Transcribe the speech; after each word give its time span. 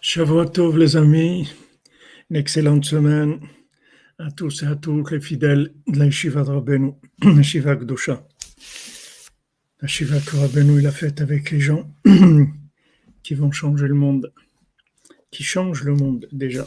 Shavuot 0.00 0.76
les 0.76 0.96
amis. 0.96 1.50
Une 2.30 2.36
excellente 2.36 2.84
semaine 2.84 3.40
à 4.18 4.30
tous 4.30 4.62
et 4.62 4.66
à 4.66 4.76
toutes 4.76 5.10
les 5.10 5.20
fidèles 5.20 5.72
de 5.86 5.98
la 5.98 6.10
Shiva 6.10 6.42
de 6.42 6.50
Rabbeinu, 6.50 6.92
la 7.22 7.42
Shiva 7.42 7.76
Gdosha. 7.76 8.26
La 9.80 9.88
Shiva 9.88 10.18
que 10.20 10.78
il 10.78 10.86
a 10.86 10.90
faite 10.90 11.20
avec 11.20 11.50
les 11.50 11.60
gens 11.60 11.90
qui 13.22 13.34
vont 13.34 13.50
changer 13.52 13.86
le 13.88 13.94
monde, 13.94 14.32
qui 15.30 15.42
changent 15.42 15.84
le 15.84 15.94
monde 15.94 16.26
déjà. 16.32 16.66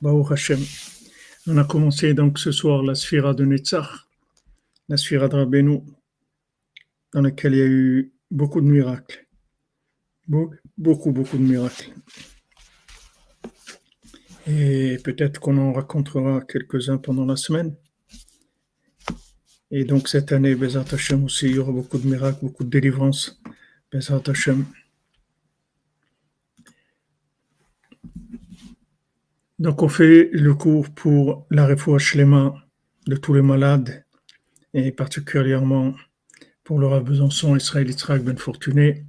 Baruch 0.00 0.32
Hashem. 0.32 0.60
On 1.46 1.56
a 1.58 1.64
commencé 1.64 2.14
donc 2.14 2.38
ce 2.38 2.52
soir 2.52 2.82
la 2.82 2.94
Sphira 2.94 3.34
de 3.34 3.44
Netzach, 3.44 3.88
la 4.88 4.96
Sphira 4.96 5.28
de 5.28 5.36
Rabbeinu, 5.36 5.80
dans 7.12 7.22
laquelle 7.22 7.54
il 7.54 7.58
y 7.58 7.62
a 7.62 7.66
eu 7.66 8.12
beaucoup 8.30 8.60
de 8.60 8.66
miracles. 8.66 9.26
Beaucoup, 10.26 11.12
beaucoup 11.12 11.36
de 11.36 11.42
miracles. 11.42 11.92
Et 14.46 14.98
peut-être 15.04 15.40
qu'on 15.40 15.56
en 15.58 15.72
racontera 15.72 16.40
quelques-uns 16.42 16.98
pendant 16.98 17.24
la 17.24 17.36
semaine. 17.36 17.76
Et 19.70 19.84
donc 19.84 20.08
cette 20.08 20.32
année, 20.32 20.54
Bezat 20.54 20.84
Hashem 20.92 21.24
aussi, 21.24 21.46
il 21.46 21.56
y 21.56 21.58
aura 21.58 21.72
beaucoup 21.72 21.98
de 21.98 22.06
miracles, 22.06 22.40
beaucoup 22.42 22.64
de 22.64 22.70
délivrances. 22.70 23.40
Bezat 23.92 24.22
Hashem. 24.26 24.66
Donc 29.58 29.80
on 29.80 29.88
fait 29.88 30.28
le 30.32 30.54
cours 30.54 30.90
pour 30.90 31.46
la 31.50 31.64
réfoua 31.64 31.98
Shlema 31.98 32.54
de 33.06 33.14
tous 33.14 33.32
les 33.32 33.42
malades, 33.42 34.04
et 34.74 34.90
particulièrement 34.90 35.94
pour 36.64 36.80
le 36.80 36.86
Rav 36.88 37.04
Besançon, 37.04 37.54
Israël 37.56 37.88
Yitzhak 37.88 38.24
Ben 38.24 38.36
Fortuné, 38.36 39.06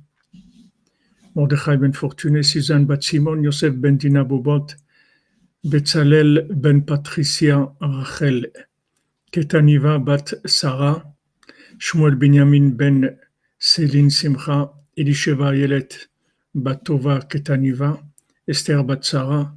Mordechai 1.34 1.78
Ben 1.78 1.94
Fortuné, 1.94 2.44
Suzanne 2.44 2.86
Bat 2.86 3.02
Simon, 3.02 3.42
Yosef 3.42 3.74
Ben 3.74 3.98
Dina 3.98 4.24
Bobot, 4.24 4.68
Betzalel 5.66 6.46
ben 6.50 6.82
Patricia 6.86 7.74
Rachel, 7.80 8.52
Ketaniva 9.32 9.98
bat 9.98 10.34
Sarah, 10.46 11.02
Shmuel 11.80 12.20
Binyamin 12.20 12.76
ben 12.78 13.18
Céline 13.60 14.10
Simcha, 14.10 14.74
Elisheva 14.98 15.56
Yelet 15.56 16.10
Batova 16.54 17.22
Ketaniva, 17.30 17.98
Esther 18.46 18.84
bat 18.84 19.06
Sarah, 19.06 19.54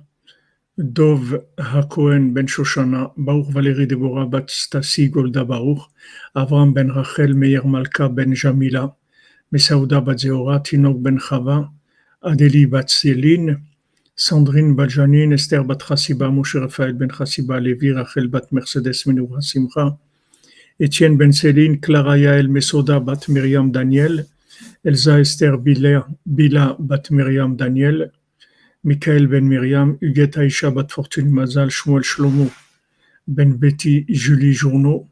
Dov 0.79 1.43
Hakohen 1.59 2.33
ben 2.33 2.47
Shoshana, 2.47 3.11
Baruch 3.17 3.51
Valérie 3.51 3.89
Deborah 3.89 4.27
bat 4.27 4.47
Stasi 4.49 5.11
Golda 5.11 5.45
Avram 6.37 6.73
ben 6.73 6.89
Rachel 6.93 7.35
Meir 7.35 7.67
Malka 7.67 8.09
ben 8.09 8.33
Jamila, 8.33 8.95
Mesauda 9.53 10.01
bat 10.01 10.21
Zeora, 10.21 10.61
Tinok 10.61 11.03
ben 11.03 11.19
Chava, 11.19 11.69
Adeli 12.23 12.71
bat 12.71 12.89
Céline, 12.89 13.61
Sandrine 14.17 14.75
Baljanine, 14.75 15.35
Esther 15.35 15.63
Bat 15.63 15.83
Chassiba, 15.83 16.31
Moshe 16.31 16.57
Raphaël 16.57 16.95
Ben 16.95 17.11
Chassiba, 17.11 17.61
Lévi 17.61 17.93
Rachel 17.93 18.29
Bat 18.29 18.51
Mercedes 18.51 19.05
Menoura 19.05 19.43
Simcha, 19.43 19.99
Etienne 20.81 21.19
Ben 21.19 21.33
Céline, 21.33 21.81
Clara 21.81 22.17
Yael 22.17 22.49
Mesoda 22.49 22.99
Bat 22.99 23.29
Myriam 23.29 23.71
Daniel, 23.71 24.27
Elsa 24.87 25.21
Esther 25.21 25.59
Bila, 25.59 26.07
Bat 26.79 27.11
Myriam 27.11 27.57
Daniel, 27.57 28.11
Michael 28.85 29.27
Ben 29.27 29.47
Myriam, 29.47 29.99
Huguette 30.01 30.39
Aïcha 30.39 30.71
Bat 30.71 30.91
Fortune 30.91 31.31
Mazal, 31.31 31.69
Shmuel 31.69 32.03
Shlomo 32.03 32.51
Ben 33.29 33.53
Betty 33.53 34.07
Julie 34.09 34.55
Journeau, 34.55 35.07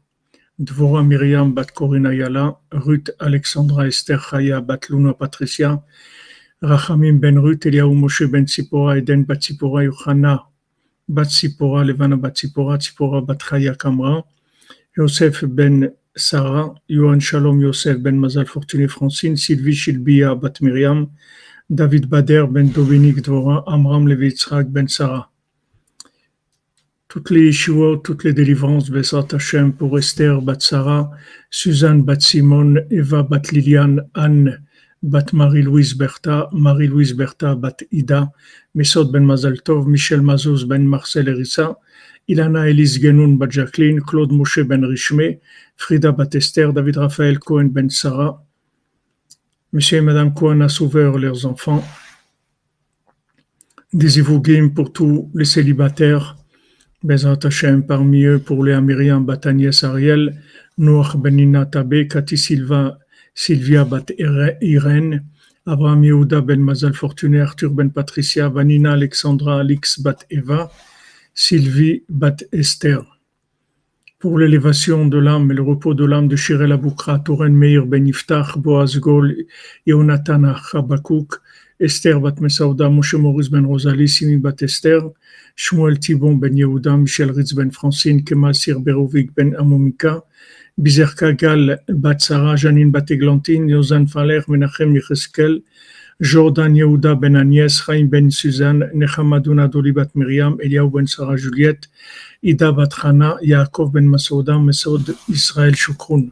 Dvora 0.59 1.03
Myriam 1.03 1.53
Bat 1.53 1.73
Corinne 1.73 2.07
Ayala, 2.07 2.57
Ruth 2.71 3.11
Alexandra 3.19 3.85
Esther 3.85 4.17
Chaya 4.17 4.61
Bat 4.65 4.89
Luna 4.89 5.13
Rachamim 6.63 7.19
ben 7.19 7.37
Ruth, 7.37 7.65
Eliaou 7.65 7.93
Moshe 7.93 8.31
ben 8.31 8.45
Tzipora, 8.45 8.97
Eden 8.97 9.25
Tzipora, 9.25 9.83
Yochana 9.83 10.39
Tzipora, 11.09 11.83
Levana 11.85 12.15
bat 12.15 12.33
Tzipora, 12.33 12.77
Tzipora 12.77 13.25
bat 13.25 13.39
Chaya 13.39 13.75
Kamra, 13.75 14.23
Yosef 14.97 15.43
ben 15.47 15.91
Sarah, 16.15 16.73
Yohan 16.89 17.19
Shalom 17.19 17.59
Yosef 17.59 17.97
ben 18.01 18.17
Mazal 18.17 18.45
Fortuné 18.45 18.87
Francine, 18.89 19.35
Sylvie 19.35 19.73
Shilbia 19.73 20.39
bat 20.39 20.61
Myriam, 20.61 21.09
David 21.69 22.09
Bader 22.09 22.47
ben 22.47 22.71
Dominique 22.71 23.21
Dvora, 23.21 23.63
Amram 23.67 24.07
Levi 24.07 24.33
ben 24.69 24.87
Sarah. 24.87 25.29
Toutes 27.09 27.31
les 27.31 27.47
yeshua, 27.47 28.01
toutes 28.01 28.23
les 28.23 28.33
délivrances, 28.33 28.89
Hashem 29.29 29.73
pour 29.73 29.99
Esther 29.99 30.41
bat 30.41 30.61
Sarah, 30.61 31.11
Suzanne 31.49 32.01
bat 32.03 32.21
Simon, 32.21 32.75
Eva 32.89 33.23
bat 33.23 33.51
Liliane, 33.51 34.09
Anne 34.13 34.65
bat 35.05 35.33
Marie-Louise 35.33 35.93
Bertha, 35.93 36.49
Marie-Louise 36.51 37.13
Bertha 37.13 37.55
bat 37.55 37.77
Ida, 37.91 38.31
Mesod 38.73 39.11
ben 39.11 39.23
Mazaltov, 39.23 39.87
Michel 39.87 40.21
Mazouz 40.21 40.65
ben 40.65 40.87
Marcel 40.87 41.27
Erissa, 41.27 41.77
Ilana 42.27 42.67
Elise 42.67 42.99
Genoun 42.99 43.37
bat 43.37 43.51
Jacqueline, 43.51 44.01
Claude 44.01 44.31
Moshe 44.31 44.59
ben 44.63 44.83
Richmé, 44.83 45.39
Frida 45.77 46.11
bat 46.11 46.33
Esther, 46.33 46.73
David 46.73 46.97
Raphaël 46.97 47.37
Cohen 47.37 47.65
ben 47.65 47.89
Sarah. 47.89 48.43
Monsieur 49.71 49.99
et 49.99 50.01
Madame 50.01 50.33
Cohen 50.33 50.61
a 50.61 50.81
ouvert 50.81 51.17
leurs 51.19 51.45
enfants. 51.45 51.83
Des 53.93 54.17
Ivougim 54.17 54.69
pour 54.69 54.91
tous 54.91 55.29
les 55.35 55.45
célibataires. 55.45 56.35
Bezat 57.03 57.39
Hashem 57.43 57.85
parmi 57.85 58.23
eux 58.23 58.39
pour 58.39 58.63
les 58.63 58.73
Amiriam 58.73 59.23
bat 59.23 59.39
Agnès 59.43 59.83
Ariel, 59.83 60.41
Noach 60.79 61.15
Benina 61.15 61.67
Tabé, 61.67 62.07
Cathy 62.07 62.37
Sylvia 63.35 63.83
bat 63.83 64.05
Irène, 64.61 65.25
Abraham 65.65 66.03
Yehuda 66.03 66.41
ben 66.41 66.61
Mazal 66.61 66.93
Fortuné, 66.93 67.41
Arthur 67.41 67.71
ben 67.71 67.89
Patricia, 67.89 68.47
Vanina 68.47 68.93
Alexandra 68.93 69.59
Alix 69.59 69.99
bat 69.99 70.25
Eva, 70.29 70.71
Sylvie 71.33 72.03
bat 72.07 72.37
Esther. 72.53 73.03
Pour 74.19 74.39
l'élévation 74.39 75.05
de 75.05 75.17
l'âme 75.17 75.51
et 75.51 75.53
le 75.53 75.61
repos 75.61 75.93
de 75.93 76.05
l'âme 76.05 76.29
de 76.29 76.37
Shirel 76.37 76.71
Aboukra, 76.71 77.19
Toren 77.19 77.53
Meir 77.53 77.85
ben 77.85 78.07
Yiftach, 78.07 78.57
Boaz 78.57 78.97
Gol, 78.99 79.35
Yonatan 79.85 80.55
Chabakouk, 80.71 81.41
Esther 81.79 82.21
bat 82.21 82.39
Mesauda, 82.39 82.89
Moshe 82.89 83.15
Maurice 83.15 83.49
ben 83.49 83.65
Rosalie, 83.65 84.07
Simi 84.07 84.37
bat 84.37 84.61
Esther, 84.61 85.01
Shmuel 85.57 85.99
Tibon 85.99 86.35
ben 86.35 86.55
Yehuda, 86.55 86.95
Michel 86.95 87.31
Ritz 87.31 87.53
ben 87.53 87.69
Francine, 87.71 88.23
Kemal 88.23 88.55
Sir 88.55 88.79
Berovic 88.79 89.35
ben 89.35 89.53
Amomika, 89.57 90.23
Bizerka 90.77 91.31
Gal 91.31 91.79
Batsara, 91.87 92.55
Janine 92.57 92.91
Bateglantine, 92.91 93.69
Yozan 93.69 94.07
Faler, 94.07 94.41
Menachem 94.47 94.93
Yecheskel, 94.93 95.63
Jordan 96.19 96.75
Yehuda 96.75 97.15
Ben 97.15 97.35
Agnès, 97.35 97.81
Chaim 97.85 98.07
Ben 98.09 98.29
Suzanne, 98.29 98.89
Nechamadouna 98.93 99.69
Doli 99.69 99.93
Bat 99.93 100.15
Miriam, 100.15 100.57
Eliaou 100.59 100.89
Ben 100.89 101.07
Sarah 101.07 101.37
Juliette, 101.37 101.87
Ida 102.43 102.73
Batrana, 102.73 103.37
Yaakov 103.41 103.93
Ben 103.93 104.05
Masouda, 104.05 104.59
Mesoud 104.59 105.15
Israël 105.29 105.75
Shukroun. 105.75 106.31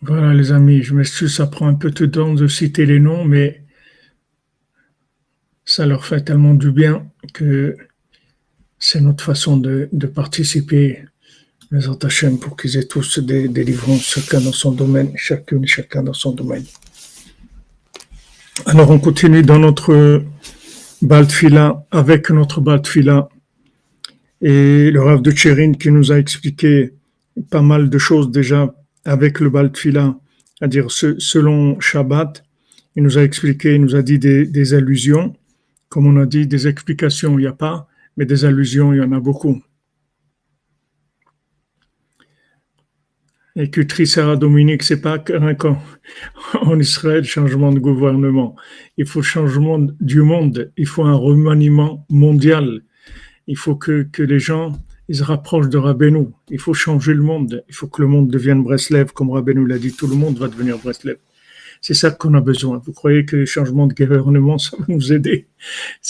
Voilà 0.00 0.32
les 0.32 0.52
amis, 0.52 0.82
je 0.82 0.94
m'excuse, 0.94 1.34
ça 1.34 1.46
prend 1.46 1.66
un 1.66 1.74
peu 1.74 1.90
de 1.90 2.06
temps 2.06 2.32
de 2.32 2.46
citer 2.46 2.86
les 2.86 3.00
noms, 3.00 3.24
mais 3.24 3.62
ça 5.78 5.86
leur 5.86 6.04
fait 6.04 6.22
tellement 6.22 6.54
du 6.54 6.72
bien 6.72 7.06
que 7.32 7.76
c'est 8.80 9.00
notre 9.00 9.22
façon 9.22 9.56
de, 9.56 9.88
participer 10.12 11.04
les 11.70 11.86
Hachem 12.02 12.40
pour 12.40 12.56
qu'ils 12.56 12.76
aient 12.76 12.88
tous 12.88 13.20
des 13.20 13.46
délivrances, 13.46 14.02
chacun 14.02 14.40
dans 14.40 14.56
son 14.62 14.72
domaine, 14.72 15.12
chacune, 15.14 15.64
chacun 15.68 16.02
dans 16.02 16.18
son 16.24 16.32
domaine. 16.32 16.64
Alors 18.66 18.90
on 18.90 18.98
continue 18.98 19.44
dans 19.44 19.60
notre 19.60 20.24
Baltfila 21.00 21.86
avec 21.92 22.30
notre 22.30 22.60
Baltfila 22.60 23.28
et 24.42 24.90
le 24.90 25.00
Rav 25.00 25.22
de 25.22 25.30
Tchérin 25.30 25.74
qui 25.74 25.92
nous 25.92 26.10
a 26.10 26.18
expliqué 26.18 26.92
pas 27.50 27.62
mal 27.62 27.88
de 27.88 27.98
choses 27.98 28.32
déjà 28.32 28.74
avec 29.04 29.38
le 29.38 29.48
Baltfila, 29.48 30.16
c'est-à-dire 30.58 30.90
selon 30.90 31.78
Shabbat, 31.78 32.42
il 32.96 33.04
nous 33.04 33.16
a 33.16 33.22
expliqué, 33.22 33.76
il 33.76 33.82
nous 33.82 33.94
a 33.94 34.02
dit 34.02 34.18
des 34.18 34.74
allusions 34.74 35.36
comme 35.88 36.06
on 36.06 36.20
a 36.20 36.26
dit, 36.26 36.46
des 36.46 36.68
explications, 36.68 37.38
il 37.38 37.42
n'y 37.42 37.46
a 37.46 37.52
pas, 37.52 37.88
mais 38.16 38.26
des 38.26 38.44
allusions, 38.44 38.92
il 38.92 38.98
y 38.98 39.00
en 39.00 39.12
a 39.12 39.20
beaucoup. 39.20 39.62
Et 43.56 43.70
que 43.70 43.80
Trissara 43.80 44.36
Dominique, 44.36 44.84
c'est 44.84 45.00
pas 45.00 45.18
qu'un 45.18 45.54
camp 45.54 45.82
en 46.60 46.78
Israël, 46.78 47.24
changement 47.24 47.72
de 47.72 47.80
gouvernement. 47.80 48.54
Il 48.96 49.06
faut 49.06 49.22
changement 49.22 49.80
du 50.00 50.22
monde. 50.22 50.72
Il 50.76 50.86
faut 50.86 51.04
un 51.04 51.14
remaniement 51.14 52.06
mondial. 52.08 52.82
Il 53.48 53.56
faut 53.56 53.74
que, 53.74 54.02
que 54.02 54.22
les 54.22 54.38
gens, 54.38 54.78
ils 55.08 55.16
se 55.16 55.24
rapprochent 55.24 55.70
de 55.70 55.78
Rabbeinu. 55.78 56.28
Il 56.50 56.60
faut 56.60 56.74
changer 56.74 57.14
le 57.14 57.22
monde. 57.22 57.64
Il 57.68 57.74
faut 57.74 57.88
que 57.88 58.00
le 58.00 58.06
monde 58.06 58.30
devienne 58.30 58.62
Breslev, 58.62 59.12
comme 59.12 59.30
Rabbeinu 59.30 59.66
l'a 59.66 59.78
dit. 59.78 59.92
Tout 59.92 60.06
le 60.06 60.14
monde 60.14 60.38
va 60.38 60.46
devenir 60.46 60.78
Breslev. 60.78 61.16
C'est 61.80 61.94
ça 61.94 62.10
qu'on 62.10 62.34
a 62.34 62.40
besoin. 62.40 62.82
Vous 62.84 62.92
croyez 62.92 63.24
que 63.24 63.36
le 63.36 63.46
changement 63.46 63.86
de 63.86 63.94
gouvernement, 63.94 64.58
ça 64.58 64.76
va 64.78 64.84
nous 64.88 65.12
aider? 65.12 65.46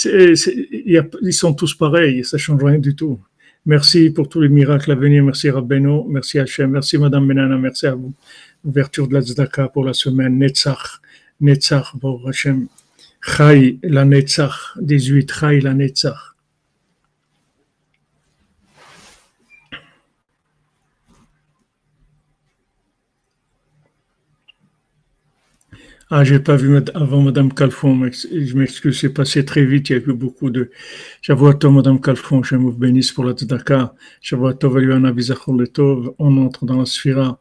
Ils 0.04 1.32
sont 1.32 1.54
tous 1.54 1.74
pareils, 1.74 2.24
ça 2.24 2.36
ne 2.36 2.40
change 2.40 2.64
rien 2.64 2.78
du 2.78 2.94
tout. 2.94 3.20
Merci 3.66 4.10
pour 4.10 4.28
tous 4.28 4.40
les 4.40 4.48
miracles 4.48 4.92
à 4.92 4.94
venir. 4.94 5.22
Merci 5.22 5.50
Rabbeinu. 5.50 6.04
Merci 6.08 6.38
Hachem. 6.38 6.70
Merci 6.70 6.96
Madame 6.96 7.26
Benana. 7.28 7.58
Merci 7.58 7.86
à 7.86 7.94
vous. 7.94 8.14
Ouverture 8.64 9.06
de 9.08 9.14
la 9.14 9.20
Tzedaka 9.20 9.68
pour 9.68 9.84
la 9.84 9.92
semaine. 9.92 10.38
Netzach. 10.38 11.00
Netzach 11.40 11.92
pour 12.00 12.26
Hachem. 12.26 12.68
Chai 13.20 13.78
la 13.82 14.06
Netzach. 14.06 14.74
18. 14.80 15.30
Chai 15.30 15.60
la 15.60 15.74
Netzach. 15.74 16.37
Ah, 26.10 26.24
j'ai 26.24 26.38
pas 26.40 26.56
vu 26.56 26.78
avant 26.94 27.20
Madame 27.20 27.52
Calfon, 27.52 28.10
je 28.10 28.56
m'excuse, 28.56 28.98
c'est 28.98 29.12
passé 29.12 29.44
très 29.44 29.66
vite, 29.66 29.90
il 29.90 29.92
y 29.92 29.96
a 29.96 29.98
eu 29.98 30.14
beaucoup 30.14 30.48
de... 30.48 30.70
toi, 31.22 31.70
Madame 31.70 32.00
Calfon, 32.00 32.42
je 32.42 32.56
vous 32.56 32.72
bénisse 32.72 33.12
pour 33.12 33.26
la 33.26 33.34
Tzedaka. 33.34 33.94
Shavuatov, 34.22 34.78
Eliana 34.78 35.12
Tov, 35.66 36.14
on 36.18 36.38
entre 36.38 36.64
dans 36.64 36.78
la 36.78 36.86
sphira 36.86 37.38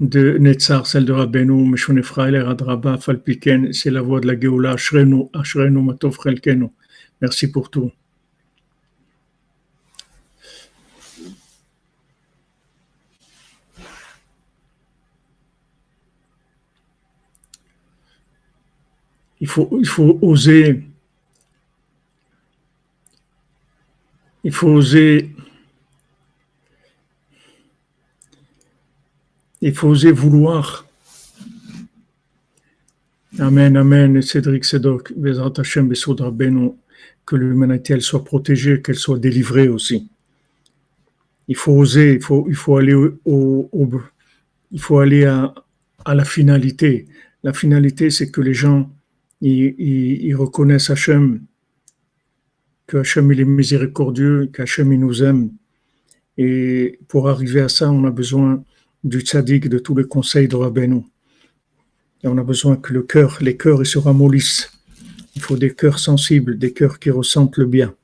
de 0.00 0.38
Netzar, 0.38 0.88
celle 0.88 1.04
de 1.04 1.12
Rabbeinu, 1.12 1.68
Meshone 1.68 2.02
Frailer, 2.02 2.48
Adraba, 2.48 2.98
Falpiken, 2.98 3.72
c'est 3.72 3.92
la 3.92 4.02
voix 4.02 4.18
de 4.18 4.26
la 4.26 4.38
Géoula, 4.38 4.72
Ashrenu, 4.72 5.26
Ashrenu, 5.34 5.82
Matov. 5.82 6.18
Merci 7.20 7.52
pour 7.52 7.70
tout. 7.70 7.92
Il 19.44 19.48
faut, 19.50 20.18
oser. 20.22 20.82
Il 24.42 24.52
faut 24.52 24.68
oser. 24.68 25.28
Il 29.60 29.74
faut 29.74 29.88
oser 29.88 30.12
vouloir. 30.12 30.86
Amen, 33.38 33.76
Amen. 33.76 34.22
Cédric 34.22 34.64
Sedok, 34.64 35.12
que 37.26 37.36
l'humanité 37.36 38.00
soit 38.00 38.24
protégée, 38.24 38.80
qu'elle 38.80 38.96
soit 38.96 39.18
délivrée 39.18 39.68
aussi. 39.68 40.08
Il 41.48 41.56
faut 41.56 41.72
oser, 41.72 42.14
il 42.14 42.54
faut, 42.54 42.76
aller 42.78 42.94
au, 42.94 43.70
il 44.72 44.80
faut 44.80 45.00
aller 45.00 45.26
à, 45.26 45.54
à 46.02 46.14
la 46.14 46.24
finalité. 46.24 47.08
La 47.42 47.52
finalité, 47.52 48.08
c'est 48.08 48.30
que 48.30 48.40
les 48.40 48.54
gens 48.54 48.90
ils, 49.44 50.34
reconnaissent 50.34 50.90
Hachem, 50.90 51.42
que 52.86 52.98
Hachem 52.98 53.30
il 53.32 53.40
est 53.40 53.44
miséricordieux, 53.44 54.46
qu'Hachem 54.46 54.92
il 54.92 55.00
nous 55.00 55.22
aime. 55.22 55.50
Et 56.36 56.98
pour 57.08 57.28
arriver 57.28 57.60
à 57.60 57.68
ça, 57.68 57.90
on 57.90 58.04
a 58.04 58.10
besoin 58.10 58.64
du 59.04 59.20
tzaddik, 59.20 59.68
de 59.68 59.78
tous 59.78 59.94
les 59.94 60.04
conseils 60.04 60.48
de 60.48 60.56
Rabbeinu. 60.56 61.02
Et 62.22 62.28
on 62.28 62.38
a 62.38 62.42
besoin 62.42 62.76
que 62.76 62.92
le 62.92 63.02
cœur, 63.02 63.38
les 63.42 63.56
cœurs, 63.56 63.82
ils 63.82 63.86
se 63.86 63.98
ramollissent. 63.98 64.70
Il 65.36 65.42
faut 65.42 65.56
des 65.56 65.74
cœurs 65.74 65.98
sensibles, 65.98 66.58
des 66.58 66.72
cœurs 66.72 66.98
qui 66.98 67.10
ressentent 67.10 67.58
le 67.58 67.66
bien, 67.66 67.94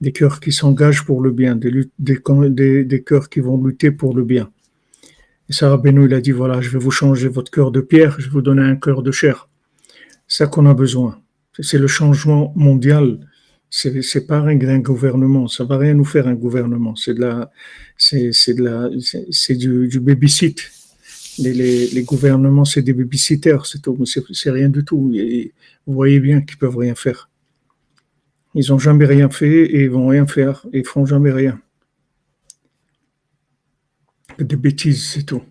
des 0.00 0.12
cœurs 0.12 0.40
qui 0.40 0.50
s'engagent 0.50 1.04
pour 1.04 1.20
le 1.20 1.30
bien, 1.30 1.56
des, 1.56 3.02
cœurs 3.04 3.28
qui 3.28 3.40
vont 3.40 3.62
lutter 3.62 3.92
pour 3.92 4.16
le 4.16 4.24
bien. 4.24 4.50
Et 5.48 5.52
ça, 5.52 5.70
Rabbeinu, 5.70 6.06
il 6.06 6.14
a 6.14 6.20
dit, 6.20 6.32
voilà, 6.32 6.60
je 6.60 6.70
vais 6.70 6.78
vous 6.78 6.90
changer 6.90 7.28
votre 7.28 7.50
cœur 7.50 7.70
de 7.70 7.80
pierre, 7.80 8.16
je 8.18 8.26
vais 8.26 8.32
vous 8.32 8.42
donner 8.42 8.62
un 8.62 8.76
cœur 8.76 9.02
de 9.02 9.12
chair 9.12 9.48
ça 10.28 10.46
qu'on 10.46 10.66
a 10.66 10.74
besoin. 10.74 11.20
C'est 11.58 11.78
le 11.78 11.88
changement 11.88 12.52
mondial. 12.54 13.18
C'est, 13.70 14.02
c'est 14.02 14.26
pas 14.26 14.38
un 14.38 14.78
gouvernement. 14.78 15.48
Ça 15.48 15.64
va 15.64 15.78
rien 15.78 15.94
nous 15.94 16.04
faire 16.04 16.28
un 16.28 16.34
gouvernement. 16.34 16.94
C'est 16.94 17.14
de 17.14 17.20
la, 17.20 17.50
c'est, 17.96 18.54
de 18.54 18.62
la, 18.62 18.90
c'est, 19.30 19.54
du, 19.56 19.88
du 19.88 20.00
babysit. 20.00 20.60
Les, 21.38 21.52
les, 21.88 22.02
gouvernements, 22.02 22.64
c'est 22.64 22.82
des 22.82 22.92
babysitters, 22.92 23.64
c'est 23.64 23.82
tout. 23.82 23.96
C'est, 24.06 24.50
rien 24.50 24.68
du 24.68 24.84
tout. 24.84 25.12
Vous 25.86 25.94
voyez 25.94 26.20
bien 26.20 26.40
qu'ils 26.42 26.58
peuvent 26.58 26.76
rien 26.76 26.94
faire. 26.94 27.30
Ils 28.54 28.72
ont 28.72 28.78
jamais 28.78 29.04
rien 29.04 29.28
fait 29.30 29.64
et 29.64 29.82
ils 29.82 29.90
vont 29.90 30.08
rien 30.08 30.26
faire. 30.26 30.66
Ils 30.72 30.84
feront 30.84 31.06
jamais 31.06 31.32
rien. 31.32 31.60
Des 34.38 34.56
bêtises, 34.56 35.04
c'est 35.04 35.24
tout. 35.24 35.42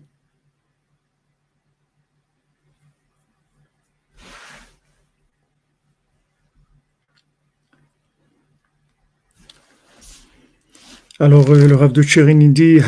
Alors, 11.20 11.50
euh, 11.50 11.66
le 11.66 11.74
Rav 11.74 11.92
de 11.92 12.00
Tchérin 12.00 12.38
dit 12.50 12.78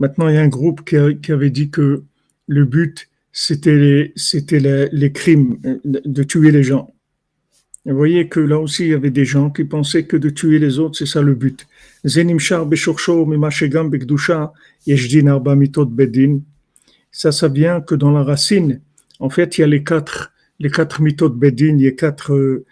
Maintenant, 0.00 0.28
il 0.28 0.34
y 0.34 0.38
a 0.38 0.42
un 0.42 0.48
groupe 0.48 0.84
qui, 0.84 0.96
avait 0.96 1.50
dit 1.50 1.70
que 1.70 2.02
le 2.48 2.64
but, 2.64 3.08
c'était 3.30 3.76
les, 3.76 4.12
les, 4.90 5.12
crimes, 5.12 5.56
euh, 5.64 5.78
de 5.84 6.22
tuer 6.24 6.50
les 6.50 6.64
gens. 6.64 6.92
Vous 7.84 7.96
voyez 7.96 8.26
que 8.28 8.40
là 8.40 8.58
aussi, 8.58 8.86
il 8.86 8.88
y 8.88 8.94
avait 8.94 9.12
des 9.12 9.24
gens 9.24 9.50
qui 9.50 9.62
pensaient 9.62 10.04
que 10.04 10.16
de 10.16 10.30
tuer 10.30 10.58
les 10.58 10.80
autres, 10.80 10.98
c'est 10.98 11.06
ça 11.06 11.22
le 11.22 11.36
but. 11.36 11.68
Ça, 17.12 17.32
ça 17.32 17.48
vient 17.48 17.80
que 17.80 17.94
dans 17.94 18.10
la 18.10 18.24
racine, 18.24 18.80
en 19.20 19.30
fait, 19.30 19.58
il 19.58 19.60
y 19.60 19.64
a 19.64 19.68
les 19.68 19.84
quatre, 19.84 20.32
les 20.58 20.70
quatre 20.70 21.00
de 21.00 21.28
bedin, 21.28 21.76
il 21.78 21.82
y 21.82 21.86
a 21.86 21.92
quatre 21.92 22.32
euh, 22.34 22.66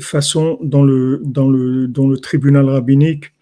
façon 0.00 0.58
dans 0.62 0.82
le, 0.82 1.20
dans 1.24 1.48
le, 1.48 1.88
dans 1.88 2.08
le 2.08 2.18
tribunal 2.18 2.68
rabbinique, 2.68 3.32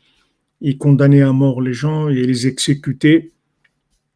il 0.60 0.78
condamnait 0.78 1.22
à 1.22 1.32
mort 1.32 1.60
les 1.60 1.72
gens 1.72 2.08
et 2.08 2.22
les 2.22 2.46
exécutait. 2.46 3.32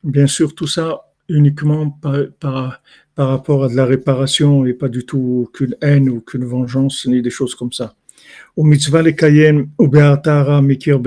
Bien 0.05 0.27
sûr, 0.27 0.55
tout 0.55 0.67
ça 0.67 1.01
uniquement 1.29 1.91
par, 1.91 2.17
par, 2.41 2.83
par 3.15 3.29
rapport 3.29 3.65
à 3.65 3.69
de 3.69 3.77
la 3.77 3.85
réparation 3.85 4.67
et 4.67 4.73
pas 4.73 4.89
du 4.89 5.05
tout 5.05 5.49
qu'une 5.53 5.77
haine 5.81 6.09
ou 6.09 6.21
qu'une 6.21 6.45
vengeance, 6.45 7.07
ni 7.07 7.23
des 7.23 7.31
choses 7.31 7.55
comme 7.55 7.73
ça. 7.73 7.95
Au 8.57 8.65
mitzvah 8.65 9.03
le 9.03 9.13
kayen 9.13 9.69
ou 9.79 9.89
be'atara 9.89 10.61
mikir. 10.63 11.01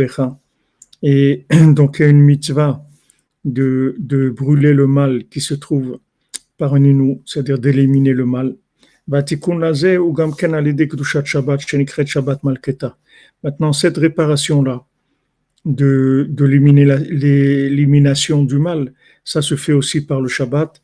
Et 1.02 1.46
donc, 1.74 1.98
il 2.00 2.04
y 2.04 2.06
a 2.06 2.10
une 2.10 2.22
mitzvah 2.22 2.84
de, 3.44 3.96
de 4.00 4.30
brûler 4.30 4.74
le 4.74 4.88
mal 4.88 5.26
qui 5.26 5.42
se 5.42 5.54
trouve 5.54 6.00
par 6.58 6.80
nous, 6.80 7.22
c'est-à-dire 7.26 7.60
d'éliminer 7.60 8.14
le 8.14 8.26
mal. 8.26 8.56
Maintenant, 13.44 13.74
cette 13.74 13.98
réparation-là, 13.98 14.86
de, 15.66 16.28
de 16.30 16.46
l'élimination 16.46 18.44
du 18.44 18.58
mal, 18.60 18.94
ça 19.24 19.42
se 19.42 19.56
fait 19.56 19.74
aussi 19.74 20.02
par 20.02 20.22
le 20.22 20.28
Shabbat. 20.28 20.82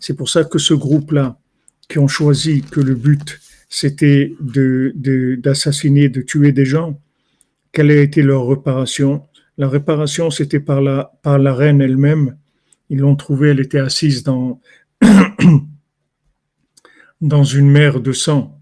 C'est 0.00 0.16
pour 0.16 0.28
ça 0.28 0.44
que 0.44 0.58
ce 0.58 0.74
groupe-là, 0.74 1.38
qui 1.88 1.98
ont 1.98 2.08
choisi 2.08 2.62
que 2.62 2.80
le 2.80 2.94
but, 2.94 3.40
c'était 3.68 4.34
d'assassiner, 4.40 6.08
de, 6.08 6.20
de 6.20 6.24
tuer 6.24 6.52
des 6.52 6.64
gens, 6.64 7.00
quelle 7.72 7.90
a 7.90 8.00
été 8.00 8.22
leur 8.22 8.46
réparation? 8.46 9.26
La 9.58 9.68
réparation, 9.68 10.30
c'était 10.30 10.60
par 10.60 10.80
la, 10.80 11.12
par 11.22 11.38
la 11.38 11.52
reine 11.52 11.82
elle-même. 11.82 12.38
Ils 12.90 13.00
l'ont 13.00 13.16
trouvée, 13.16 13.50
elle 13.50 13.60
était 13.60 13.80
assise 13.80 14.22
dans, 14.22 14.60
une 17.20 17.68
mer 17.68 18.00
de 18.00 18.12
sang, 18.12 18.58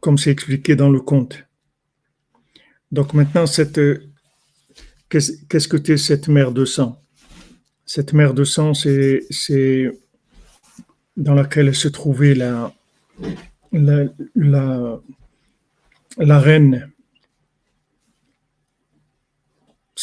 comme 0.00 0.18
c'est 0.18 0.30
expliqué 0.30 0.76
dans 0.76 0.90
le 0.90 1.00
conte. 1.00 1.44
Donc 2.92 3.14
maintenant, 3.14 3.46
cette, 3.46 3.80
qu'est-ce 5.08 5.66
que 5.66 5.82
c'est 5.82 5.96
cette 5.96 6.28
mer 6.28 6.52
de 6.52 6.66
sang? 6.66 7.02
Cette 7.86 8.12
mer 8.12 8.34
de 8.34 8.44
sang, 8.44 8.74
c'est, 8.74 9.90
dans 11.16 11.34
laquelle 11.34 11.74
se 11.74 11.88
trouvait 11.88 12.34
la 12.34 12.70
reine 16.18 16.91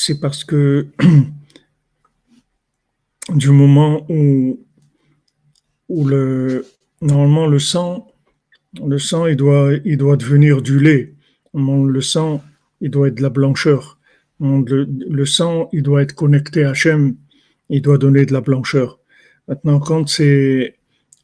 c'est 0.02 0.22
parce 0.22 0.46
que 0.46 0.88
du 3.36 3.50
moment 3.50 4.06
où, 4.10 4.66
où 5.90 6.08
le, 6.08 6.66
normalement 7.02 7.48
le 7.48 7.60
sang, 7.60 8.08
le 8.82 8.98
sang, 8.98 9.26
il 9.26 9.36
doit, 9.36 9.74
il 9.84 9.98
doit 9.98 10.16
devenir 10.16 10.62
du 10.62 10.80
lait. 10.80 11.16
Le 11.54 12.00
sang, 12.00 12.42
il 12.80 12.92
doit 12.92 13.10
être 13.10 13.16
de 13.16 13.22
la 13.22 13.30
blancheur. 13.30 14.00
Le, 14.40 15.26
sang, 15.26 15.68
il 15.74 15.84
doit 15.84 16.02
être 16.02 16.16
connecté 16.16 16.64
à 16.64 16.70
Hachem, 16.70 17.18
il 17.70 17.82
doit 17.82 17.98
donner 17.98 18.26
de 18.26 18.32
la 18.32 18.40
blancheur. 18.40 19.00
Maintenant, 19.50 19.82
quand 19.82 20.08
c'est, 20.08 20.78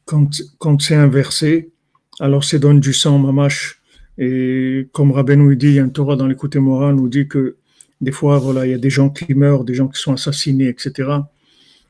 quand, 0.04 0.28
quand 0.58 0.82
c'est 0.82 0.96
inversé, 0.96 1.72
alors 2.20 2.44
c'est 2.44 2.58
donne 2.58 2.80
du 2.80 2.92
sang 2.92 3.18
mamache. 3.18 3.80
Et 4.18 4.86
comme 4.92 5.12
Rabbeinu 5.12 5.56
dit, 5.56 5.68
il 5.68 5.74
y 5.74 5.78
a 5.78 5.84
un 5.84 5.88
Torah 5.88 6.16
dans 6.16 6.26
l'écoute 6.26 6.56
morale 6.56 6.96
nous 6.96 7.08
dit 7.08 7.26
que 7.26 7.56
des 8.00 8.12
fois, 8.12 8.38
voilà, 8.38 8.66
il 8.66 8.72
y 8.72 8.74
a 8.74 8.78
des 8.78 8.90
gens 8.90 9.10
qui 9.10 9.34
meurent, 9.34 9.64
des 9.64 9.74
gens 9.74 9.88
qui 9.88 10.00
sont 10.00 10.12
assassinés, 10.12 10.68
etc. 10.68 11.10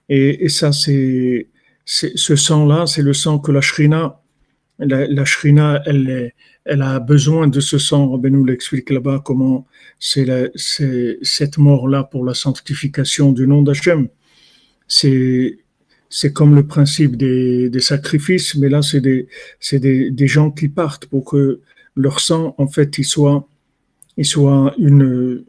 Et, 0.08 0.48
ça, 0.48 0.72
c'est, 0.72 1.48
ce 1.84 2.36
sang-là, 2.36 2.86
c'est 2.86 3.02
le 3.02 3.12
sang 3.12 3.38
que 3.38 3.50
la 3.50 3.60
shrina, 3.60 4.20
la, 4.78 5.06
la 5.06 5.24
shrina, 5.24 5.82
elle, 5.86 6.32
a 6.82 7.00
besoin 7.00 7.48
de 7.48 7.60
ce 7.60 7.78
sang. 7.78 8.10
Rabbi 8.10 8.30
nous 8.30 8.44
l'explique 8.44 8.90
là-bas 8.90 9.22
comment 9.24 9.66
c'est 9.98 10.52
cette 11.22 11.58
mort-là 11.58 12.04
pour 12.04 12.24
la 12.24 12.34
sanctification 12.34 13.32
du 13.32 13.46
nom 13.46 13.62
d'Hachem. 13.62 14.08
C'est 14.88 16.32
comme 16.32 16.54
le 16.54 16.66
principe 16.66 17.16
des, 17.16 17.70
sacrifices, 17.80 18.54
mais 18.54 18.68
là, 18.68 18.80
c'est 18.82 19.00
des, 19.00 20.28
gens 20.28 20.50
qui 20.50 20.68
partent 20.68 21.06
pour 21.06 21.24
que 21.24 21.60
leur 21.96 22.20
sang, 22.20 22.54
en 22.58 22.68
fait, 22.68 22.98
il 22.98 23.04
soit, 23.04 23.48
une 24.78 25.44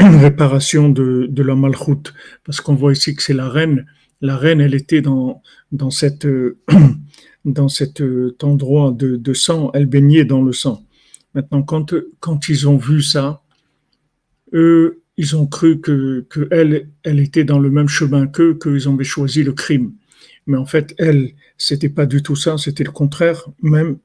réparation 0.00 0.88
de, 0.88 1.42
la 1.42 1.54
malchoute. 1.54 2.14
Parce 2.44 2.60
qu'on 2.60 2.74
voit 2.74 2.92
ici 2.92 3.14
que 3.14 3.22
c'est 3.22 3.34
la 3.34 3.48
reine. 3.48 3.86
La 4.20 4.36
reine, 4.36 4.60
elle 4.60 4.74
était 4.74 5.00
dans, 5.00 5.42
dans, 5.72 5.90
cette, 5.90 6.26
dans 7.44 7.68
cet 7.68 8.02
endroit 8.42 8.92
de, 8.92 9.16
de 9.16 9.32
sang, 9.32 9.70
elle 9.74 9.86
baignait 9.86 10.24
dans 10.24 10.42
le 10.42 10.52
sang. 10.52 10.84
Maintenant, 11.34 11.62
quand, 11.62 11.94
quand 12.18 12.48
ils 12.48 12.68
ont 12.68 12.76
vu 12.76 13.02
ça, 13.02 13.42
eux, 14.52 15.02
ils 15.16 15.36
ont 15.36 15.46
cru 15.46 15.80
que, 15.80 16.26
que 16.28 16.48
elle, 16.50 16.88
elle 17.02 17.20
était 17.20 17.44
dans 17.44 17.58
le 17.58 17.70
même 17.70 17.88
chemin 17.88 18.26
qu'eux, 18.26 18.58
qu'ils 18.58 18.88
avaient 18.88 19.04
choisi 19.04 19.42
le 19.42 19.52
crime. 19.52 19.92
Mais 20.46 20.56
en 20.56 20.66
fait, 20.66 20.94
elle, 20.98 21.32
c'était 21.58 21.90
pas 21.90 22.06
du 22.06 22.22
tout 22.22 22.36
ça, 22.36 22.56
c'était 22.58 22.84
le 22.84 22.90
contraire. 22.90 23.46
Même, 23.62 23.98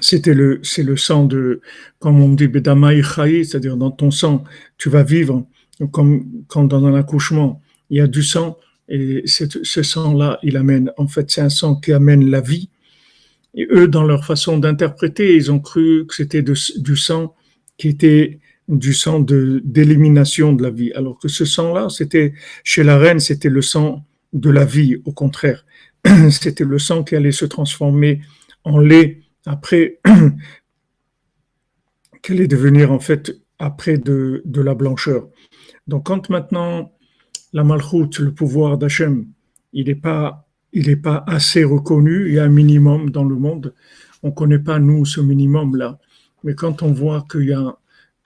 c'était 0.00 0.34
le, 0.34 0.60
c'est 0.62 0.82
le 0.82 0.96
sang 0.96 1.24
de, 1.24 1.60
comme 1.98 2.20
on 2.20 2.30
dit, 2.30 2.48
bedamaï 2.48 3.02
c'est-à-dire 3.44 3.76
dans 3.76 3.90
ton 3.90 4.10
sang, 4.10 4.44
tu 4.78 4.88
vas 4.88 5.02
vivre, 5.02 5.46
comme 5.90 6.24
quand 6.48 6.64
dans 6.64 6.84
un 6.86 6.94
accouchement, 6.94 7.60
il 7.90 7.98
y 7.98 8.00
a 8.00 8.06
du 8.06 8.22
sang, 8.22 8.56
et 8.88 9.22
ce 9.26 9.82
sang-là, 9.82 10.38
il 10.42 10.56
amène, 10.56 10.92
en 10.96 11.06
fait, 11.06 11.30
c'est 11.30 11.40
un 11.40 11.48
sang 11.48 11.76
qui 11.76 11.92
amène 11.92 12.30
la 12.30 12.40
vie. 12.40 12.68
Et 13.54 13.66
eux, 13.70 13.86
dans 13.86 14.04
leur 14.04 14.24
façon 14.24 14.58
d'interpréter, 14.58 15.36
ils 15.36 15.52
ont 15.52 15.60
cru 15.60 16.06
que 16.06 16.14
c'était 16.14 16.42
du 16.42 16.96
sang 16.96 17.34
qui 17.78 17.88
était 17.88 18.40
du 18.68 18.94
sang 18.94 19.20
de 19.20 19.60
d'élimination 19.64 20.52
de 20.52 20.62
la 20.62 20.70
vie, 20.70 20.92
alors 20.92 21.18
que 21.18 21.28
ce 21.28 21.44
sang-là, 21.44 21.88
c'était 21.88 22.32
chez 22.64 22.82
la 22.82 22.96
reine, 22.96 23.20
c'était 23.20 23.48
le 23.48 23.62
sang 23.62 24.04
de 24.32 24.50
la 24.50 24.64
vie, 24.64 24.96
au 25.04 25.12
contraire, 25.12 25.64
c'était 26.30 26.64
le 26.64 26.78
sang 26.78 27.02
qui 27.04 27.16
allait 27.16 27.32
se 27.32 27.44
transformer 27.44 28.20
en 28.64 28.78
lait 28.78 29.21
après, 29.46 30.00
qu'elle 32.22 32.38
allait 32.38 32.46
devenir 32.46 32.92
en 32.92 33.00
fait 33.00 33.40
après 33.58 33.98
de, 33.98 34.42
de 34.44 34.60
la 34.60 34.74
blancheur? 34.74 35.28
Donc 35.86 36.06
quand 36.06 36.30
maintenant 36.30 36.92
la 37.52 37.64
malchoute, 37.64 38.18
le 38.18 38.32
pouvoir 38.32 38.78
d'Hachem, 38.78 39.26
il 39.72 39.86
n'est 39.86 39.94
pas 39.94 40.46
il 40.72 40.86
n'est 40.86 40.96
pas 40.96 41.22
assez 41.26 41.64
reconnu, 41.64 42.28
il 42.28 42.34
y 42.34 42.38
a 42.38 42.44
un 42.44 42.48
minimum 42.48 43.10
dans 43.10 43.24
le 43.24 43.36
monde. 43.36 43.74
On 44.22 44.28
ne 44.28 44.32
connaît 44.32 44.58
pas, 44.58 44.78
nous, 44.78 45.04
ce 45.04 45.20
minimum-là. 45.20 45.98
Mais 46.44 46.54
quand 46.54 46.82
on 46.82 46.92
voit 46.92 47.26
qu'il 47.30 47.48
y 47.48 47.52
a 47.52 47.76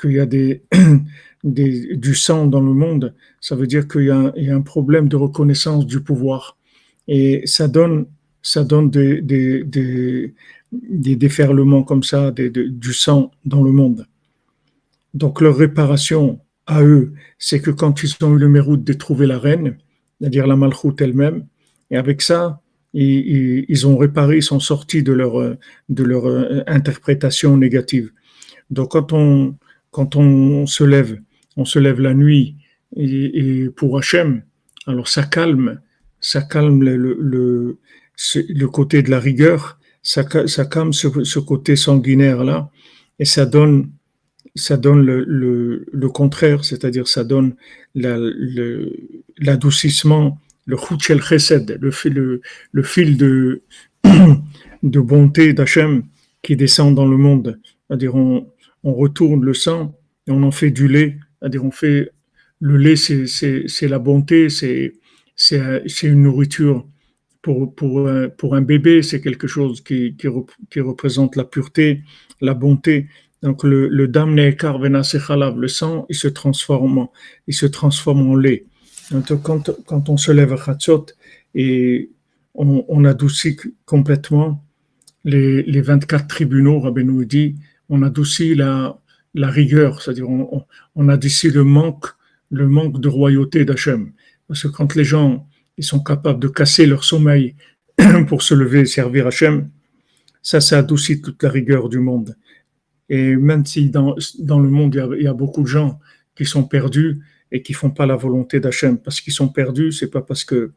qu'il 0.00 0.12
y 0.12 0.20
a 0.20 0.26
des, 0.26 0.62
du 1.44 2.14
sang 2.14 2.46
dans 2.46 2.60
le 2.60 2.72
monde, 2.72 3.14
ça 3.40 3.56
veut 3.56 3.66
dire 3.66 3.88
qu'il 3.88 4.04
y, 4.04 4.10
a 4.10 4.54
un 4.54 4.60
problème 4.60 5.08
de 5.08 5.16
reconnaissance 5.16 5.86
du 5.86 6.00
pouvoir. 6.00 6.58
Et 7.08 7.42
ça 7.46 7.66
donne, 7.66 8.06
ça 8.46 8.62
donne 8.62 8.90
des, 8.90 9.22
déferlements 10.72 11.82
comme 11.82 12.02
ça, 12.02 12.30
du 12.30 12.92
sang 12.92 13.32
dans 13.44 13.62
le 13.62 13.72
monde. 13.72 14.06
Donc 15.14 15.40
leur 15.40 15.56
réparation 15.56 16.38
à 16.66 16.82
eux, 16.82 17.12
c'est 17.38 17.60
que 17.60 17.70
quand 17.70 18.02
ils 18.02 18.24
ont 18.24 18.36
eu 18.36 18.38
le 18.38 18.48
mérite 18.48 18.84
de 18.84 18.92
trouver 18.92 19.26
la 19.26 19.38
reine, 19.38 19.78
c'est-à-dire 20.20 20.46
la 20.46 20.56
malchoute 20.56 21.00
elle-même, 21.00 21.46
et 21.90 21.96
avec 21.96 22.22
ça, 22.22 22.60
ils, 22.92 23.86
ont 23.86 23.96
réparé, 23.96 24.36
ils 24.36 24.42
sont 24.42 24.60
sortis 24.60 25.02
de 25.02 25.12
leur, 25.12 25.40
euh, 25.40 25.56
interprétation 26.66 27.56
négative. 27.56 28.12
Donc 28.70 28.92
quand 28.92 29.12
on, 30.16 30.66
se 30.66 30.84
lève, 30.84 31.20
on 31.56 31.64
se 31.64 31.78
lève 31.78 32.00
la 32.00 32.14
nuit 32.14 32.56
et, 32.96 33.68
pour 33.74 33.98
Hachem, 33.98 34.42
alors 34.86 35.08
ça 35.08 35.24
calme, 35.24 35.80
ça 36.20 36.42
calme 36.42 36.82
le, 36.82 37.78
le, 38.34 38.66
côté 38.66 39.02
de 39.02 39.10
la 39.10 39.20
rigueur, 39.20 39.78
ça, 40.02 40.24
calme 40.24 40.92
ce, 40.92 41.38
côté 41.38 41.76
sanguinaire 41.76 42.44
là, 42.44 42.70
et 43.18 43.24
ça 43.24 43.46
donne, 43.46 43.90
ça 44.54 44.76
donne 44.76 45.02
le, 45.04 45.86
le 45.90 46.08
contraire, 46.08 46.64
c'est-à-dire 46.64 47.08
ça 47.08 47.24
donne 47.24 47.56
l'adoucissement, 49.38 50.38
le 50.66 50.76
chutchel 50.76 51.22
chesed, 51.22 51.78
le, 51.80 52.40
le, 52.72 52.82
fil 52.82 53.16
de, 53.16 53.62
de 54.82 55.00
bonté 55.00 55.52
d'Hachem 55.52 56.04
qui 56.42 56.56
descend 56.56 56.94
dans 56.94 57.06
le 57.06 57.16
monde. 57.16 57.60
C'est-à-dire 57.88 58.14
on, 58.14 58.48
on 58.82 58.94
retourne 58.94 59.44
le 59.44 59.54
sang 59.54 59.96
et 60.26 60.30
on 60.30 60.42
en 60.42 60.50
fait 60.50 60.70
du 60.70 60.88
lait. 60.88 61.18
C'est-à-dire 61.40 61.64
on 61.64 61.70
fait 61.70 62.10
le 62.60 62.76
lait, 62.76 62.96
c'est 62.96 63.88
la 63.88 63.98
bonté, 63.98 64.48
c'est 64.48 64.92
une 66.02 66.22
nourriture 66.22 66.86
pour, 67.46 67.72
pour, 67.76 68.08
un, 68.08 68.28
pour 68.28 68.56
un 68.56 68.60
bébé, 68.60 69.02
c'est 69.02 69.20
quelque 69.20 69.46
chose 69.46 69.80
qui, 69.80 70.16
qui, 70.16 70.80
représente 70.80 71.36
la 71.36 71.44
pureté, 71.44 72.02
la 72.40 72.54
bonté. 72.54 73.06
Donc 73.40 73.62
le, 73.62 73.86
le 73.86 74.08
dam 74.08 74.34
le 74.34 75.68
sang, 75.68 76.06
il 76.08 76.16
se 76.16 76.26
transforme, 76.26 76.98
en, 76.98 77.12
il 77.46 77.54
se 77.54 77.66
transforme 77.66 78.28
en 78.28 78.34
lait. 78.34 78.66
Donc, 79.12 79.32
quand, 79.44 79.70
quand 79.86 80.08
on 80.08 80.16
se 80.16 80.32
lève 80.32 80.52
à 80.54 80.56
Khatsot 80.56 81.06
et 81.54 82.10
on, 82.56 83.04
adoucit 83.04 83.56
complètement 83.84 84.64
les, 85.22 85.62
les 85.62 85.82
24 85.82 86.26
tribunaux, 86.26 86.80
Rabbi 86.80 87.04
nous 87.04 87.24
dit, 87.24 87.54
on 87.88 88.02
adoucit 88.02 88.56
la, 88.56 88.98
la 89.34 89.50
rigueur, 89.50 90.02
c'est-à-dire 90.02 90.28
on, 90.28 90.64
on, 90.96 91.08
adoucit 91.08 91.50
le 91.50 91.62
manque, 91.62 92.06
le 92.50 92.66
manque 92.66 93.00
de 93.00 93.08
royauté 93.08 93.64
d'Hachem. 93.64 94.10
Parce 94.48 94.62
que 94.64 94.68
quand 94.68 94.96
les 94.96 95.04
gens 95.04 95.46
ils 95.76 95.84
sont 95.84 96.02
capables 96.02 96.40
de 96.40 96.48
casser 96.48 96.86
leur 96.86 97.04
sommeil 97.04 97.54
pour 98.28 98.42
se 98.42 98.54
lever 98.54 98.80
et 98.80 98.86
servir 98.86 99.26
Hachem, 99.26 99.68
ça, 100.42 100.60
ça 100.60 100.78
adoucit 100.78 101.20
toute 101.20 101.42
la 101.42 101.50
rigueur 101.50 101.88
du 101.88 101.98
monde. 101.98 102.36
Et 103.08 103.36
même 103.36 103.64
si 103.64 103.90
dans, 103.90 104.16
dans 104.38 104.58
le 104.58 104.68
monde, 104.68 104.94
il 105.16 105.22
y, 105.22 105.26
a, 105.26 105.34
beaucoup 105.34 105.62
de 105.62 105.68
gens 105.68 105.98
qui 106.34 106.44
sont 106.44 106.64
perdus 106.64 107.20
et 107.52 107.62
qui 107.62 107.72
font 107.72 107.90
pas 107.90 108.06
la 108.06 108.16
volonté 108.16 108.60
d'Hachem, 108.60 108.98
parce 108.98 109.20
qu'ils 109.20 109.32
sont 109.32 109.48
perdus, 109.48 109.92
c'est 109.92 110.10
pas 110.10 110.22
parce 110.22 110.44
que 110.44 110.72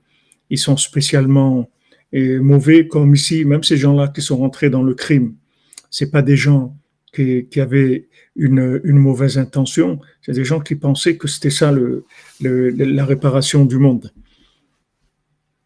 ils 0.50 0.58
sont 0.58 0.78
spécialement 0.78 1.70
mauvais 2.14 2.88
comme 2.88 3.14
ici, 3.14 3.46
même 3.46 3.64
ces 3.64 3.78
gens-là 3.78 4.08
qui 4.08 4.22
sont 4.22 4.38
rentrés 4.38 4.70
dans 4.70 4.82
le 4.82 4.96
crime, 4.96 5.36
c'est 5.90 6.10
pas 6.10 6.22
des 6.22 6.38
gens 6.38 6.76
qui, 7.14 7.48
avaient 7.60 8.08
une, 8.36 8.82
une, 8.84 8.98
mauvaise 8.98 9.38
intention, 9.38 10.00
c'est 10.22 10.32
des 10.32 10.46
gens 10.46 10.60
qui 10.60 10.76
pensaient 10.76 11.18
que 11.18 11.28
c'était 11.28 11.50
ça 11.50 11.72
le, 11.72 12.06
la 12.40 13.06
réparation 13.06 13.66
du 13.66 13.78
monde. 13.78 14.12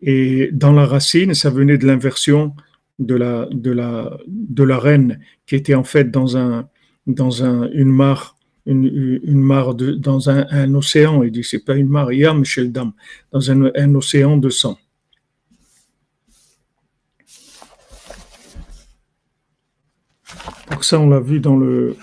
Et 0.05 0.50
dans 0.51 0.74
la 0.74 0.86
racine, 0.86 1.33
ça 1.33 1.50
venait 1.50 1.77
de 1.77 1.88
l'inversion 1.88 2.53
de 3.00 3.15
la, 3.15 4.77
reine 4.77 5.19
qui 5.45 5.55
était 5.55 5.75
en 5.75 5.86
fait 5.86 6.12
dans, 6.12 6.38
un, 6.38 6.67
une 7.07 7.91
mare, 7.91 8.36
une, 8.65 9.41
mare 9.41 9.74
dans 9.75 10.29
un, 10.29 10.75
océan. 10.75 11.24
Il 11.24 11.31
dit 11.31 11.43
c'est 11.43 11.63
pas 11.63 11.75
une 11.75 11.88
mare, 11.88 12.12
Yam 12.12 12.39
Michel 12.39 12.72
Dam, 12.72 12.91
dans 13.31 13.50
un, 13.50 13.72
un 13.75 13.95
océan 13.95 14.38
de 14.38 14.50
sang. 14.50 14.77
ça, 20.81 21.00
on 21.00 21.07
l'a 21.07 21.22
vu 21.22 21.39
dans 21.39 21.55
le 21.55 21.95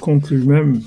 conte 0.00 0.30
lui-même. 0.30 0.80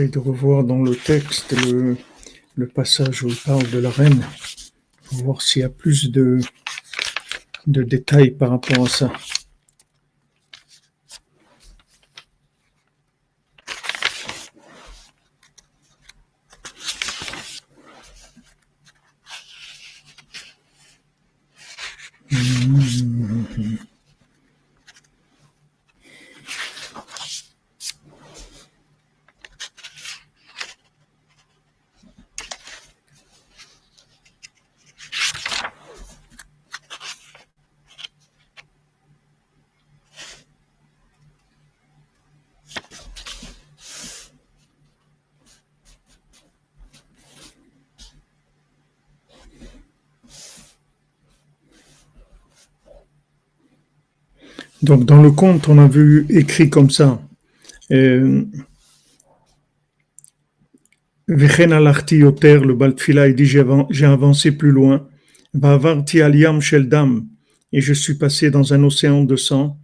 De 0.00 0.18
revoir 0.18 0.64
dans 0.64 0.82
le 0.82 0.96
texte 0.96 1.54
le, 1.66 1.96
passage 2.66 3.22
où 3.22 3.28
il 3.28 3.36
parle 3.36 3.68
de 3.70 3.78
la 3.78 3.90
reine, 3.90 4.24
pour 5.04 5.18
voir 5.18 5.42
s'il 5.42 5.60
y 5.60 5.64
a 5.64 5.68
plus 5.68 6.10
de, 6.10 6.40
de 7.66 7.82
détails 7.82 8.30
par 8.30 8.50
rapport 8.50 8.86
à 8.86 8.88
ça. 8.88 9.12
Donc, 54.82 55.04
dans 55.04 55.22
le 55.22 55.30
conte, 55.30 55.68
on 55.68 55.78
a 55.78 55.86
vu 55.86 56.26
écrit 56.28 56.68
comme 56.68 56.90
ça. 56.90 57.22
Euh, 57.92 58.42
le 61.28 62.74
Baltfila, 62.74 63.28
il 63.28 63.34
dit 63.34 63.46
J'ai 63.46 64.06
avancé 64.06 64.52
plus 64.52 64.70
loin. 64.70 65.08
Vavarti 65.54 66.22
aliam 66.22 66.60
sheldam, 66.60 67.26
et 67.72 67.80
je 67.80 67.92
suis 67.92 68.14
passé 68.14 68.50
dans 68.50 68.72
un 68.72 68.82
océan 68.84 69.22
de 69.22 69.36
sang. 69.36 69.78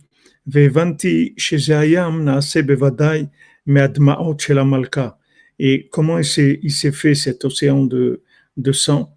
Vevanti 0.47 1.35
shezeayam 1.37 2.25
naase 2.25 2.63
bevadai 2.63 3.29
meadmaot 3.67 4.39
malka. 4.65 5.19
Et 5.59 5.89
comment 5.93 6.19
il 6.19 6.25
s'est 6.25 6.93
fait 6.93 7.15
cet 7.15 7.45
océan 7.45 7.85
de, 7.85 8.23
de 8.57 8.73
sang? 8.73 9.15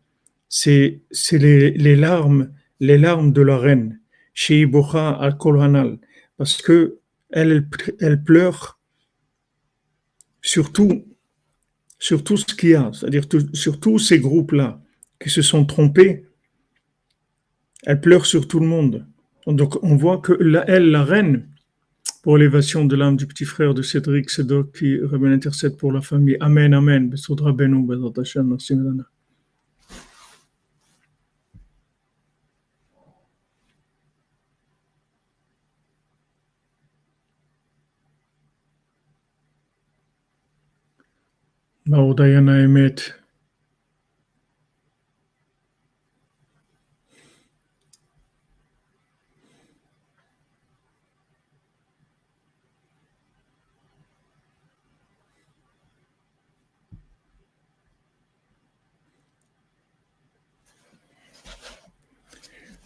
C'est 0.49 1.01
les 1.31 1.95
larmes, 1.95 2.51
les 2.81 2.97
larmes 2.97 3.31
de 3.31 3.41
la 3.41 3.57
reine. 3.57 4.00
Sheibocha 4.33 5.11
al 5.11 5.37
kolhanal, 5.37 5.99
parce 6.37 6.61
que 6.61 6.99
elle, 7.29 7.67
elle 7.99 8.23
pleure 8.23 8.79
sur 10.41 10.71
tout, 10.71 11.05
sur 11.99 12.23
tout 12.23 12.37
ce 12.37 12.45
qu'il 12.45 12.69
y 12.69 12.75
a, 12.75 12.91
c'est-à-dire 12.93 13.23
sur 13.53 13.79
tous 13.79 13.99
ces 13.99 14.19
groupes-là 14.19 14.81
qui 15.21 15.29
se 15.29 15.41
sont 15.41 15.65
trompés, 15.65 16.25
elle 17.83 18.01
pleure 18.01 18.25
sur 18.25 18.47
tout 18.47 18.59
le 18.59 18.67
monde. 18.67 19.05
Donc 19.47 19.83
on 19.83 19.95
voit 19.95 20.19
que 20.19 20.33
la, 20.33 20.67
elle, 20.69 20.91
la 20.91 21.03
reine, 21.03 21.47
pour 22.21 22.37
l'élévation 22.37 22.85
de 22.85 22.95
l'âme 22.95 23.17
du 23.17 23.25
petit 23.25 23.45
frère 23.45 23.73
de 23.73 23.81
Cédric 23.81 24.29
Sedok 24.29 24.77
qui 24.77 24.99
remet 24.99 25.33
intercède 25.33 25.77
pour 25.77 25.91
la 25.91 26.01
famille. 26.01 26.37
Amen, 26.39 26.73
Amen. 26.73 27.09
Merci, 27.09 28.75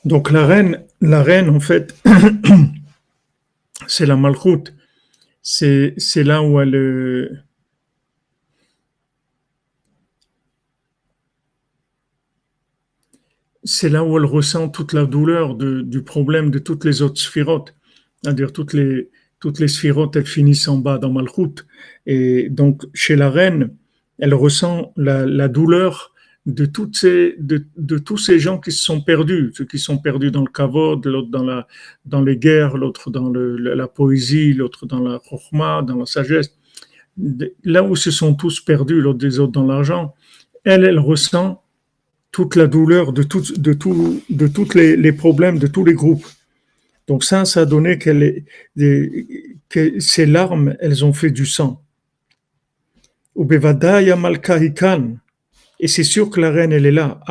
Donc 0.04 0.32
la 0.32 0.46
reine, 0.46 0.84
la 1.02 1.24
reine 1.24 1.50
en 1.50 1.60
fait, 1.60 1.96
c'est 3.88 4.06
la 4.06 4.16
malchoute. 4.16 4.74
C'est, 5.42 5.94
c'est 5.98 6.24
là 6.24 6.42
où 6.42 6.60
elle, 6.60 7.45
c'est 13.66 13.90
là 13.90 14.04
où 14.04 14.18
elle 14.18 14.26
ressent 14.26 14.70
toute 14.70 14.94
la 14.94 15.06
douleur 15.06 15.56
du 15.56 16.04
problème 16.04 16.52
de 16.52 16.60
toutes 16.60 16.86
les 16.86 17.02
autres 17.02 17.20
sphirotes. 17.20 17.74
C'est-à-dire 18.22 18.54
toutes 18.54 18.74
les, 18.74 19.10
toutes 19.40 19.60
les 19.60 19.68
sphirotes, 19.68 20.16
elles 20.16 20.26
finissent 20.26 20.68
en 20.68 20.78
bas 20.78 21.00
dans 21.00 21.12
Malchut. 21.12 21.66
Et 22.06 22.50
donc, 22.50 22.84
chez 22.94 23.16
la 23.16 23.30
reine, 23.30 23.76
elle 24.20 24.36
ressent 24.36 24.94
la, 24.96 25.48
douleur 25.48 26.14
de, 26.46 26.66
toutes 26.66 26.96
ces, 26.96 27.36
de, 27.40 27.98
tous 27.98 28.18
ces 28.18 28.40
gens 28.40 28.60
qui 28.60 28.72
se 28.72 28.84
sont 28.84 29.02
perdus, 29.02 29.52
ceux 29.56 29.66
qui 29.66 29.80
sont 29.80 29.98
perdus 29.98 30.30
dans 30.30 30.42
le 30.42 30.52
kavod, 30.52 31.04
l'autre 31.06 31.30
dans, 31.30 31.44
la, 31.44 31.68
dans 32.06 32.22
les 32.22 32.38
guerres, 32.38 32.78
l'autre 32.78 33.10
dans 33.10 33.32
la 33.34 33.88
poésie, 33.88 34.54
l'autre 34.54 34.86
dans 34.86 35.00
la 35.00 35.20
chorma, 35.20 35.82
dans 35.82 35.98
la 35.98 36.06
sagesse. 36.06 36.56
Là 37.64 37.84
où 37.84 37.96
se 37.96 38.12
sont 38.12 38.36
tous 38.36 38.60
perdus, 38.60 39.02
l'autre 39.02 39.20
des 39.20 39.40
autres 39.40 39.54
dans 39.54 39.66
l'argent, 39.66 40.14
elle, 40.64 40.84
elle 40.84 41.00
ressent 41.00 41.65
toute 42.36 42.58
la 42.58 42.68
douleur 42.68 43.14
de, 43.14 43.24
tout, 43.24 43.46
de, 43.56 43.72
tout, 43.72 44.22
de 44.30 44.48
tous 44.48 44.74
les, 44.74 44.98
les, 44.98 45.14
problèmes 45.14 45.58
de 45.58 45.68
tous 45.68 45.86
les 45.86 45.94
groupes. 45.94 46.28
Donc 47.08 47.24
ça, 47.24 47.46
ça 47.46 47.62
a 47.62 47.66
donné 47.66 47.98
qu'elle 47.98 48.44
que 49.70 50.00
ces 50.02 50.26
larmes, 50.26 50.76
elles 50.82 51.06
ont 51.06 51.14
fait 51.14 51.32
du 51.32 51.46
sang. 51.46 51.82
Et 55.80 55.88
c'est 55.88 56.04
sûr 56.04 56.30
que 56.30 56.42
la 56.42 56.52
reine, 56.52 56.74
elle 56.74 56.86
est 56.86 56.92
là. 56.92 57.22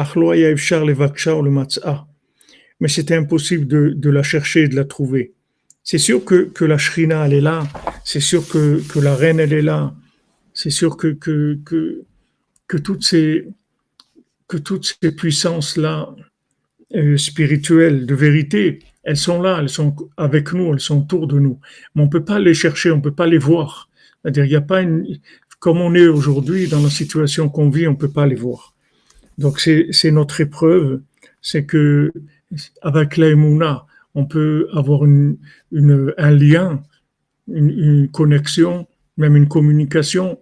Mais 2.80 2.88
c'était 2.88 3.16
impossible 3.16 3.66
de, 3.66 3.90
de, 3.94 4.10
la 4.10 4.22
chercher 4.22 4.68
de 4.68 4.74
la 4.74 4.86
trouver. 4.86 5.34
C'est 5.82 5.98
sûr 5.98 6.24
que, 6.24 6.44
que 6.44 6.64
la 6.64 6.78
shrina, 6.78 7.26
elle 7.26 7.34
est 7.34 7.42
là. 7.42 7.68
C'est 8.06 8.20
sûr 8.20 8.48
que, 8.48 8.80
que 8.90 9.00
la 9.00 9.14
reine, 9.14 9.38
elle 9.38 9.52
est 9.52 9.60
là. 9.60 9.94
C'est 10.54 10.70
sûr 10.70 10.96
que, 10.96 11.08
que, 11.08 11.58
que 12.66 12.78
toutes 12.78 13.04
ces, 13.04 13.46
que 14.48 14.56
toutes 14.56 14.96
ces 15.00 15.12
puissances-là 15.12 16.14
euh, 16.94 17.16
spirituelles, 17.16 18.06
de 18.06 18.14
vérité, 18.14 18.80
elles 19.02 19.16
sont 19.16 19.40
là, 19.42 19.58
elles 19.60 19.68
sont 19.68 19.94
avec 20.16 20.52
nous, 20.52 20.72
elles 20.72 20.80
sont 20.80 21.02
autour 21.02 21.26
de 21.26 21.38
nous. 21.38 21.58
Mais 21.94 22.02
on 22.02 22.06
ne 22.06 22.10
peut 22.10 22.24
pas 22.24 22.38
les 22.38 22.54
chercher, 22.54 22.90
on 22.90 22.96
ne 22.96 23.02
peut 23.02 23.14
pas 23.14 23.26
les 23.26 23.38
voir. 23.38 23.88
C'est-à-dire, 24.22 24.44
il 24.44 24.56
a 24.56 24.60
pas 24.60 24.82
une... 24.82 25.18
Comme 25.58 25.78
on 25.80 25.94
est 25.94 26.06
aujourd'hui, 26.06 26.68
dans 26.68 26.82
la 26.82 26.90
situation 26.90 27.48
qu'on 27.48 27.70
vit, 27.70 27.86
on 27.86 27.92
ne 27.92 27.96
peut 27.96 28.10
pas 28.10 28.26
les 28.26 28.34
voir. 28.34 28.74
Donc, 29.38 29.60
c'est 29.60 30.10
notre 30.10 30.40
épreuve, 30.40 31.00
c'est 31.40 31.64
que 31.64 32.12
avec 32.82 33.18
on 34.14 34.26
peut 34.26 34.68
avoir 34.72 35.02
un 35.02 36.30
lien, 36.30 36.82
une, 37.48 37.70
une, 37.70 38.08
connexion, 38.08 38.86
même 39.16 39.36
une 39.36 39.48
communication, 39.48 40.38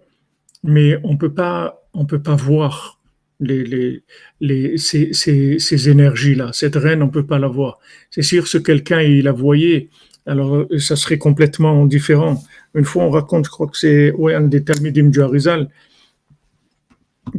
mais 0.63 0.99
on 1.03 1.17
peut 1.17 1.33
pas, 1.33 1.81
on 1.93 2.05
peut 2.05 2.21
pas 2.21 2.35
voir 2.35 2.99
les, 3.39 4.03
les, 4.39 4.77
ces, 4.77 5.13
ces, 5.13 5.89
énergies-là. 5.89 6.51
Cette 6.53 6.75
reine, 6.75 7.01
on 7.01 7.07
ne 7.07 7.11
peut 7.11 7.25
pas 7.25 7.39
la 7.39 7.47
voir. 7.47 7.79
C'est 8.09 8.21
sûr, 8.21 8.49
que 8.49 8.57
quelqu'un, 8.57 9.01
il 9.01 9.23
la 9.23 9.31
voyait, 9.31 9.89
alors 10.25 10.65
ça 10.79 10.95
serait 10.95 11.17
complètement 11.17 11.85
différent. 11.85 12.41
Une 12.75 12.85
fois, 12.85 13.03
on 13.03 13.09
raconte, 13.09 13.45
je 13.45 13.51
crois 13.51 13.67
que 13.67 13.77
c'est 13.77 14.11
ouais, 14.11 14.35
un 14.35 14.41
des 14.41 14.63
Talmidim 14.63 15.09
du 15.09 15.21
Harizal, 15.21 15.69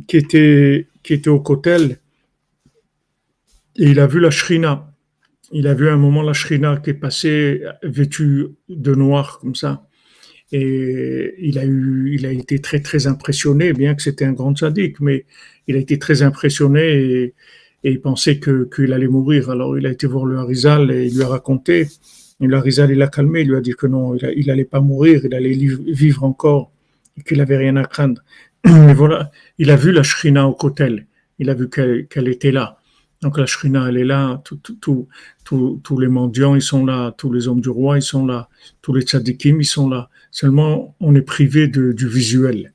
qui 0.07 0.17
était, 0.17 0.87
qui 1.03 1.15
était 1.15 1.31
au 1.31 1.41
Kotel, 1.41 1.99
et 3.77 3.91
il 3.91 4.01
a 4.01 4.07
vu 4.07 4.21
la 4.21 4.31
Shrina. 4.31 4.91
Il 5.53 5.67
a 5.67 5.75
vu 5.75 5.89
un 5.89 5.97
moment 5.97 6.23
la 6.23 6.33
Shrina 6.33 6.77
qui 6.79 6.91
est 6.91 6.95
passée 6.95 7.63
vêtue 7.83 8.47
de 8.69 8.95
noir, 8.95 9.39
comme 9.41 9.55
ça. 9.55 9.87
Et 10.57 11.35
il 11.41 11.59
a 11.59 11.65
eu, 11.65 12.13
il 12.15 12.27
a 12.27 12.31
été 12.31 12.61
très 12.61 12.79
très 12.79 13.09
impressionné, 13.09 13.73
bien 13.73 13.97
que 13.97 14.03
c'était 14.03 14.25
un 14.25 14.33
grand 14.33 14.57
sadique, 14.57 15.01
mais 15.01 15.27
il 15.67 15.75
a 15.75 15.81
été 15.81 15.99
très 15.99 16.23
impressionné 16.23 16.83
et, 17.03 17.35
il 17.83 18.01
pensait 18.01 18.39
que 18.39 18.69
qu'il 18.73 18.93
allait 18.93 19.09
mourir. 19.09 19.51
Alors 19.51 19.77
il 19.77 19.85
a 19.85 19.91
été 19.91 20.07
voir 20.07 20.27
le 20.27 20.39
Harizal 20.39 20.93
et 20.93 21.07
il 21.07 21.17
lui 21.17 21.25
a 21.25 21.27
raconté. 21.27 21.89
Et 22.41 22.47
le 22.47 22.57
Harizal 22.57 22.93
il 22.93 22.99
l'a 22.99 23.09
calmé, 23.09 23.41
il 23.41 23.49
lui 23.49 23.57
a 23.57 23.61
dit 23.61 23.75
que 23.75 23.89
non, 23.89 24.15
il, 24.15 24.47
n'allait 24.47 24.65
pas 24.65 24.81
mourir, 24.81 25.23
il 25.25 25.35
allait 25.35 25.59
vivre 25.89 26.23
encore 26.23 26.71
qu'il 27.27 27.41
avait 27.41 27.57
rien 27.57 27.75
à 27.75 27.85
craindre. 27.85 28.23
Mais 28.65 28.95
voilà, 28.95 29.33
il 29.59 29.73
a 29.73 29.77
vu 29.77 29.91
la 29.91 30.05
Shrina 30.05 30.47
au 30.47 30.55
Kotel, 30.55 31.07
il 31.41 31.51
a 31.51 31.55
vu 31.55 31.69
qu'elle 31.69 32.29
était 32.29 32.53
là. 32.53 32.79
Donc 33.23 33.39
la 33.39 33.47
Shrina, 33.47 33.89
elle 33.89 33.97
est 33.97 34.05
là, 34.05 34.41
tous 34.81 35.99
les 35.99 36.09
mendiants, 36.09 36.55
ils 36.55 36.63
sont 36.63 36.87
là, 36.87 37.13
tous 37.19 37.33
les 37.33 37.49
hommes 37.49 37.61
du 37.61 37.71
roi, 37.71 37.99
ils 37.99 38.03
sont 38.03 38.25
là, 38.25 38.49
tous 38.83 38.95
les 38.95 39.03
tzadikim, 39.03 39.61
ils 39.61 39.65
sont 39.67 39.89
là. 39.89 40.11
Seulement, 40.35 40.97
on 40.99 41.15
est 41.15 41.23
privé 41.23 41.69
du 41.69 42.09
visuel. 42.09 42.73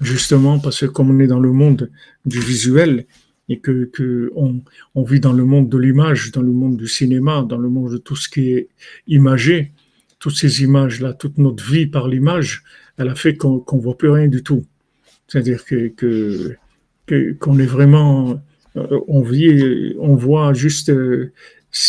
Justement, 0.00 0.58
parce 0.58 0.80
que 0.80 0.86
comme 0.86 1.10
on 1.10 1.20
est 1.20 1.28
dans 1.28 1.38
le 1.38 1.52
monde 1.52 1.92
du 2.26 2.40
visuel, 2.40 3.06
et 3.48 3.60
que, 3.60 4.32
on, 4.34 5.02
vit 5.04 5.20
dans 5.20 5.32
le 5.32 5.44
monde 5.44 5.68
de 5.68 5.78
l'image, 5.78 6.32
dans 6.32 6.42
le 6.42 6.50
monde 6.50 6.76
du 6.76 6.88
cinéma, 6.88 7.46
dans 7.48 7.56
le 7.56 7.68
monde 7.68 7.92
de 7.92 7.98
tout 7.98 8.16
ce 8.16 8.28
qui 8.28 8.50
est 8.50 8.68
imagé, 9.06 9.70
toutes 10.18 10.34
ces 10.34 10.64
images-là, 10.64 11.12
toute 11.12 11.38
notre 11.38 11.64
vie 11.64 11.86
par 11.86 12.08
l'image, 12.08 12.64
elle 12.96 13.08
a 13.08 13.14
fait 13.14 13.36
qu'on 13.36 13.64
ne 13.72 13.80
voit 13.80 13.96
plus 13.96 14.10
rien 14.10 14.26
du 14.26 14.42
tout. 14.42 14.64
C'est-à-dire 15.28 15.64
que 15.64 16.56
qu'on 17.38 17.58
est 17.60 17.72
vraiment 17.76 18.42
euh, 18.74 18.98
on 19.06 19.22
vit, 19.22 19.94
on 20.00 20.16
voit 20.16 20.52
juste 20.52 20.90
euh, 20.90 21.32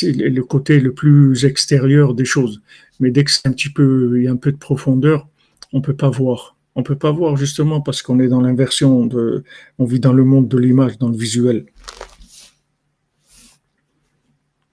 le 0.03 0.41
côté 0.41 0.79
le 0.79 0.93
plus 0.93 1.45
extérieur 1.45 2.13
des 2.13 2.25
choses. 2.25 2.61
Mais 2.99 3.11
dès 3.11 3.23
que 3.23 3.31
c'est 3.31 3.47
un 3.47 3.53
peu, 3.73 4.21
y 4.21 4.27
a 4.27 4.31
un 4.31 4.37
peu 4.37 4.51
de 4.51 4.57
profondeur, 4.57 5.27
on 5.73 5.81
peut 5.81 5.95
pas 5.95 6.09
voir. 6.09 6.57
On 6.75 6.83
peut 6.83 6.97
pas 6.97 7.11
voir 7.11 7.35
justement 7.35 7.81
parce 7.81 8.01
qu'on 8.01 8.19
est 8.19 8.27
dans 8.27 8.41
l'inversion 8.41 9.05
de, 9.05 9.43
on 9.79 9.85
vit 9.85 9.99
dans 9.99 10.13
le 10.13 10.23
monde 10.23 10.47
de 10.47 10.57
l'image, 10.57 10.97
dans 10.97 11.09
le 11.09 11.17
visuel. 11.17 11.65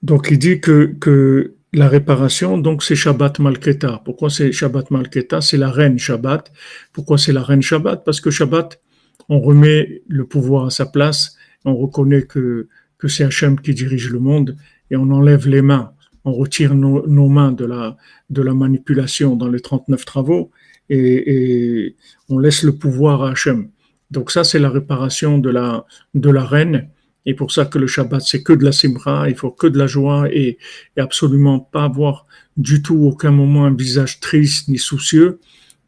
Donc 0.03 0.29
il 0.31 0.39
dit 0.39 0.61
que, 0.61 0.95
que 1.01 1.55
la 1.73 1.89
réparation, 1.89 2.59
donc 2.59 2.83
c'est 2.83 2.95
Shabbat 2.95 3.39
Malketa. 3.39 4.03
Pourquoi 4.05 4.31
c'est 4.31 4.53
Shabbat 4.53 4.91
Malketa? 4.91 5.41
C'est 5.41 5.57
la 5.57 5.71
reine 5.71 5.99
Shabbat. 5.99 6.53
Pourquoi 6.93 7.19
c'est 7.19 7.33
la 7.33 7.43
reine 7.43 7.62
Shabbat? 7.62 8.05
Parce 8.05 8.21
que 8.21 8.31
Shabbat, 8.31 8.81
on 9.29 9.41
remet 9.41 10.03
le 10.07 10.27
pouvoir 10.27 10.67
à 10.67 10.71
sa 10.71 10.87
place 10.87 11.37
on 11.67 11.77
reconnaît 11.77 12.23
que, 12.23 12.69
que 12.97 13.09
c'est 13.09 13.25
Hachem 13.25 13.61
qui 13.61 13.75
dirige 13.75 14.11
le 14.11 14.21
monde 14.21 14.57
et 14.91 14.97
on 14.97 15.11
enlève 15.11 15.49
les 15.49 15.62
mains. 15.62 15.93
On 16.27 16.33
retire 16.33 16.75
nos, 16.75 17.29
mains 17.29 17.53
de 17.53 17.65
la, 17.65 18.55
manipulation 18.55 19.37
dans 19.37 19.49
les 19.49 19.61
39 19.61 20.05
travaux 20.05 20.51
et, 20.91 21.95
on 22.29 22.39
laisse 22.39 22.65
le 22.65 22.73
pouvoir 22.73 23.23
à 23.23 23.31
Hachem. 23.31 23.71
Donc 24.11 24.33
ça, 24.33 24.43
c'est 24.43 24.59
la 24.59 24.69
réparation 24.69 25.39
de 25.39 25.51
la, 25.51 26.45
reine. 26.45 26.89
Et 27.27 27.35
pour 27.35 27.53
ça 27.53 27.65
que 27.65 27.79
le 27.79 27.87
Shabbat, 27.87 28.21
c'est 28.21 28.43
que 28.43 28.53
de 28.53 28.65
la 28.65 28.73
simra, 28.73 29.29
il 29.31 29.37
faut 29.37 29.53
que 29.53 29.69
de 29.69 29.79
la 29.79 29.87
joie 29.87 30.29
et, 30.33 30.59
absolument 30.99 31.61
pas 31.61 31.85
avoir 31.85 32.27
du 32.57 32.83
tout 32.83 32.99
aucun 33.05 33.31
moment 33.31 33.65
un 33.65 33.75
visage 33.75 34.19
triste 34.19 34.69
ni 34.69 34.79
soucieux, 34.79 35.39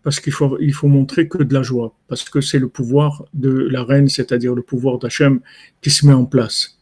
parce 0.05 0.21
qu'il 0.21 0.33
faut, 0.33 0.57
faut 0.73 0.89
montrer 0.89 1.27
que 1.27 1.43
de 1.43 1.53
la 1.53 1.63
joie, 1.63 1.97
parce 2.07 2.29
que 2.29 2.41
c'est 2.41 2.61
le 2.61 2.69
pouvoir 2.69 3.25
de 3.35 3.51
la 3.51 3.83
reine, 3.83 4.09
c'est-à-dire 4.09 4.55
le 4.55 4.63
pouvoir 4.63 4.99
d'Hachem 4.99 5.41
qui 5.83 5.91
se 5.91 6.07
met 6.07 6.13
en 6.13 6.27
place. 6.27 6.78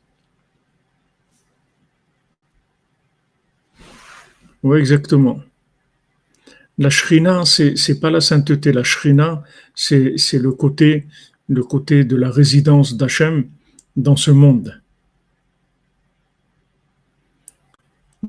Oui, 4.66 4.78
exactement. 4.80 5.38
La 6.76 6.90
shrina, 6.90 7.44
c'est 7.44 7.76
c'est 7.76 8.00
pas 8.00 8.10
la 8.10 8.20
sainteté. 8.20 8.72
La 8.72 8.82
shrina, 8.82 9.44
c'est 9.76 10.16
le 10.46 10.50
côté 10.50 11.06
le 11.48 11.62
côté 11.62 12.02
de 12.02 12.16
la 12.16 12.30
résidence 12.30 12.96
d'Hachem 12.96 13.44
dans 13.94 14.16
ce 14.16 14.32
monde. 14.32 14.82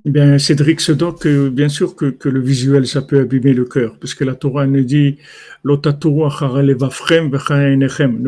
Eh 0.06 0.12
bien, 0.12 0.38
Cédric 0.38 0.80
se 0.80 0.91
doit 0.91 1.13
que, 1.13 1.50
bien 1.50 1.69
sûr, 1.69 1.95
que, 1.95 2.30
le 2.30 2.39
visuel, 2.39 2.86
ça 2.86 3.02
peut 3.02 3.19
abîmer 3.21 3.54
le 3.54 3.65
cœur, 3.65 3.97
parce 4.00 4.13
que 4.13 4.23
la 4.23 4.36
Torah 4.36 4.67
nous 4.67 4.84
dit 4.84 5.17
ne 5.63 5.73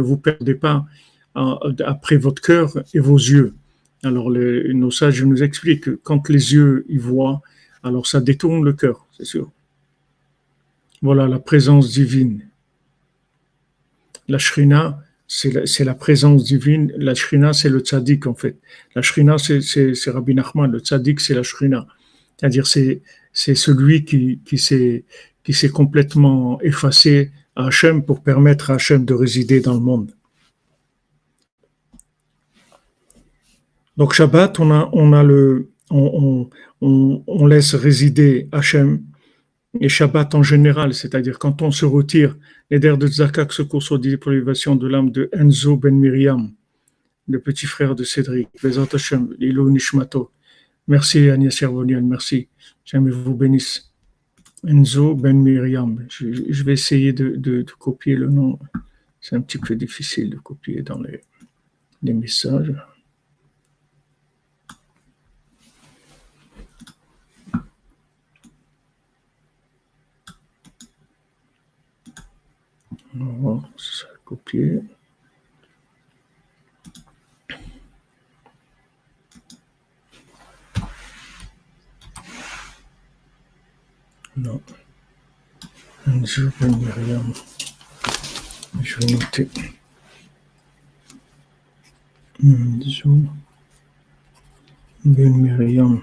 vous 0.01 0.17
perdez 0.17 0.55
pas 0.55 0.85
après 1.35 2.17
votre 2.17 2.41
cœur 2.41 2.83
et 2.95 2.99
vos 2.99 3.17
yeux. 3.17 3.53
Alors, 4.03 4.31
nos 4.31 4.89
sages 4.89 5.23
nous 5.23 5.43
expliquent 5.43 5.83
que 5.83 5.91
quand 5.91 6.27
les 6.27 6.53
yeux 6.53 6.85
y 6.89 6.97
voient, 6.97 7.43
alors 7.83 8.07
ça 8.07 8.19
détourne 8.19 8.63
le 8.63 8.73
cœur, 8.73 9.07
c'est 9.15 9.25
sûr. 9.25 9.49
Voilà 11.01 11.27
la 11.27 11.39
présence 11.39 11.91
divine. 11.91 12.45
La 14.27 14.37
shrina, 14.37 15.01
c'est 15.27 15.83
la, 15.83 15.95
présence 15.95 16.43
divine. 16.43 16.91
La 16.97 17.15
shrina, 17.15 17.53
c'est 17.53 17.69
le 17.69 17.79
tzaddik 17.79 18.27
en 18.27 18.35
fait. 18.35 18.57
La 18.95 19.01
shrina, 19.01 19.37
c'est 19.37 20.09
Rabbi 20.11 20.35
Nachman. 20.35 20.71
Le 20.71 20.79
tzaddik, 20.79 21.19
c'est 21.19 21.33
la 21.33 21.43
shrina. 21.43 21.87
C'est-à-dire, 22.37 22.67
c'est 22.67 23.01
celui 23.33 24.05
qui, 24.05 24.57
s'est 24.57 25.69
complètement 25.69 26.61
effacé 26.61 27.31
à 27.55 27.67
Hachem 27.67 28.03
pour 28.03 28.21
permettre 28.23 28.71
à 28.71 28.75
Hachem 28.75 29.05
de 29.05 29.13
résider 29.13 29.61
dans 29.61 29.73
le 29.73 29.79
monde. 29.79 30.11
Donc 33.97 34.13
Shabbat, 34.13 34.59
on 34.59 34.71
a, 34.71 35.23
le, 35.23 35.69
on 36.81 37.45
laisse 37.45 37.75
résider 37.75 38.47
Hachem 38.51 39.01
et 39.79 39.89
Shabbat 39.89 40.33
en 40.35 40.43
général, 40.43 40.93
c'est-à-dire 40.93 41.37
quand 41.37 41.61
on 41.61 41.71
se 41.71 41.85
retire, 41.85 42.37
les 42.71 42.79
de 42.79 43.07
Zakak 43.07 43.53
se 43.53 43.61
courent 43.61 43.83
sur 43.83 43.99
l'élévation 43.99 44.75
de 44.75 44.87
l'âme 44.87 45.11
de 45.11 45.29
Enzo 45.31 45.77
Ben 45.77 45.95
Miriam, 45.95 46.51
le 47.27 47.39
petit 47.39 47.67
frère 47.67 47.95
de 47.95 48.03
Cédric, 48.03 48.49
Hashem, 48.63 49.35
Lilo 49.37 49.69
Nishmato. 49.69 50.31
Merci 50.87 51.29
Agnès 51.29 51.61
Yervonian, 51.61 52.01
merci. 52.01 52.47
J'aime 52.83 53.09
vous 53.09 53.35
bénisse. 53.35 53.91
Enzo 54.67 55.13
Ben 55.13 55.39
Miriam. 55.39 56.03
Je, 56.09 56.63
vais 56.63 56.73
essayer 56.73 57.13
de, 57.13 57.65
copier 57.77 58.15
le 58.15 58.27
nom. 58.27 58.57
C'est 59.21 59.35
un 59.35 59.41
petit 59.41 59.59
peu 59.59 59.75
difficile 59.75 60.31
de 60.31 60.37
copier 60.37 60.81
dans 60.81 60.99
les 62.01 62.13
messages. 62.13 62.73
On 73.21 73.55
va 73.55 73.69
copier. 74.23 74.79
Non. 84.38 84.62
Je 86.23 86.43
vais 86.43 86.69
Myriam. 86.69 87.34
Je 88.82 88.97
vais 88.99 89.13
noter. 89.13 89.49
Enzo 92.41 93.10
Ben 95.03 95.36
Myriam. 95.36 96.01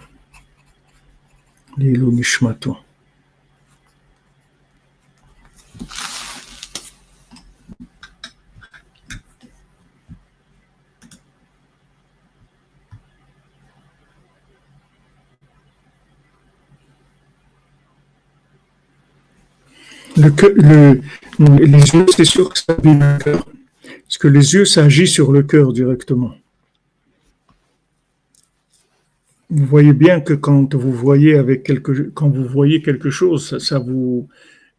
Lilo 1.78 2.10
Les 21.38 21.94
yeux, 21.94 22.06
c'est 22.14 22.24
sûr 22.24 22.52
que 22.52 22.58
ça 22.58 22.72
abîme 22.76 23.00
le 23.00 23.18
cœur. 23.22 23.46
Parce 24.06 24.18
que 24.18 24.28
les 24.28 24.54
yeux, 24.54 24.64
ça 24.64 24.84
agit 24.84 25.06
sur 25.06 25.32
le 25.32 25.42
cœur 25.42 25.72
directement. 25.72 26.34
Vous 29.50 29.64
voyez 29.64 29.92
bien 29.92 30.20
que 30.20 30.34
quand 30.34 30.74
vous 30.74 30.92
voyez 30.92 31.36
avec 31.36 31.62
quelque, 31.62 32.10
quand 32.14 32.28
vous 32.28 32.44
voyez 32.44 32.82
quelque 32.82 33.10
chose, 33.10 33.58
ça, 33.58 33.78
vous, 33.78 34.28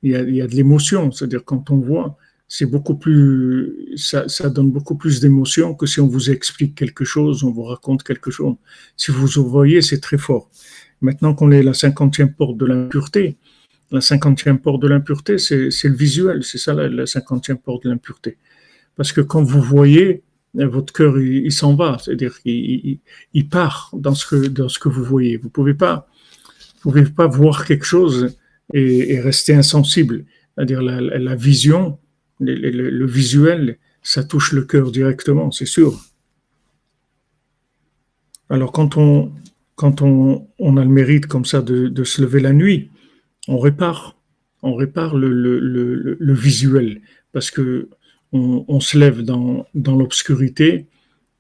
il 0.04 0.12
y 0.12 0.42
a, 0.42 0.48
de 0.48 0.56
l'émotion. 0.56 1.12
C'est-à-dire 1.12 1.44
quand 1.46 1.72
on 1.72 1.78
voit, 1.78 2.18
c'est 2.50 2.66
beaucoup 2.66 2.96
plus, 2.96 3.94
ça, 3.96 4.50
donne 4.50 4.72
beaucoup 4.72 4.96
plus 4.96 5.20
d'émotion 5.20 5.74
que 5.74 5.86
si 5.86 6.00
on 6.00 6.08
vous 6.08 6.32
explique 6.32 6.76
quelque 6.76 7.06
chose, 7.06 7.44
on 7.44 7.52
vous 7.52 7.64
raconte 7.64 8.04
quelque 8.04 8.32
chose. 8.32 8.56
Si 8.96 9.12
vous 9.12 9.50
voyez, 9.50 9.82
c'est 9.82 10.00
très 10.00 10.18
fort. 10.18 10.50
Maintenant 11.02 11.34
qu'on 11.34 11.52
est 11.52 11.64
la 11.64 11.74
cinquantième 11.74 12.34
porte 12.34 12.58
de 12.58 12.66
l'impureté, 12.66 13.38
la 13.92 14.02
cinquantième 14.02 14.60
porte 14.60 14.82
de 14.82 14.88
l'impureté, 14.88 15.38
c'est 15.38 15.70
le 15.84 15.96
visuel, 15.96 16.44
c'est 16.44 16.58
ça 16.58 16.74
la 16.74 17.06
cinquantième 17.06 17.58
porte 17.58 17.84
de 17.84 17.90
l'impureté. 17.90 18.38
Parce 18.96 19.12
que 19.12 19.22
quand 19.22 19.44
vous 19.44 19.62
voyez, 19.62 20.24
votre 20.54 20.92
cœur, 20.92 21.20
il, 21.20 21.52
s'en 21.52 21.76
va, 21.76 21.98
c'est-à-dire 22.04 22.38
il, 22.46 23.00
part 23.50 23.92
dans 23.94 24.16
ce, 24.16 24.26
que, 24.26 24.48
dans 24.48 24.70
ce 24.70 24.80
que 24.80 24.90
vous 24.90 25.04
voyez. 25.04 25.38
Vous 25.38 25.50
pouvez 25.50 25.74
pas, 25.74 26.08
vous 26.76 26.92
pouvez 26.92 27.04
pas 27.06 27.28
voir 27.28 27.66
quelque 27.66 27.86
chose 27.86 28.36
et, 28.74 29.20
rester 29.20 29.54
insensible. 29.54 30.26
C'est-à-dire 30.56 30.82
la, 30.82 31.00
la, 31.00 31.36
vision, 31.36 32.00
le, 32.40 33.06
visuel, 33.06 33.78
ça 34.02 34.24
touche 34.24 34.52
le 34.52 34.64
cœur 34.64 34.92
directement, 34.92 35.52
c'est 35.52 35.66
sûr. 35.68 36.00
Alors 38.50 38.72
quand 38.72 38.98
on, 38.98 39.32
quand 39.76 40.02
on, 40.02 40.48
on 40.58 40.78
a 40.78 40.84
le 40.84 40.90
mérite 40.90 41.28
comme 41.28 41.46
ça 41.46 41.62
de 41.62 42.04
se 42.04 42.22
lever 42.22 42.40
la 42.40 42.54
nuit, 42.54 42.90
on 43.48 43.58
répare, 43.58 44.18
on 44.62 44.76
répare 44.76 45.16
le, 45.16 46.34
visuel 46.34 47.02
parce 47.32 47.52
que 47.52 47.90
on, 48.34 48.80
se 48.80 48.98
lève 48.98 49.22
dans, 49.22 49.66
l'obscurité 49.76 50.86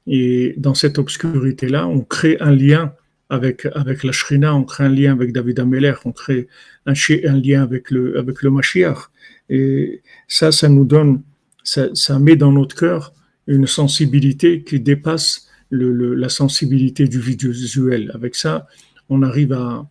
et 0.07 0.53
dans 0.57 0.73
cette 0.73 0.99
obscurité-là, 0.99 1.87
on 1.87 2.01
crée 2.01 2.37
un 2.39 2.51
lien 2.51 2.93
avec, 3.29 3.67
avec 3.73 4.03
la 4.03 4.13
Shrina, 4.13 4.55
on 4.55 4.63
crée 4.63 4.85
un 4.85 4.89
lien 4.89 5.11
avec 5.11 5.33
David 5.33 5.59
Ameller, 5.59 5.95
on 6.05 6.13
crée 6.13 6.47
un, 6.85 6.93
lien 7.37 7.61
avec 7.61 7.91
le, 7.91 8.17
avec 8.17 8.41
le 8.41 8.51
Mashiach. 8.51 9.09
Et 9.49 10.01
ça, 10.27 10.51
ça 10.51 10.69
nous 10.69 10.85
donne, 10.85 11.23
ça, 11.63 12.19
met 12.19 12.37
dans 12.37 12.53
notre 12.53 12.75
cœur 12.75 13.13
une 13.47 13.67
sensibilité 13.67 14.63
qui 14.63 14.79
dépasse 14.79 15.49
la 15.71 16.29
sensibilité 16.29 17.07
du 17.07 17.19
visuel. 17.19 18.11
Avec 18.13 18.35
ça, 18.35 18.67
on 19.09 19.21
arrive 19.23 19.51
à, 19.51 19.85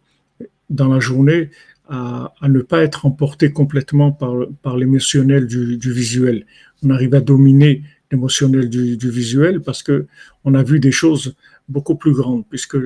dans 0.70 0.88
la 0.88 1.00
journée, 1.00 1.50
à, 1.88 2.32
à, 2.40 2.48
ne 2.48 2.60
pas 2.60 2.82
être 2.82 3.06
emporté 3.06 3.52
complètement 3.52 4.12
par, 4.12 4.34
par 4.62 4.76
l'émotionnel 4.76 5.46
du, 5.46 5.76
du, 5.76 5.92
visuel. 5.92 6.46
On 6.82 6.90
arrive 6.90 7.14
à 7.14 7.20
dominer 7.20 7.82
l'émotionnel 8.10 8.68
du, 8.68 8.96
du, 8.96 9.10
visuel 9.10 9.60
parce 9.60 9.82
que 9.82 10.06
on 10.44 10.54
a 10.54 10.62
vu 10.62 10.80
des 10.80 10.92
choses 10.92 11.36
beaucoup 11.68 11.96
plus 11.96 12.12
grandes, 12.12 12.46
puisque 12.48 12.76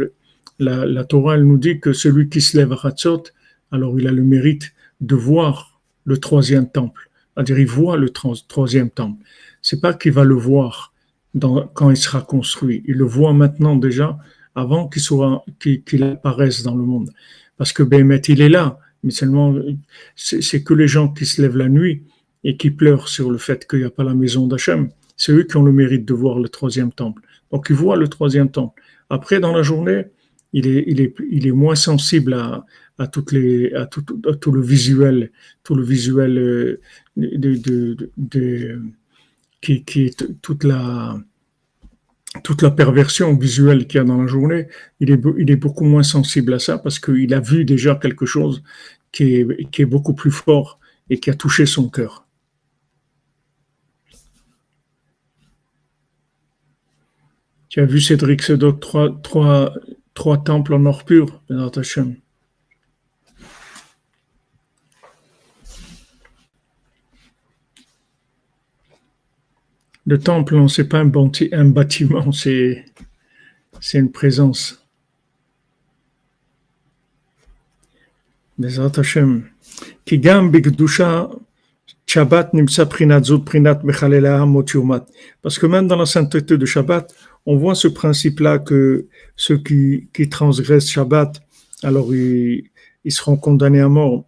la, 0.58 0.86
la 0.86 1.04
Torah 1.04 1.34
elle 1.36 1.44
nous 1.44 1.58
dit 1.58 1.80
que 1.80 1.92
celui 1.92 2.28
qui 2.28 2.40
se 2.40 2.56
lève 2.56 2.72
à 2.72 2.78
Hatzot, 2.82 3.24
alors 3.72 3.98
il 3.98 4.06
a 4.06 4.12
le 4.12 4.22
mérite 4.22 4.72
de 5.00 5.14
voir 5.14 5.80
le 6.04 6.18
troisième 6.18 6.68
temple. 6.68 7.10
C'est-à-dire, 7.34 7.58
il 7.58 7.66
voit 7.66 7.96
le 7.96 8.10
troisième 8.10 8.90
temple. 8.90 9.24
C'est 9.62 9.80
pas 9.80 9.94
qu'il 9.94 10.12
va 10.12 10.24
le 10.24 10.34
voir 10.34 10.92
dans, 11.34 11.66
quand 11.68 11.90
il 11.90 11.96
sera 11.96 12.22
construit. 12.22 12.82
Il 12.86 12.96
le 12.96 13.04
voit 13.04 13.32
maintenant 13.32 13.76
déjà 13.76 14.18
avant 14.54 14.88
qu'il 14.88 15.00
soit, 15.00 15.44
qu'il 15.60 16.02
apparaisse 16.02 16.62
dans 16.62 16.74
le 16.74 16.84
monde. 16.84 17.10
Parce 17.56 17.72
que 17.72 17.82
Béhémet, 17.82 18.18
il 18.28 18.42
est 18.42 18.48
là 18.48 18.78
mais 19.02 19.10
seulement 19.10 19.54
c'est 20.16 20.62
que 20.62 20.74
les 20.74 20.88
gens 20.88 21.08
qui 21.08 21.26
se 21.26 21.40
lèvent 21.42 21.56
la 21.56 21.68
nuit 21.68 22.02
et 22.44 22.56
qui 22.56 22.70
pleurent 22.70 23.08
sur 23.08 23.30
le 23.30 23.38
fait 23.38 23.66
qu'il 23.68 23.80
n'y 23.80 23.84
a 23.84 23.90
pas 23.90 24.04
la 24.04 24.14
maison 24.14 24.46
d'Hachem, 24.46 24.90
c'est 25.16 25.32
eux 25.32 25.44
qui 25.44 25.56
ont 25.56 25.62
le 25.62 25.72
mérite 25.72 26.06
de 26.06 26.14
voir 26.14 26.38
le 26.38 26.48
troisième 26.48 26.92
temple. 26.92 27.22
Donc 27.50 27.66
ils 27.70 27.76
voient 27.76 27.96
le 27.96 28.08
troisième 28.08 28.50
temple. 28.50 28.82
Après, 29.10 29.40
dans 29.40 29.52
la 29.52 29.62
journée, 29.62 30.04
il 30.52 30.66
est, 30.66 30.84
il 30.86 31.00
est, 31.00 31.14
il 31.30 31.46
est 31.46 31.52
moins 31.52 31.74
sensible 31.74 32.34
à, 32.34 32.64
à 32.98 33.06
toutes 33.06 33.32
les, 33.32 33.72
à 33.74 33.86
tout, 33.86 34.02
tout 34.02 34.52
le 34.52 34.60
visuel, 34.60 35.30
tout 35.62 35.74
le 35.74 35.82
visuel 35.82 36.38
euh, 36.38 36.80
de, 37.16 37.54
de, 37.56 38.10
de, 38.16 38.82
qui, 39.60 39.84
qui 39.84 40.06
est 40.06 40.40
toute 40.42 40.64
la, 40.64 41.18
toute 42.44 42.62
la 42.62 42.70
perversion 42.70 43.36
visuelle 43.36 43.86
qu'il 43.86 43.98
y 43.98 44.00
a 44.00 44.04
dans 44.04 44.20
la 44.20 44.28
journée, 44.28 44.68
il 45.00 45.10
est, 45.10 45.56
beaucoup 45.56 45.84
moins 45.84 46.04
sensible 46.04 46.54
à 46.54 46.58
ça 46.58 46.78
parce 46.78 46.98
qu'il 47.00 47.34
a 47.34 47.40
vu 47.40 47.64
déjà 47.64 47.96
quelque 47.96 48.26
chose 48.26 48.62
qui 49.10 49.34
est, 49.34 49.84
beaucoup 49.84 50.14
plus 50.14 50.30
fort 50.30 50.78
et 51.08 51.18
qui 51.18 51.30
a 51.30 51.34
touché 51.34 51.66
son 51.66 51.88
cœur. 51.88 52.26
Tu 57.68 57.80
as 57.80 57.86
vu 57.86 58.00
Cédric 58.00 58.42
trois, 58.80 59.72
trois 60.14 60.42
temples 60.44 60.74
en 60.74 60.86
or 60.86 61.04
pur, 61.04 61.42
Hashem? 61.50 62.16
Le 70.10 70.18
temple, 70.18 70.56
non, 70.56 70.66
c'est 70.66 70.88
pas 70.88 70.98
un, 70.98 71.08
un 71.52 71.64
bâtiment, 71.66 72.32
c'est 72.32 72.84
une 73.94 74.10
présence. 74.10 74.84
Hashem. 78.60 79.44
Ki 80.04 80.18
gam 80.18 80.50
bigdusha 80.50 81.30
Shabbat 82.06 82.54
nimsa 82.54 82.86
prinat 82.86 83.22
zut 83.22 83.44
prinat. 83.44 83.80
Parce 85.42 85.58
que 85.60 85.66
même 85.66 85.86
dans 85.86 85.94
la 85.94 86.06
sainteté 86.06 86.58
de 86.58 86.66
Shabbat, 86.66 87.14
on 87.46 87.56
voit 87.56 87.76
ce 87.76 87.86
principe-là 87.86 88.58
que 88.58 89.06
ceux 89.36 89.58
qui, 89.58 90.08
qui 90.12 90.28
transgressent 90.28 90.90
Shabbat, 90.90 91.40
alors 91.84 92.12
ils, 92.12 92.64
ils 93.04 93.12
seront 93.12 93.36
condamnés 93.36 93.80
à 93.80 93.88
mort. 93.88 94.24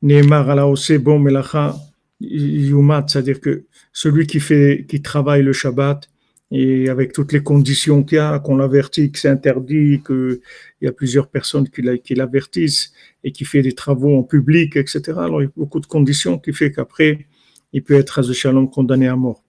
Neymar 0.00 0.48
ala 0.48 0.64
bon 1.00 1.18
melacha 1.18 1.76
yumat, 2.18 3.04
c'est-à-dire 3.08 3.42
que 3.42 3.66
celui 3.96 4.26
qui 4.26 4.40
fait, 4.40 4.84
qui 4.86 5.00
travaille 5.00 5.42
le 5.42 5.54
Shabbat, 5.54 6.10
et 6.50 6.90
avec 6.90 7.14
toutes 7.14 7.32
les 7.32 7.42
conditions 7.42 8.04
qu'il 8.04 8.16
y 8.16 8.18
a, 8.18 8.38
qu'on 8.38 8.58
l'avertit 8.58 9.10
que 9.10 9.18
c'est 9.18 9.30
interdit, 9.30 10.02
qu'il 10.06 10.38
y 10.82 10.86
a 10.86 10.92
plusieurs 10.92 11.28
personnes 11.28 11.66
qui 11.70 12.14
l'avertissent 12.14 12.92
et 13.24 13.32
qui 13.32 13.46
fait 13.46 13.62
des 13.62 13.72
travaux 13.72 14.18
en 14.18 14.22
public, 14.22 14.76
etc. 14.76 15.00
Alors 15.16 15.40
il 15.40 15.46
y 15.46 15.48
a 15.48 15.52
beaucoup 15.56 15.80
de 15.80 15.86
conditions 15.86 16.38
qui 16.38 16.52
fait 16.52 16.70
qu'après, 16.70 17.26
il 17.72 17.82
peut 17.82 17.94
être 17.94 18.18
à 18.18 18.32
shalom 18.34 18.68
condamné 18.68 19.08
à 19.08 19.16
mort. 19.16 19.42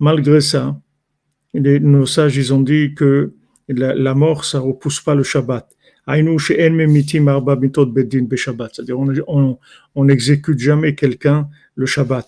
Malgré 0.00 0.40
ça, 0.42 0.80
nos 1.54 2.06
sages, 2.06 2.36
ils 2.36 2.52
ont 2.52 2.60
dit 2.60 2.94
que 2.94 3.32
la, 3.68 4.14
mort, 4.14 4.44
ça 4.44 4.58
repousse 4.60 5.00
pas 5.00 5.14
le 5.14 5.22
Shabbat. 5.22 5.66
C'est-à-dire, 8.74 8.98
on 8.98 10.04
n'exécute 10.04 10.58
jamais 10.58 10.94
quelqu'un 10.94 11.48
le 11.74 11.86
Shabbat. 11.86 12.26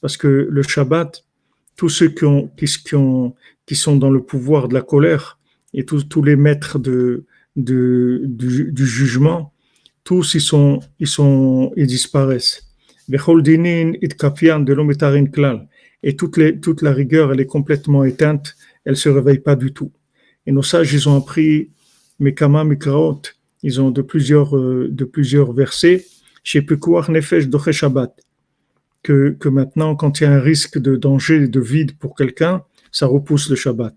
Parce 0.00 0.16
que 0.16 0.48
le 0.50 0.62
Shabbat, 0.62 1.24
tous 1.76 1.88
ceux 1.88 2.08
qui, 2.08 2.24
ont, 2.24 2.50
qui, 2.56 2.66
qui, 2.66 2.94
ont, 2.94 3.34
qui 3.66 3.76
sont 3.76 3.96
dans 3.96 4.10
le 4.10 4.22
pouvoir 4.22 4.68
de 4.68 4.74
la 4.74 4.82
colère 4.82 5.38
et 5.72 5.84
tous, 5.84 6.22
les 6.22 6.36
maîtres 6.36 6.78
du, 6.78 7.24
jugement, 8.76 9.52
tous 10.02 10.34
ils 10.34 10.42
ils 10.98 11.06
sont, 11.06 11.72
ils 11.76 11.86
disparaissent. 11.86 12.68
Et 16.06 16.16
toute, 16.16 16.36
les, 16.36 16.60
toute 16.60 16.82
la 16.82 16.92
rigueur, 16.92 17.32
elle 17.32 17.40
est 17.40 17.46
complètement 17.46 18.04
éteinte, 18.04 18.56
elle 18.84 18.96
se 18.96 19.08
réveille 19.08 19.38
pas 19.38 19.56
du 19.56 19.72
tout. 19.72 19.90
Et 20.46 20.52
nos 20.52 20.62
sages, 20.62 20.92
ils 20.92 21.08
ont 21.08 21.16
appris 21.16 21.70
Mekama 22.20 22.62
Mikraot, 22.62 23.22
ils 23.62 23.80
ont 23.80 23.90
de 23.90 24.02
plusieurs, 24.02 24.54
euh, 24.54 24.88
de 24.90 25.04
plusieurs 25.04 25.54
versets, 25.54 26.04
chez 26.42 26.60
Pekuach 26.60 27.08
Nefesh 27.08 27.48
Doche 27.48 27.70
Shabbat, 27.70 28.14
que, 29.02 29.30
que 29.40 29.48
maintenant, 29.48 29.96
quand 29.96 30.20
il 30.20 30.24
y 30.24 30.26
a 30.26 30.32
un 30.32 30.40
risque 30.40 30.78
de 30.78 30.94
danger, 30.94 31.48
de 31.48 31.60
vide 31.60 31.96
pour 31.96 32.14
quelqu'un, 32.14 32.62
ça 32.92 33.06
repousse 33.06 33.48
le 33.48 33.56
Shabbat. 33.56 33.94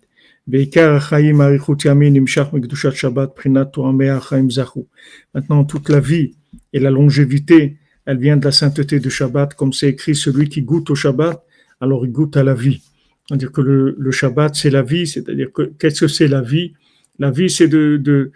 Maintenant, 5.36 5.66
toute 5.66 5.90
la 5.90 6.00
vie 6.00 6.36
et 6.72 6.80
la 6.80 6.90
longévité, 6.90 7.78
elle 8.06 8.18
vient 8.18 8.38
de 8.38 8.46
la 8.46 8.54
sainteté 8.54 9.02
du 9.02 9.12
Shabbat, 9.12 9.56
comme 9.56 9.74
c'est 9.74 9.90
écrit, 9.90 10.16
celui 10.16 10.48
qui 10.48 10.62
goûte 10.62 10.90
au 10.90 10.96
Shabbat, 10.96 11.44
alors 11.82 12.06
il 12.06 12.12
goûte 12.12 12.38
à 12.38 12.44
la 12.44 12.54
vie. 12.54 12.82
C'est-à-dire 13.28 13.52
que 13.52 13.62
le, 13.62 14.12
Shabbat, 14.12 14.56
c'est 14.56 14.70
la 14.70 14.84
vie, 14.84 15.06
c'est-à-dire 15.06 15.52
que 15.52 15.64
qu'est-ce 15.80 16.02
que 16.02 16.08
c'est 16.08 16.28
la 16.28 16.42
vie? 16.42 16.74
La 17.20 17.30
vie, 17.30 17.50
c'est 17.50 17.68
de, 17.68 18.32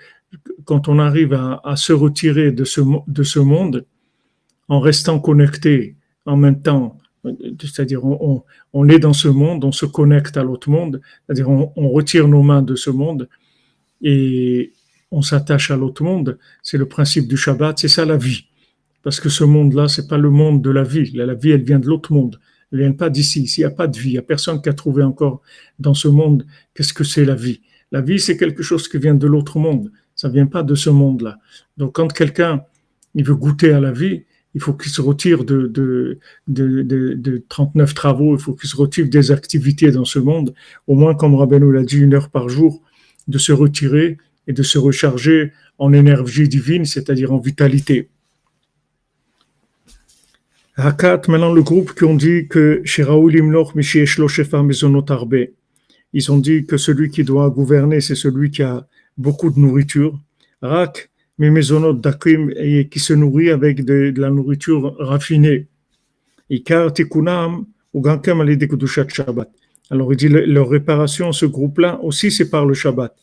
quand 0.65 0.87
on 0.89 0.99
arrive 0.99 1.33
à, 1.33 1.75
se 1.75 1.93
retirer 1.93 2.51
de 2.51 2.65
ce, 2.65 2.81
de 3.07 3.23
ce 3.23 3.39
monde 3.39 3.85
en 4.67 4.79
restant 4.79 5.19
connecté 5.19 5.95
en 6.25 6.37
même 6.37 6.61
temps, 6.61 6.97
c'est-à-dire 7.59 8.03
on, 8.03 8.89
est 8.89 8.99
dans 8.99 9.13
ce 9.13 9.27
monde, 9.27 9.63
on 9.63 9.71
se 9.71 9.85
connecte 9.85 10.37
à 10.37 10.43
l'autre 10.43 10.69
monde, 10.69 11.01
c'est-à-dire 11.25 11.49
on, 11.49 11.89
retire 11.89 12.27
nos 12.27 12.41
mains 12.41 12.61
de 12.61 12.75
ce 12.75 12.89
monde 12.89 13.29
et 14.01 14.73
on 15.11 15.21
s'attache 15.21 15.71
à 15.71 15.77
l'autre 15.77 16.03
monde. 16.03 16.37
C'est 16.63 16.77
le 16.77 16.87
principe 16.87 17.27
du 17.27 17.37
Shabbat, 17.37 17.77
c'est 17.79 17.87
ça 17.87 18.05
la 18.05 18.17
vie. 18.17 18.45
Parce 19.03 19.19
que 19.19 19.29
ce 19.29 19.43
monde-là, 19.43 19.87
c'est 19.87 20.07
pas 20.07 20.17
le 20.17 20.29
monde 20.29 20.61
de 20.61 20.69
la 20.69 20.83
vie. 20.83 21.11
La, 21.11 21.33
vie, 21.33 21.51
elle 21.51 21.63
vient 21.63 21.79
de 21.79 21.87
l'autre 21.87 22.13
monde. 22.13 22.39
Elle 22.71 22.79
vient 22.79 22.91
pas 22.93 23.09
d'ici. 23.09 23.47
S'il 23.47 23.63
n'y 23.63 23.71
a 23.71 23.71
pas 23.71 23.87
de 23.87 23.97
vie, 23.97 24.09
il 24.09 24.13
n'y 24.13 24.17
a 24.17 24.23
personne 24.23 24.61
qui 24.61 24.69
a 24.69 24.73
trouvé 24.73 25.03
encore 25.03 25.41
dans 25.79 25.93
ce 25.93 26.07
monde 26.07 26.45
qu'est-ce 26.73 26.93
que 26.93 27.03
c'est 27.03 27.25
la 27.25 27.35
vie. 27.35 27.61
La 27.91 28.01
vie, 28.01 28.19
c'est 28.19 28.37
quelque 28.37 28.63
chose 28.63 28.87
qui 28.87 28.97
vient 28.97 29.15
de 29.15 29.27
l'autre 29.27 29.59
monde. 29.59 29.91
Ça 30.15 30.29
vient 30.29 30.45
pas 30.45 30.63
de 30.63 30.75
ce 30.75 30.89
monde-là. 30.89 31.39
Donc, 31.77 31.95
quand 31.95 32.11
quelqu'un, 32.13 32.63
il 33.15 33.25
veut 33.25 33.35
goûter 33.35 33.73
à 33.73 33.79
la 33.79 33.91
vie, 33.91 34.23
il 34.53 34.61
faut 34.61 34.73
qu'il 34.73 34.91
se 34.91 35.01
retire 35.01 35.43
de, 35.45 36.19
39 37.49 37.93
travaux, 37.93 38.35
il 38.35 38.41
faut 38.41 38.53
qu'il 38.53 38.69
se 38.69 38.75
retire 38.75 39.07
des 39.07 39.31
activités 39.31 39.91
dans 39.91 40.05
ce 40.05 40.19
monde, 40.19 40.53
au 40.87 40.95
moins, 40.95 41.15
comme 41.15 41.35
Rabbeinu 41.35 41.71
l'a 41.73 41.83
dit, 41.83 41.97
une 41.97 42.13
heure 42.13 42.29
par 42.29 42.49
jour, 42.49 42.81
de 43.27 43.37
se 43.37 43.51
retirer 43.51 44.17
et 44.47 44.53
de 44.53 44.63
se 44.63 44.77
recharger 44.77 45.53
en 45.77 45.93
énergie 45.93 46.47
divine, 46.47 46.85
c'est-à-dire 46.85 47.31
en 47.33 47.39
vitalité. 47.39 48.09
Hakat, 50.77 51.23
maintenant 51.27 51.51
le 51.53 51.61
groupe 51.61 51.93
qui 51.93 52.05
ont 52.05 52.15
dit 52.15 52.47
que 52.47 52.81
chez 52.85 53.03
Raoul 53.03 53.35
Imloch, 53.35 53.73
ils 56.13 56.31
ont 56.31 56.37
dit 56.37 56.65
que 56.65 56.77
celui 56.77 57.09
qui 57.09 57.23
doit 57.25 57.49
gouverner, 57.49 57.99
c'est 57.99 58.15
celui 58.15 58.51
qui 58.51 58.63
a 58.63 58.87
beaucoup 59.17 59.49
de 59.49 59.59
nourriture. 59.59 60.17
Rak, 60.61 61.09
mais 61.37 61.49
maisonot 61.49 61.93
d'akim 61.93 62.51
et 62.55 62.87
qui 62.87 62.99
se 62.99 63.13
nourrit 63.13 63.49
avec 63.49 63.83
de, 63.83 64.13
la 64.15 64.29
nourriture 64.29 64.95
raffinée. 64.99 65.67
Ikar 66.49 66.93
tikunam 66.93 67.65
ou 67.93 68.01
gankam 68.01 68.45
Shabbat. 68.85 69.49
Alors 69.89 70.13
il 70.13 70.15
dit 70.15 70.29
leur 70.29 70.69
réparation, 70.69 71.31
ce 71.33 71.45
groupe-là 71.45 71.99
aussi 72.01 72.31
c'est 72.31 72.49
par 72.49 72.65
le 72.65 72.73
Shabbat. 72.73 73.13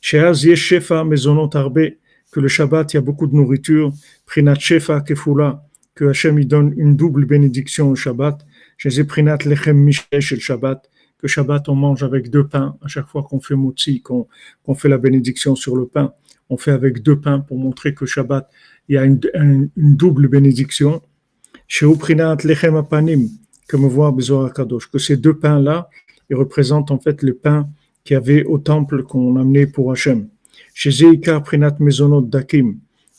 Sheaz 0.00 0.54
shefa 0.54 1.04
maisonot 1.04 1.50
arbe 1.54 1.90
que 2.32 2.40
le 2.40 2.48
Shabbat 2.48 2.92
il 2.92 2.96
y 2.96 2.98
a 2.98 3.02
beaucoup 3.02 3.26
de 3.26 3.36
nourriture. 3.36 3.92
Prinat 4.26 4.58
shefa 4.58 5.00
kefula 5.00 5.67
que 5.98 6.04
Hachem 6.04 6.44
donne 6.44 6.72
une 6.76 6.94
double 6.94 7.24
bénédiction 7.24 7.90
au 7.90 7.96
Shabbat. 7.96 8.46
Chez 8.76 9.02
prinat 9.02 9.38
lechem 9.44 9.76
mishesh 9.76 10.38
Shabbat 10.38 10.88
que 11.18 11.26
Shabbat 11.26 11.68
on 11.68 11.74
mange 11.74 12.04
avec 12.04 12.30
deux 12.30 12.46
pains 12.46 12.76
à 12.84 12.86
chaque 12.86 13.08
fois 13.08 13.24
qu'on 13.24 13.40
fait 13.40 13.56
motzi, 13.56 14.00
qu'on 14.00 14.74
fait 14.76 14.88
la 14.88 14.98
bénédiction 14.98 15.56
sur 15.56 15.74
le 15.74 15.86
pain 15.86 16.12
on 16.50 16.56
fait 16.56 16.70
avec 16.70 17.02
deux 17.02 17.18
pains 17.18 17.40
pour 17.40 17.58
montrer 17.58 17.94
que 17.94 18.06
Shabbat, 18.06 18.48
il 18.88 18.94
y 18.94 18.98
a 18.98 19.04
une, 19.04 19.18
double 19.76 20.28
bénédiction. 20.28 21.02
Chez 21.66 21.86
Lechem 22.44 22.76
Apanim, 22.76 23.28
comme 23.68 23.84
on 23.84 23.88
voit 23.88 24.14
Kadosh, 24.54 24.90
que 24.90 24.98
ces 24.98 25.16
deux 25.16 25.34
pains-là, 25.34 25.90
ils 26.30 26.36
représentent 26.36 26.90
en 26.90 26.98
fait 26.98 27.22
le 27.22 27.34
pain 27.34 27.68
qu'il 28.04 28.14
y 28.14 28.16
avait 28.16 28.44
au 28.44 28.58
temple 28.58 29.02
qu'on 29.02 29.36
amenait 29.36 29.66
pour 29.66 29.92
Hachem. 29.92 30.28
Chez 30.72 30.90
Prinat 31.44 31.76
Mezonot 31.80 32.22
Dakim, 32.22 32.76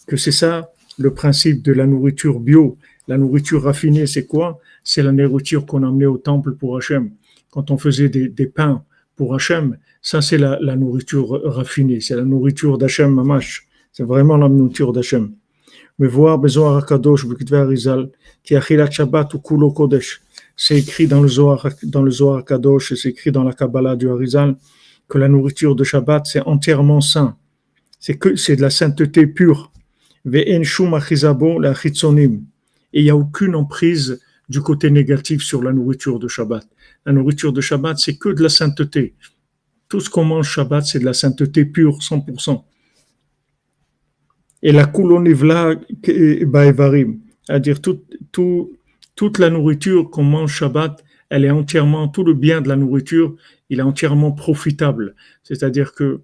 que 0.08 0.18
c'est 0.18 0.32
ça 0.32 0.72
le 1.00 1.14
principe 1.14 1.64
de 1.64 1.72
la 1.72 1.88
nourriture 1.88 2.40
bio. 2.40 2.78
La 3.08 3.18
nourriture 3.18 3.64
raffinée, 3.64 4.06
c'est 4.06 4.28
quoi? 4.28 4.60
C'est 4.84 5.02
la 5.02 5.12
nourriture 5.12 5.66
qu'on 5.66 5.84
amenait 5.84 6.06
au 6.06 6.18
temple 6.18 6.54
pour 6.54 6.78
Hachem. 6.78 7.12
Quand 7.50 7.72
on 7.72 7.78
faisait 7.78 8.10
des, 8.10 8.46
pains 8.46 8.84
pour 9.16 9.34
Hachem, 9.34 9.78
ça 10.02 10.22
c'est 10.22 10.38
la, 10.38 10.60
la, 10.62 10.76
nourriture 10.76 11.42
raffinée, 11.44 12.00
c'est 12.00 12.16
la 12.16 12.24
nourriture 12.24 12.78
d'Hachem 12.78 13.12
Mamash, 13.12 13.68
c'est 13.92 14.04
vraiment 14.04 14.38
la 14.38 14.48
nourriture 14.48 14.94
d'Hachem. 14.94 15.32
Mais 15.98 16.08
voir 16.08 16.38
Bezoar 16.38 16.78
Akadosh, 16.78 17.26
qui 18.44 18.56
a 18.56 18.92
Shabbat 18.92 19.34
ou 19.34 19.40
Kulo 19.40 19.72
Kodesh, 19.72 20.22
c'est 20.56 20.78
écrit 20.78 21.08
dans 21.08 21.22
le 21.22 21.30
Zohar, 21.30 21.68
dans 21.84 22.04
le 22.04 22.12
Zohar 22.12 22.44
Kadosh, 22.44 22.94
c'est 22.94 23.10
écrit 23.10 23.32
dans 23.32 23.46
la 23.46 23.54
Kabbalah 23.54 23.96
du 23.96 24.10
Harizal, 24.10 24.58
que 25.08 25.18
la 25.18 25.30
nourriture 25.30 25.74
de 25.74 25.86
Shabbat 25.86 26.26
c'est 26.26 26.42
entièrement 26.42 27.02
saint. 27.02 27.38
C'est 28.00 28.18
que 28.18 28.36
c'est 28.36 28.58
de 28.58 28.62
la 28.62 28.70
sainteté 28.70 29.26
pure. 29.26 29.72
Et 30.26 30.60
il 32.94 33.04
n'y 33.04 33.10
a 33.10 33.16
aucune 33.16 33.56
emprise 33.56 34.20
du 34.50 34.62
côté 34.62 34.90
négatif 34.90 35.44
sur 35.44 35.62
la 35.64 35.72
nourriture 35.72 36.20
de 36.20 36.28
Shabbat. 36.28 36.68
La 37.06 37.14
nourriture 37.14 37.54
de 37.54 37.62
Shabbat, 37.62 37.98
c'est 38.00 38.18
que 38.18 38.30
de 38.30 38.42
la 38.44 38.50
sainteté. 38.50 39.14
Tout 39.88 40.00
ce 40.00 40.10
qu'on 40.10 40.24
mange 40.24 40.50
Shabbat, 40.50 40.86
c'est 40.86 41.00
de 41.00 41.06
la 41.06 41.14
sainteté 41.14 41.66
pure, 41.66 42.00
100%. 42.00 42.64
Et 44.62 44.72
la 44.72 44.86
kulonivla 44.86 45.76
baevarim, 46.46 47.20
c'est-à-dire 47.44 47.80
toute 47.82 49.38
la 49.40 49.50
nourriture 49.50 50.10
qu'on 50.10 50.24
mange 50.24 50.54
Shabbat, 50.54 51.04
elle 51.30 51.46
est 51.46 51.52
entièrement, 51.52 52.08
tout 52.08 52.24
le 52.24 52.34
bien 52.34 52.60
de 52.60 52.68
la 52.68 52.76
nourriture, 52.76 53.36
il 53.70 53.80
est 53.80 53.84
entièrement 53.84 54.32
profitable. 54.32 55.16
C'est-à-dire 55.44 55.94
que 55.94 56.22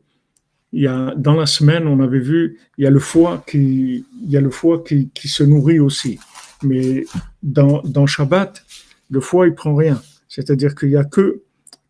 il 0.75 0.81
y 0.81 0.87
a, 0.87 1.15
dans 1.15 1.35
la 1.35 1.45
semaine, 1.45 1.87
on 1.87 2.01
avait 2.01 2.19
vu, 2.19 2.59
il 2.77 2.83
y 2.83 2.87
a 2.87 2.89
le 2.89 2.99
foie 2.99 3.41
qui, 3.47 4.05
il 4.21 4.29
y 4.29 4.35
a 4.35 4.41
le 4.41 4.49
foie 4.49 4.83
qui, 4.83 5.09
qui 5.13 5.29
se 5.29 5.41
nourrit 5.41 5.79
aussi. 5.79 6.19
Mais 6.63 7.05
dans, 7.41 7.81
dans 7.83 8.05
Shabbat, 8.05 8.61
le 9.09 9.21
foie, 9.21 9.47
il 9.47 9.55
prend 9.55 9.73
rien. 9.73 10.01
C'est-à-dire 10.27 10.75
qu'il 10.75 10.89
n'y 10.89 10.97
a 10.97 11.05
que, 11.05 11.43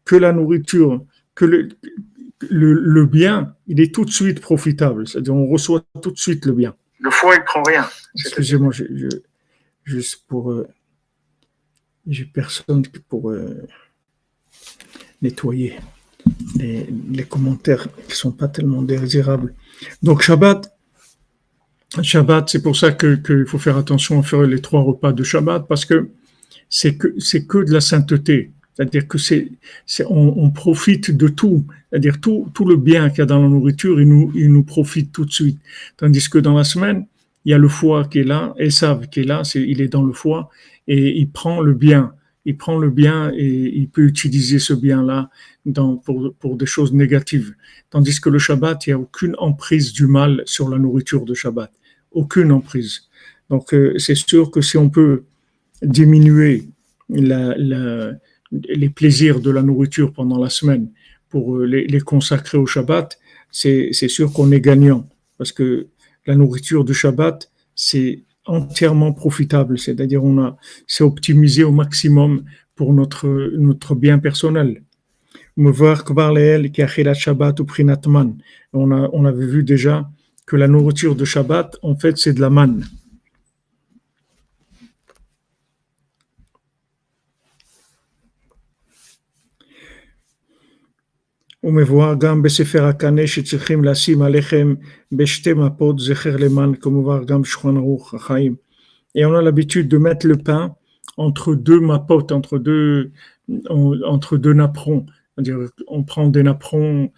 que 0.05 0.15
la 0.15 0.33
nourriture, 0.33 1.03
que 1.33 1.45
le, 1.45 1.69
le, 2.47 2.73
le, 2.73 3.05
bien, 3.07 3.55
il 3.65 3.79
est 3.79 3.91
tout 3.91 4.05
de 4.05 4.11
suite 4.11 4.39
profitable. 4.39 5.07
C'est-à-dire 5.07 5.33
on 5.33 5.47
reçoit 5.47 5.83
tout 6.03 6.11
de 6.11 6.19
suite 6.19 6.45
le 6.45 6.53
bien. 6.53 6.75
Le 6.99 7.09
foie, 7.09 7.33
il 7.35 7.43
prend 7.43 7.63
rien. 7.63 7.87
Excusez-moi, 8.13 8.71
je, 8.71 8.83
je, 8.93 9.07
juste 9.83 10.27
pour... 10.27 10.51
Euh, 10.51 10.67
j'ai 12.05 12.25
personne 12.25 12.83
pour 13.09 13.31
euh, 13.31 13.65
nettoyer 15.23 15.73
les, 16.57 17.23
commentaires 17.23 17.87
qui 18.07 18.15
sont 18.15 18.31
pas 18.31 18.47
tellement 18.47 18.81
désirables. 18.81 19.53
Donc 20.03 20.21
Shabbat, 20.21 20.71
Shabbat, 22.01 22.49
c'est 22.49 22.61
pour 22.61 22.75
ça 22.75 22.91
qu'il 22.91 23.45
faut 23.47 23.57
faire 23.57 23.77
attention 23.77 24.19
à 24.19 24.23
faire 24.23 24.41
les 24.43 24.61
trois 24.61 24.81
repas 24.81 25.11
de 25.13 25.23
Shabbat 25.23 25.67
parce 25.67 25.85
que 25.85 26.09
c'est 26.69 26.97
que 26.97 27.13
c'est 27.19 27.45
que 27.45 27.59
de 27.59 27.71
la 27.71 27.81
sainteté. 27.81 28.51
C'est-à-dire 28.75 29.07
que 29.07 29.17
c'est, 29.17 29.47
on, 30.09 30.49
profite 30.51 31.15
de 31.15 31.29
tout. 31.29 31.65
C'est-à-dire 31.89 32.19
tout, 32.19 32.49
tout 32.53 32.65
le 32.65 32.75
bien 32.75 33.09
qu'il 33.09 33.19
y 33.19 33.21
a 33.21 33.25
dans 33.25 33.41
la 33.41 33.47
nourriture, 33.47 34.01
il 34.01 34.09
nous, 34.09 34.33
il 34.35 34.51
nous 34.51 34.63
profite 34.63 35.13
tout 35.13 35.23
de 35.23 35.31
suite. 35.31 35.59
Tandis 35.95 36.29
que 36.29 36.39
dans 36.39 36.57
la 36.57 36.65
semaine, 36.65 37.07
il 37.45 37.51
y 37.51 37.53
a 37.53 37.57
le 37.57 37.69
foie 37.69 38.03
qui 38.03 38.19
est 38.19 38.25
là, 38.25 38.53
et 38.57 38.69
savent 38.71 39.07
qui 39.07 39.21
est 39.21 39.23
là, 39.23 39.45
c'est, 39.45 39.61
il 39.61 39.79
est 39.79 39.87
dans 39.87 40.03
le 40.03 40.11
foie, 40.11 40.49
et 40.89 41.17
il 41.17 41.29
prend 41.29 41.61
le 41.61 41.73
bien 41.73 42.11
il 42.45 42.57
prend 42.57 42.77
le 42.77 42.89
bien 42.89 43.31
et 43.35 43.77
il 43.77 43.89
peut 43.89 44.03
utiliser 44.03 44.59
ce 44.59 44.73
bien-là 44.73 45.29
pour, 45.73 46.33
pour 46.39 46.55
des 46.57 46.65
choses 46.65 46.93
négatives. 46.93 47.55
Tandis 47.89 48.19
que 48.19 48.29
le 48.29 48.39
Shabbat, 48.39 48.85
il 48.85 48.89
n'y 48.89 48.93
a 48.93 48.99
aucune 48.99 49.35
emprise 49.37 49.93
du 49.93 50.07
mal 50.07 50.43
sur 50.45 50.69
la 50.69 50.77
nourriture 50.77 51.25
de 51.25 51.33
Shabbat. 51.33 51.71
Aucune 52.11 52.51
emprise. 52.51 53.09
Donc, 53.49 53.73
euh, 53.73 53.97
c'est 53.97 54.15
sûr 54.15 54.51
que 54.51 54.61
si 54.61 54.77
on 54.77 54.89
peut 54.89 55.23
diminuer 55.81 56.69
la, 57.09 57.55
la, 57.57 58.13
les 58.51 58.89
plaisirs 58.89 59.39
de 59.39 59.51
la 59.51 59.61
nourriture 59.61 60.13
pendant 60.13 60.39
la 60.39 60.49
semaine 60.49 60.89
pour 61.29 61.57
euh, 61.57 61.65
les, 61.65 61.87
les 61.87 62.01
consacrer 62.01 62.57
au 62.57 62.65
Shabbat, 62.65 63.19
c'est 63.51 63.91
sûr 63.93 64.33
qu'on 64.33 64.51
est 64.51 64.61
gagnant. 64.61 65.07
Parce 65.37 65.51
que 65.51 65.87
la 66.25 66.35
nourriture 66.35 66.83
du 66.83 66.93
Shabbat, 66.93 67.51
c'est 67.75 68.23
entièrement 68.45 69.13
profitable, 69.13 69.79
c'est-à-dire 69.79 70.23
on 70.23 70.37
a, 70.39 70.57
c'est 70.87 71.03
optimisé 71.03 71.63
au 71.63 71.71
maximum 71.71 72.43
pour 72.75 72.93
notre, 72.93 73.27
notre 73.57 73.95
bien 73.95 74.19
personnel. 74.19 74.83
On 75.56 75.66
a, 78.90 79.08
on 79.12 79.24
avait 79.24 79.46
vu 79.46 79.62
déjà 79.62 80.08
que 80.46 80.56
la 80.56 80.68
nourriture 80.68 81.14
de 81.14 81.24
Shabbat, 81.24 81.76
en 81.82 81.96
fait, 81.96 82.16
c'est 82.16 82.32
de 82.32 82.40
la 82.40 82.50
manne. 82.50 82.84
ומבואר 91.64 92.14
גם 92.18 92.42
בספר 92.42 92.84
הקנה 92.84 93.26
שצריכים 93.26 93.84
לשים 93.84 94.22
עליכם 94.22 94.74
בשתי 95.12 95.52
מפות 95.52 95.98
זכר 95.98 96.36
למען 96.36 96.74
כמובן 96.74 97.24
גם 97.24 97.44
שולחן 97.44 97.76
ערוך 97.76 98.14
החיים. 98.14 98.54
Et 99.18 99.24
on 99.24 99.34
a 99.34 99.42
l'habitude 99.42 99.88
de 99.88 99.98
mettre 99.98 100.26
le 100.26 100.36
pain 100.36 100.74
entre 101.16 101.54
deux 101.54 101.80
mapotes, 101.80 102.32
entre 102.32 102.58
deux, 102.58 103.10
entre 103.68 104.36
deux 104.36 104.52
napperons. 104.52 105.04
On 105.87 106.03
prend 106.03 106.29
des 106.29 106.43
napperons, 106.43 107.11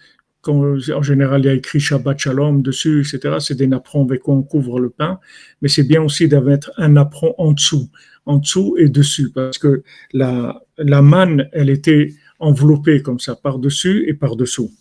en 0.48 1.02
général, 1.02 1.42
il 1.42 1.46
y 1.46 1.50
a 1.50 1.54
écrit 1.54 1.80
Shabbat 1.80 2.20
Shalom 2.20 2.62
dessus, 2.62 3.02
etc. 3.02 3.38
C'est 3.40 3.56
des 3.56 3.68
napperons 3.68 4.06
avec 4.06 4.22
quoi 4.22 4.36
on 4.36 4.44
couvre 4.44 4.80
le 4.80 4.90
pain. 4.90 5.20
Mais 5.62 5.68
c'est 5.68 5.84
bien 5.84 6.02
aussi 6.02 6.28
mettre 6.28 6.72
un 6.78 6.90
napperon 6.90 7.36
en 7.38 7.52
dessous, 7.52 7.90
en 8.26 8.38
dessous 8.38 8.76
et 8.78 8.90
dessus, 8.90 9.32
parce 9.32 9.58
que 9.58 9.84
la, 10.14 10.62
la 10.78 11.02
manne, 11.02 11.50
elle 11.54 11.70
était 11.70 12.14
enveloppé 12.40 13.02
comme 13.02 13.20
ça, 13.20 13.36
par-dessus 13.36 14.08
et 14.08 14.14
par-dessous. 14.14 14.72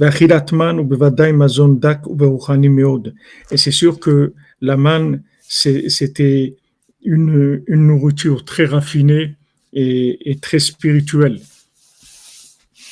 Et 0.00 0.10
c'est 3.56 3.70
sûr 3.70 4.00
que 4.00 4.34
la 4.60 4.76
manne, 4.76 5.22
c'était 5.40 6.56
une, 7.02 7.62
nourriture 7.68 8.44
très 8.44 8.64
raffinée 8.64 9.36
et 9.72 10.38
très 10.42 10.58
spirituelle. 10.58 11.40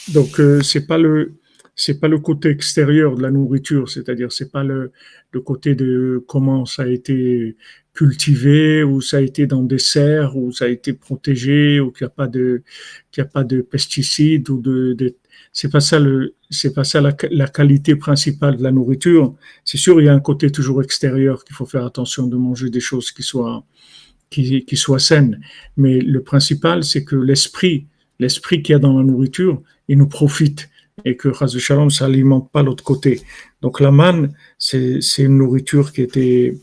Donc, 0.09 0.41
euh, 0.41 0.63
c'est 0.63 0.87
pas 0.87 0.99
le, 0.99 1.35
c'est 1.75 2.01
pas 2.01 2.09
le 2.09 2.19
côté 2.19 2.51
extérieur 2.51 3.15
de 3.17 3.23
la 3.23 3.31
nourriture, 3.31 3.89
c'est-à-dire 3.89 4.33
c'est 4.33 4.51
pas 4.51 4.65
le, 4.65 4.93
le 5.33 5.41
côté 5.41 5.75
de 5.75 6.23
comment 6.27 6.67
ça 6.67 6.83
a 6.83 6.87
été 6.87 7.57
cultivé, 7.95 8.83
ou 8.83 9.01
ça 9.01 9.19
a 9.19 9.21
été 9.21 9.47
dans 9.47 9.63
des 9.63 9.79
serres, 9.79 10.37
ou 10.37 10.53
ça 10.53 10.67
a 10.67 10.69
été 10.69 10.93
protégé, 10.93 11.81
ou 11.81 11.91
qu'il 11.91 12.07
n'y 12.07 12.11
a 12.11 12.15
pas 12.15 12.27
de, 12.27 12.63
qu'il 13.11 13.23
a 13.23 13.27
pas 13.27 13.45
de 13.45 13.61
pesticides 13.61 14.49
ou 14.51 14.61
de, 14.61 14.95
de 14.95 15.15
c'est 15.53 15.71
pas 15.71 15.81
ça 15.81 15.99
le, 15.99 16.35
c'est 16.51 16.73
pas 16.73 16.85
ça 16.85 17.01
la, 17.01 17.15
la, 17.31 17.47
qualité 17.47 17.97
principale 17.97 18.57
de 18.57 18.63
la 18.63 18.73
nourriture. 18.73 19.35
C'est 19.65 19.77
sûr, 19.79 20.01
il 20.01 20.05
y 20.05 20.09
a 20.09 20.15
un 20.15 20.21
côté 20.21 20.51
toujours 20.51 20.83
extérieur 20.83 21.45
qu'il 21.45 21.55
faut 21.55 21.67
faire 21.67 21.85
attention 21.85 22.27
de 22.27 22.37
manger 22.37 22.71
des 22.71 22.81
choses 22.81 23.13
qui 23.13 23.23
soient, 23.23 23.65
qui, 24.31 24.65
qui 24.65 24.77
soient 24.77 24.99
saines. 24.99 25.41
Mais 25.77 26.01
le 26.01 26.23
principal, 26.23 26.85
c'est 26.85 27.05
que 27.05 27.17
l'esprit, 27.17 27.87
l'esprit 28.19 28.63
qu'il 28.63 28.73
y 28.73 28.77
a 28.77 28.79
dans 28.79 28.97
la 28.97 29.05
nourriture, 29.05 29.63
il 29.89 29.99
nous 29.99 30.09
profite 30.09 30.69
et 31.05 31.17
que 31.17 31.29
Ras 31.29 31.57
Shalom, 31.59 31.91
ça 31.91 32.07
alimente 32.07 32.51
pas 32.53 32.63
l'autre 32.63 32.85
côté. 32.85 33.21
Donc 33.61 33.81
la 33.81 33.91
manne, 33.91 34.35
c'est, 34.59 35.01
une 35.19 35.39
nourriture 35.39 35.93
qui 35.93 36.03
était, 36.03 36.59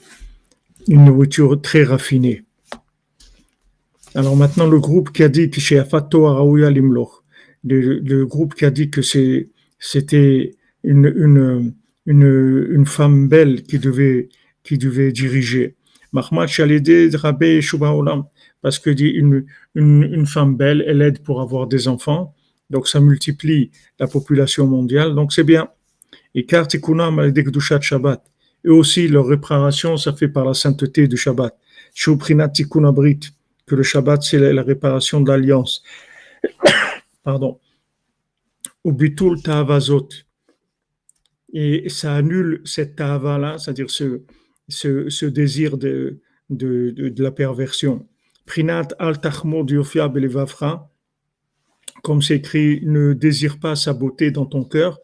une 0.88 1.06
nourriture 1.06 1.62
très 1.62 1.84
raffinée. 1.84 2.44
Alors 4.16 4.36
maintenant, 4.36 4.68
le 4.68 4.80
groupe 4.80 5.12
qui 5.12 5.24
a 5.24 5.30
dit 5.30 5.50
que 5.50 5.60
le, 7.64 8.24
groupe 8.26 8.56
qui 8.56 8.66
a 8.66 8.72
dit 8.72 8.90
que 8.90 9.02
c'était 9.02 10.56
une, 10.84 11.06
une, 11.06 11.76
une, 12.06 12.86
femme 12.86 13.28
belle 13.28 13.64
qui 13.64 13.80
devait, 13.80 14.30
qui 14.64 14.78
devait 14.78 15.12
diriger. 15.12 15.76
Mahmoud 16.12 16.48
Chalidé 16.48 17.10
Rabé 17.14 17.60
Olam, 17.82 18.24
parce 18.62 18.80
que 18.80 18.90
dit 18.90 19.10
une, 19.10 19.46
une, 19.76 20.04
une, 20.04 20.26
femme 20.26 20.56
belle, 20.56 20.84
elle 20.88 21.02
aide 21.02 21.20
pour 21.20 21.42
avoir 21.42 21.68
des 21.68 21.88
enfants, 21.88 22.34
donc 22.70 22.88
ça 22.88 23.00
multiplie 23.00 23.72
la 24.00 24.08
population 24.08 24.68
mondiale, 24.68 25.16
donc 25.16 25.34
c'est 25.34 25.44
bien. 25.44 25.70
Et 26.36 26.46
Kartikuna 26.46 27.12
Maledek 27.12 27.48
Shabbat, 27.60 28.24
et 28.64 28.70
aussi 28.70 29.08
leur 29.08 29.28
réparation, 29.28 29.98
ça 29.98 30.14
fait 30.14 30.28
par 30.28 30.46
la 30.46 30.54
sainteté 30.54 31.08
du 31.08 31.18
Shabbat. 31.18 31.58
que 31.96 33.76
le 33.76 33.84
Shabbat, 33.84 34.24
c'est 34.24 34.54
la 34.54 34.64
réparation 34.64 35.22
de 35.22 35.30
l'alliance. 35.30 35.84
Pardon. 37.24 37.60
Ubitul 38.84 39.42
ta'avazot. 39.42 40.10
Et 41.54 41.90
ça 41.90 42.16
annule 42.16 42.62
cette 42.66 42.96
ta'ava-là, 42.96 43.58
c'est-à-dire 43.58 43.90
ce, 43.90 45.26
désir 45.26 45.78
de, 45.78 46.20
de, 46.50 47.24
la 47.24 47.32
perversion. 47.32 48.08
Prinat 48.46 48.90
al 49.00 49.20
tachmod 49.20 49.72
belevavra, 50.14 50.89
comme 52.04 52.22
c'est 52.22 52.38
écrit, 52.38 52.82
ne 52.84 53.14
désire 53.14 53.60
pas 53.60 53.76
sa 53.76 53.94
beauté 53.94 54.32
dans 54.32 54.46
ton 54.46 54.64
cœur. 54.64 55.00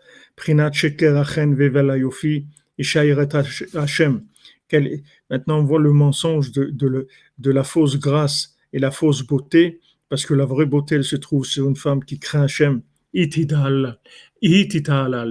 Maintenant, 5.30 5.60
on 5.60 5.64
voit 5.64 5.80
le 5.80 5.92
mensonge 5.92 6.52
de, 6.52 6.66
de, 6.66 7.08
de, 7.38 7.52
la 7.52 7.64
fausse 7.64 8.00
grâce 8.00 8.56
et 8.74 8.80
la 8.80 8.92
fausse 8.92 9.26
beauté, 9.26 9.80
parce 10.10 10.26
que 10.26 10.34
la 10.34 10.46
vraie 10.46 10.66
beauté, 10.66 10.96
elle 10.96 11.04
se 11.04 11.16
trouve 11.16 11.46
sur 11.46 11.70
une 11.70 11.76
femme 11.76 12.04
qui 12.04 12.20
craint 12.20 12.44
Hachem. 12.44 12.82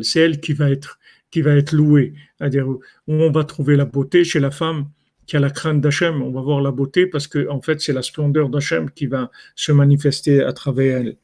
C'est 0.03 0.21
elle 0.21 0.41
qui 0.41 0.53
va 0.55 0.71
être, 0.71 0.99
qui 1.31 1.43
va 1.43 1.55
être 1.55 1.73
louée. 1.73 2.15
C'est-à-dire, 2.39 2.67
on 3.07 3.31
va 3.31 3.45
trouver 3.45 3.77
la 3.77 3.85
beauté 3.85 4.25
chez 4.25 4.41
la 4.41 4.51
femme 4.51 4.89
qui 5.27 5.37
a 5.37 5.41
la 5.41 5.51
crainte 5.51 5.81
d'Hachem. 5.81 6.23
On 6.23 6.31
va 6.31 6.41
voir 6.41 6.61
la 6.61 6.71
beauté 6.71 7.07
parce 7.07 7.27
que, 7.27 7.49
en 7.49 7.61
fait, 7.61 7.81
c'est 7.81 7.93
la 7.93 8.03
splendeur 8.03 8.49
d'Hachem 8.49 8.91
qui 8.91 9.07
va 9.07 9.31
se 9.55 9.73
manifester 9.73 10.43
à 10.43 10.53
travers 10.53 10.99
elle. 10.99 11.17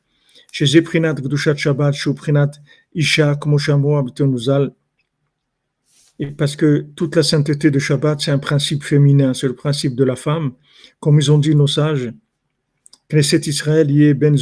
Chez 0.53 0.66
Zeprinat 0.66 1.14
Gdushat 1.14 1.57
Shabbat, 1.57 1.94
Shuprinat 1.94 2.53
Isha, 2.94 3.36
Kmoshamro, 3.36 3.96
Abitonuzal, 3.96 4.72
et 6.20 6.26
parce 6.26 6.55
que 6.55 6.86
toute 6.96 7.16
la 7.16 7.22
sainteté 7.22 7.70
de 7.70 7.78
Shabbat, 7.78 8.20
c'est 8.20 8.30
un 8.30 8.38
principe 8.38 8.84
féminin, 8.84 9.32
c'est 9.32 9.46
le 9.46 9.55
principe 9.55 9.96
de 9.96 10.05
la 10.05 10.16
femme. 10.16 10.53
Comme 11.01 11.18
ils 11.18 11.32
ont 11.32 11.38
dit 11.38 11.55
nos 11.57 11.66
sages, 11.66 12.12
Knesset 13.09 13.40
Israël 13.46 13.90
yé 13.90 14.12
ben. 14.12 14.36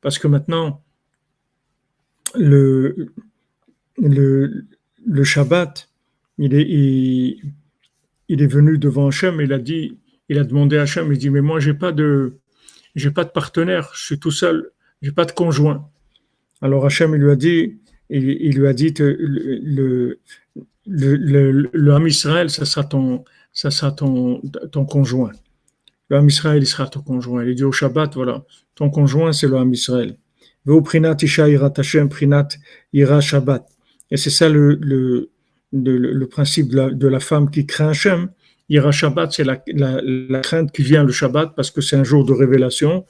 Parce 0.00 0.18
que 0.18 0.26
maintenant, 0.26 0.82
le, 2.34 3.12
le, 3.98 4.64
le 5.06 5.24
Shabbat, 5.24 5.90
il 6.38 6.54
est, 6.54 6.66
il, 6.66 7.52
il 8.28 8.42
est 8.42 8.46
venu 8.46 8.78
devant 8.78 9.08
Hachem, 9.08 9.38
il 9.42 9.52
a 9.52 9.58
dit, 9.58 9.98
il 10.28 10.38
a 10.38 10.44
demandé 10.44 10.76
à 10.78 10.82
Hachem, 10.82 11.12
il 11.12 11.18
dit, 11.18 11.30
mais 11.30 11.40
moi, 11.40 11.60
j'ai 11.60 11.74
pas 11.74 11.92
de, 11.92 12.38
j'ai 12.94 13.10
pas 13.10 13.24
de 13.24 13.30
partenaire, 13.30 13.90
je 13.94 14.04
suis 14.04 14.18
tout 14.18 14.30
seul, 14.30 14.70
j'ai 15.02 15.12
pas 15.12 15.24
de 15.24 15.32
conjoint. 15.32 15.88
Alors 16.60 16.84
Hachem, 16.84 17.14
il 17.14 17.20
lui 17.20 17.30
a 17.30 17.36
dit, 17.36 17.78
il, 18.10 18.58
lui 18.58 18.66
a 18.66 18.72
dit 18.72 18.92
le, 18.98 20.18
le, 20.86 22.06
Israël, 22.06 22.50
ça 22.50 22.64
sera 22.64 22.84
ton, 22.84 23.24
ça 23.52 23.70
sera 23.70 23.92
ton, 23.92 24.40
conjoint. 24.88 25.32
Le 26.08 26.16
Ham 26.16 26.26
Israël, 26.26 26.62
il 26.62 26.66
sera 26.66 26.88
ton 26.88 27.02
conjoint. 27.02 27.44
Il 27.44 27.54
dit 27.54 27.64
au 27.64 27.72
Shabbat, 27.72 28.14
voilà, 28.14 28.44
ton 28.74 28.90
conjoint, 28.90 29.32
c'est 29.32 29.46
le 29.46 29.56
Ham 29.56 29.72
Israël. 29.72 30.16
Et 34.10 34.16
c'est 34.16 34.30
ça 34.30 34.48
le, 34.48 35.30
principe 36.30 36.68
de 36.68 36.76
la, 36.76 36.90
de 36.90 37.08
la, 37.08 37.20
femme 37.20 37.50
qui 37.50 37.66
craint 37.66 37.90
Hachem. 37.90 38.30
Ira 38.68 38.92
Shabbat, 38.92 39.32
c'est 39.32 39.44
la, 39.44 39.62
la, 39.66 40.40
crainte 40.40 40.72
qui 40.72 40.82
vient 40.82 41.04
le 41.04 41.12
Shabbat 41.12 41.54
parce 41.56 41.70
que 41.70 41.80
c'est 41.80 41.96
un 41.96 42.04
jour 42.04 42.24
de 42.24 42.32
révélation. 42.32 43.06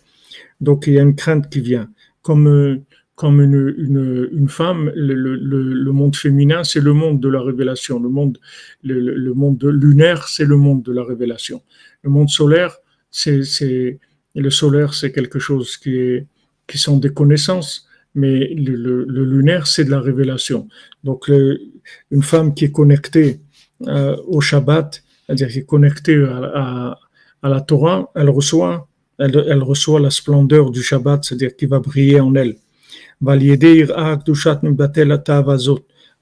Donc 0.60 0.86
il 0.86 0.94
y 0.94 0.98
a 0.98 1.02
une 1.02 1.16
crainte 1.16 1.48
qui 1.50 1.60
vient. 1.60 1.88
Comme 2.22 2.48
euh, 2.48 2.76
comme 3.14 3.40
une, 3.40 3.74
une, 3.76 4.28
une 4.30 4.48
femme, 4.48 4.92
le, 4.94 5.14
le, 5.14 5.34
le, 5.34 5.92
monde 5.92 6.14
féminin, 6.14 6.62
c'est 6.62 6.80
le 6.80 6.92
monde 6.92 7.18
de 7.18 7.28
la 7.28 7.42
révélation. 7.42 7.98
Le 7.98 8.08
monde, 8.08 8.38
le, 8.84 9.00
le 9.00 9.34
monde 9.34 9.60
lunaire, 9.64 10.28
c'est 10.28 10.44
le 10.44 10.56
monde 10.56 10.84
de 10.84 10.92
la 10.92 11.02
révélation. 11.02 11.60
Le 12.02 12.10
monde 12.10 12.28
solaire, 12.28 12.76
c'est, 13.10 13.42
c'est 13.42 13.98
le 14.36 14.50
solaire, 14.50 14.94
c'est 14.94 15.10
quelque 15.10 15.40
chose 15.40 15.76
qui 15.76 15.96
est, 15.96 16.26
qui 16.68 16.78
sont 16.78 16.98
des 16.98 17.12
connaissances, 17.12 17.88
mais 18.14 18.54
le, 18.54 19.04
lunaire, 19.24 19.66
c'est 19.66 19.84
de 19.84 19.90
la 19.90 20.00
révélation. 20.00 20.68
Donc, 21.02 21.28
une 21.28 22.22
femme 22.22 22.54
qui 22.54 22.66
est 22.66 22.72
connectée 22.72 23.40
euh, 23.86 24.16
au 24.26 24.40
Shabbat, 24.40 25.02
c'est-à-dire 25.28 25.48
qui 25.48 25.58
est 25.58 25.66
connectée 25.66 26.24
à, 26.24 26.50
à, 26.54 26.98
à, 27.42 27.48
la 27.48 27.60
Torah, 27.60 28.10
elle 28.14 28.30
reçoit, 28.30 28.88
elle, 29.18 29.44
elle 29.46 29.62
reçoit 29.62 30.00
la 30.00 30.10
splendeur 30.10 30.70
du 30.70 30.82
Shabbat, 30.82 31.24
c'est-à-dire 31.24 31.54
qui 31.54 31.66
va 31.66 31.80
briller 31.80 32.20
en 32.20 32.34
elle. 32.34 32.56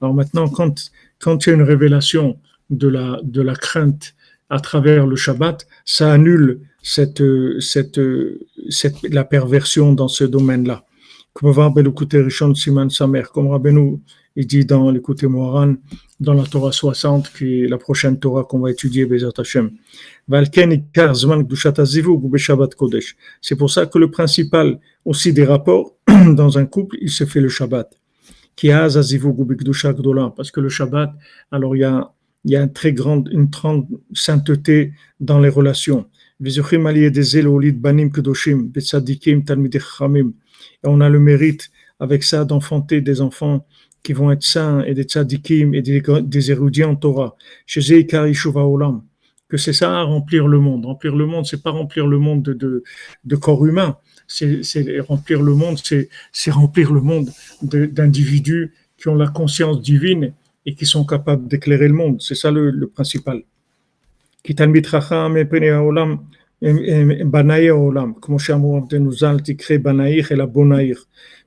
Alors 0.01 0.13
maintenant, 0.13 0.49
quand, 0.49 0.91
quand 1.19 1.45
il 1.45 1.49
y 1.49 1.51
a 1.51 1.55
une 1.55 1.61
révélation 1.61 2.37
de 2.69 2.87
la, 2.87 3.19
de 3.23 3.41
la 3.41 3.55
crainte 3.55 4.13
à 4.49 4.59
travers 4.59 5.07
le 5.07 5.15
Shabbat, 5.15 5.65
ça 5.85 6.11
annule 6.11 6.59
cette, 6.81 7.23
cette, 7.59 8.01
cette, 8.69 9.01
la 9.03 9.23
perversion 9.23 9.93
dans 9.93 10.07
ce 10.07 10.23
domaine-là. 10.23 10.83
Comme 11.33 11.51
Rabbeinu 11.51 11.91
il 14.37 14.45
dit 14.45 14.65
dans 14.65 14.91
l'écoute 14.91 15.23
Moharan, 15.23 15.73
dans 16.19 16.35
la 16.35 16.43
Torah 16.43 16.71
60, 16.71 17.33
qui 17.33 17.63
est 17.63 17.67
la 17.67 17.79
prochaine 17.79 18.19
Torah 18.19 18.43
qu'on 18.43 18.59
va 18.59 18.69
étudier, 18.69 19.07
Bezat 19.07 19.31
Hashem. 19.35 19.71
C'est 23.41 23.55
pour 23.55 23.71
ça 23.71 23.87
que 23.87 23.97
le 23.97 24.11
principal 24.11 24.79
aussi 25.05 25.33
des 25.33 25.43
rapports 25.43 25.95
dans 26.35 26.59
un 26.59 26.67
couple, 26.67 26.97
il 27.01 27.09
se 27.09 27.25
fait 27.25 27.41
le 27.41 27.49
Shabbat. 27.49 27.91
Parce 30.35 30.51
que 30.51 30.59
le 30.59 30.69
Shabbat, 30.69 31.11
alors 31.51 31.75
il 31.75 31.79
y 31.79 31.83
a, 31.83 32.13
il 32.45 32.51
y 32.51 32.55
a 32.55 32.61
une 32.61 32.71
très 32.71 32.93
grande, 32.93 33.29
une 33.33 33.45
grande 33.45 33.87
sainteté 34.13 34.93
dans 35.19 35.39
les 35.39 35.49
relations. 35.49 36.05
Et 36.39 36.47
on 40.83 41.01
a 41.01 41.09
le 41.09 41.19
mérite 41.19 41.71
avec 41.99 42.23
ça 42.23 42.45
d'enfanter 42.45 43.01
des 43.01 43.21
enfants 43.21 43.65
qui 44.03 44.13
vont 44.13 44.31
être 44.31 44.43
saints 44.43 44.83
et 44.83 44.93
des 44.93 45.03
tzadikim 45.03 45.73
et 45.73 45.81
des, 45.81 46.51
érudits 46.51 46.83
en 46.83 46.95
Torah. 46.95 47.35
Chez 47.65 48.07
Olam 48.55 49.01
que 49.49 49.57
c'est 49.57 49.73
ça 49.73 50.03
remplir 50.03 50.47
le 50.47 50.59
monde. 50.59 50.85
Remplir 50.85 51.15
le 51.15 51.25
monde, 51.25 51.45
c'est 51.45 51.63
pas 51.63 51.71
remplir 51.71 52.07
le 52.07 52.17
monde 52.17 52.43
de, 52.43 52.83
de, 53.23 53.35
corps 53.35 53.65
humain. 53.65 53.97
C'est 54.27 54.99
remplir 54.99 55.41
le 55.41 55.55
monde, 55.55 55.79
c'est 55.79 56.51
remplir 56.51 56.91
le 56.91 57.01
monde 57.01 57.29
d'individus 57.61 58.73
qui 58.97 59.07
ont 59.07 59.15
la 59.15 59.27
conscience 59.27 59.81
divine 59.81 60.33
et 60.65 60.75
qui 60.75 60.85
sont 60.85 61.05
capables 61.05 61.47
d'éclairer 61.47 61.87
le 61.87 61.93
monde. 61.93 62.21
C'est 62.21 62.35
ça 62.35 62.51
le, 62.51 62.71
le 62.71 62.87
principal. 62.87 63.43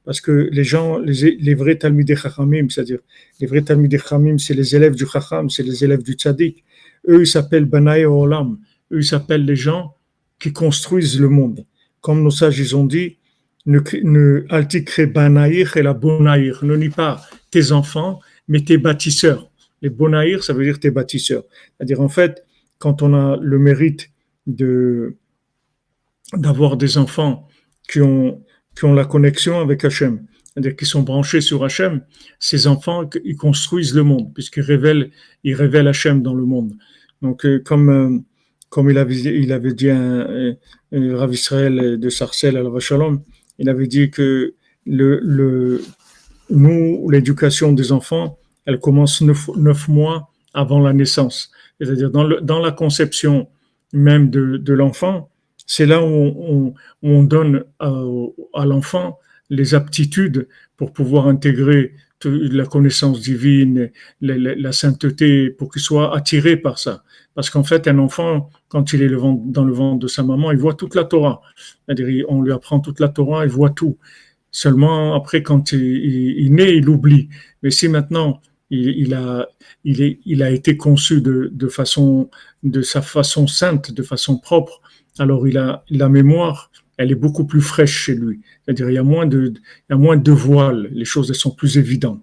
Parce 0.05 0.21
que 0.21 0.49
les 0.51 0.65
gens, 0.65 0.99
les, 0.99 1.37
les 1.37 1.55
vrais 1.55 1.77
Talmidei 1.77 2.17
Chachamim, 2.17 2.69
c'est-à-dire 2.69 3.01
les 3.41 3.47
vrais 3.47 3.63
Talmidei 3.63 3.99
Chachamim, 3.99 4.39
c'est 4.39 4.55
les 4.55 4.75
élèves 4.75 4.95
du 4.95 5.07
Chacham, 5.07 5.51
c'est 5.51 5.63
les 5.63 5.85
élèves 5.85 6.03
du 6.03 6.13
Tzadik. 6.13 6.65
Eux, 7.09 7.23
ils 7.23 7.27
s'appellent 7.27 7.67
Banaï 7.67 8.05
Olam. 8.05 8.59
Eux, 8.93 8.99
ils 8.99 9.05
s'appellent 9.05 9.45
les 9.45 9.57
gens 9.57 9.95
qui 10.39 10.53
construisent 10.53 11.21
le 11.21 11.29
monde. 11.29 11.65
Comme 12.01 12.23
nos 12.23 12.31
sages, 12.31 12.59
ils 12.59 12.75
ont 12.75 12.87
dit, 12.87 13.19
ne, 13.67 15.05
Banaïr 15.07 15.77
et 15.77 15.83
la 15.83 15.95
Bonaïr. 15.95 16.65
Ne 16.65 16.77
nie 16.77 16.89
pas 16.89 17.21
tes 17.51 17.73
enfants, 17.73 18.21
mais 18.49 18.65
tes 18.65 18.79
bâtisseurs. 18.79 19.51
Les 19.83 19.91
Bonaïr, 19.91 20.43
ça 20.43 20.53
veut 20.53 20.65
dire 20.65 20.81
tes 20.81 20.91
bâtisseurs. 20.91 21.45
C'est-à-dire, 21.77 22.01
en 22.01 22.09
fait, 22.09 22.45
quand 22.79 23.03
on 23.03 23.15
a 23.15 23.37
le 23.41 23.59
mérite 23.59 24.11
de, 24.47 25.17
d'avoir 26.35 26.77
des 26.77 26.99
enfants 26.99 27.49
qui 27.89 28.01
ont, 28.01 28.43
qui 28.75 28.85
ont 28.85 28.95
la 28.95 29.05
connexion 29.05 29.61
avec 29.61 29.85
Hachem, 29.85 30.27
c'est-à-dire 30.53 30.77
qui 30.77 30.87
sont 30.87 31.03
branchés 31.03 31.41
sur 31.41 31.65
Hachem, 31.65 32.03
ces 32.39 32.67
enfants, 32.67 33.09
ils 33.25 33.37
construisent 33.37 33.95
le 33.95 34.03
monde, 34.03 34.33
puisqu'ils 34.35 34.63
révèlent, 34.63 35.11
ils 35.45 35.55
révèlent 35.55 35.89
Hachem 35.89 36.23
dans 36.23 36.35
le 36.35 36.45
monde. 36.45 36.73
Donc, 37.23 37.45
euh, 37.45 37.61
comme, 37.65 37.89
euh, 37.91 38.19
comme 38.69 38.91
il 38.91 38.99
avait, 38.99 39.15
il 39.17 39.53
avait 39.53 39.75
dit 39.75 39.91
un, 39.91 40.55
un 40.93 41.17
Rav 41.17 41.33
Israël 41.33 41.99
de 41.99 42.09
Sarcelles 42.09 42.57
à 42.57 42.63
la 42.63 42.71
Vachalom, 42.71 43.23
il 43.59 43.69
avait 43.69 43.87
dit 43.87 44.11
que 44.11 44.55
le, 44.87 45.21
le, 45.23 45.83
nous, 46.49 47.09
l'éducation 47.11 47.73
des 47.73 47.93
enfants, 47.93 48.39
elle 48.67 48.79
commence 48.79 49.21
neuf, 49.23 49.89
mois 49.89 50.31
avant 50.55 50.81
la 50.81 50.93
naissance. 50.93 51.51
C'est-à-dire 51.81 52.11
dans, 52.11 52.41
dans 52.41 52.59
la 52.59 52.73
conception 52.73 53.49
même 53.93 54.31
de, 54.31 54.57
de 54.57 54.73
l'enfant, 54.73 55.31
c'est 55.73 55.87
là 55.87 56.03
où 56.03 56.09
on, 56.11 56.75
on 57.03 57.23
donne 57.23 57.63
à, 57.79 57.93
à 58.55 58.67
l'enfant 58.67 59.21
les 59.51 59.73
aptitudes 59.77 60.49
pour 60.77 60.93
pouvoir 60.93 61.29
intégrer 61.29 61.95
la 62.25 62.67
connaissance 62.67 63.21
divine, 63.21 63.93
la, 64.21 64.73
sainteté, 64.73 65.49
pour 65.49 65.73
qu'il 65.73 65.81
soit 65.81 66.13
attiré 66.17 66.57
par 66.57 66.81
ça. 66.81 67.05
Parce 67.37 67.51
qu'en 67.51 67.63
fait, 67.63 67.87
un 67.87 67.99
enfant, 68.01 68.51
quand 68.67 68.93
il 68.93 69.03
est 69.03 69.11
dans 69.11 69.65
le 69.65 69.73
ventre 69.73 70.01
de 70.01 70.09
sa 70.09 70.25
maman, 70.25 70.51
il 70.51 70.59
voit 70.59 70.75
toute 70.75 70.97
la 70.97 71.05
Torah. 71.05 71.41
C'est-à-dire, 71.87 72.27
on 72.29 72.43
lui 72.43 72.53
apprend 72.53 72.81
toute 72.81 72.99
la 72.99 73.09
Torah, 73.09 73.45
il 73.45 73.51
voit 73.51 73.71
tout. 73.71 73.97
Seulement, 74.51 75.15
après, 75.15 75.45
quand 75.45 75.71
il, 75.71 76.53
naît, 76.53 76.77
il 76.77 76.89
oublie. 76.89 77.29
Mais 77.63 77.71
si 77.71 77.87
maintenant, 77.87 78.43
il, 78.71 79.15
a, 79.15 80.51
été 80.51 80.77
conçu 80.77 81.23
de, 81.23 81.69
façon, 81.69 82.29
de 82.65 82.83
sa 82.83 83.03
façon 83.03 83.47
sainte, 83.47 83.93
de 83.93 84.03
façon 84.03 84.37
propre, 84.37 84.83
alors 85.19 85.47
il 85.49 85.59
a 85.59 85.85
la 85.91 86.09
mémoire, 86.09 86.71
elle 86.97 87.11
est 87.11 87.17
beaucoup 87.17 87.45
plus 87.45 87.63
fraîche 87.63 87.97
chez 87.97 88.15
lui. 88.15 88.41
C'est-à-dire, 88.65 88.91
il 88.91 88.95
y 88.95 88.99
a 88.99 89.03
moins 89.03 89.27
de, 89.27 90.33
voiles, 90.33 90.91
les 90.93 91.05
choses 91.05 91.31
elles 91.31 91.37
sont 91.37 91.51
plus 91.51 91.79
évidentes. 91.79 92.23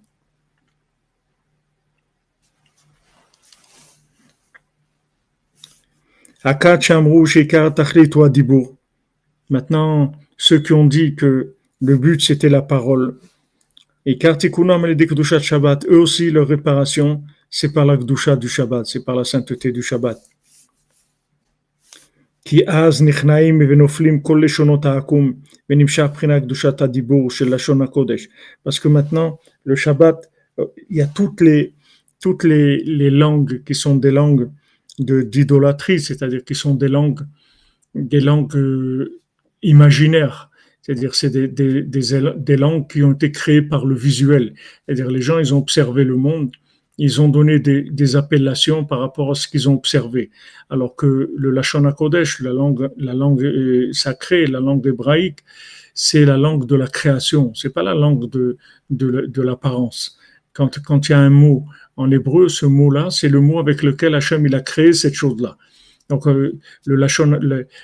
Maintenant, 9.50 10.14
ceux 10.38 10.60
qui 10.60 10.74
ont 10.74 10.86
dit 10.86 11.16
que 11.16 11.56
le 11.82 11.98
but 11.98 12.22
c'était 12.22 12.50
la 12.50 12.62
parole, 12.62 13.18
et 14.06 14.18
eux 15.90 16.00
aussi 16.00 16.32
leur 16.32 16.48
réparation, 16.48 17.24
c'est 17.50 17.74
par 17.74 17.86
la 17.86 17.98
Gdusha 17.98 18.36
du 18.36 18.48
Shabbat, 18.48 18.86
c'est 18.86 19.04
par 19.04 19.16
la 19.16 19.24
sainteté 19.24 19.72
du 19.72 19.82
Shabbat. 19.82 20.20
Parce 28.64 28.80
que 28.80 28.88
maintenant, 28.88 29.40
le 29.64 29.76
Shabbat, 29.76 30.32
il 30.90 30.98
y 30.98 31.02
a 31.02 31.08
toutes 31.08 31.42
les, 31.42 31.74
toutes 32.22 32.44
les 32.44 33.10
langues 33.10 33.64
qui 33.64 33.76
sont 33.76 33.96
des 33.96 34.12
langues 34.12 34.50
d'idolâtrie, 35.00 36.00
c'est-à-dire 36.00 36.44
qui 36.44 36.56
sont 36.56 36.74
des 36.74 36.88
langues, 36.88 37.22
des 37.94 38.20
langues 38.20 38.56
euh, 38.56 39.22
imaginaires. 39.62 40.50
C'est-à-dire, 40.82 41.16
c'est 41.16 41.30
des, 41.30 41.48
des, 41.48 41.84
des, 41.84 42.58
langues 42.58 42.88
qui 42.90 43.04
ont 43.04 43.12
été 43.12 43.32
créées 43.32 43.62
par 43.62 43.86
le 43.86 43.94
visuel. 43.96 44.54
C'est-à-dire, 44.86 45.12
les 45.12 45.22
gens, 45.22 45.38
ils 45.38 45.54
ont 45.54 45.58
observé 45.58 46.04
le 46.06 46.16
monde, 46.16 46.52
ils 46.98 47.22
ont 47.22 47.30
donné 47.30 47.60
des, 47.60 47.84
des 47.84 48.16
appellations 48.16 48.86
par 48.86 49.00
rapport 49.00 49.32
à 49.32 49.36
ce 49.36 49.48
qu'ils 49.48 49.70
ont 49.70 49.76
observé. 49.76 50.32
Alors 50.70 50.96
que 50.96 51.32
le 51.36 51.52
Lachon 51.52 51.86
HaKodesh, 51.86 52.42
la 52.42 52.54
langue, 52.54 52.90
la 52.98 53.14
langue 53.14 53.90
sacrée, 53.92 54.48
la 54.48 54.60
langue 54.60 54.86
hébraïque, 54.88 55.40
c'est 55.94 56.26
la 56.26 56.38
langue 56.38 56.66
de 56.66 56.76
la 56.76 56.88
création. 56.88 57.54
C'est 57.56 57.74
pas 57.74 57.84
la 57.84 57.94
langue 57.94 58.30
de, 58.30 58.58
de, 58.90 59.26
de 59.28 59.42
l'apparence. 59.42 60.18
Quand, 60.54 60.80
quand 60.84 61.08
il 61.08 61.12
y 61.12 61.16
a 61.16 61.20
un 61.20 61.30
mot 61.30 61.66
en 61.98 62.10
hébreu, 62.12 62.50
ce 62.50 62.66
mot-là, 62.66 63.10
c'est 63.12 63.30
le 63.30 63.42
mot 63.42 63.60
avec 63.60 63.84
lequel 63.84 64.16
Hachem 64.16 64.46
il 64.46 64.56
a 64.56 64.62
créé 64.62 64.94
cette 64.94 65.14
chose-là. 65.14 65.58
Donc, 66.10 66.28
euh, 66.28 66.58
le, 66.86 66.96
la, 66.96 67.08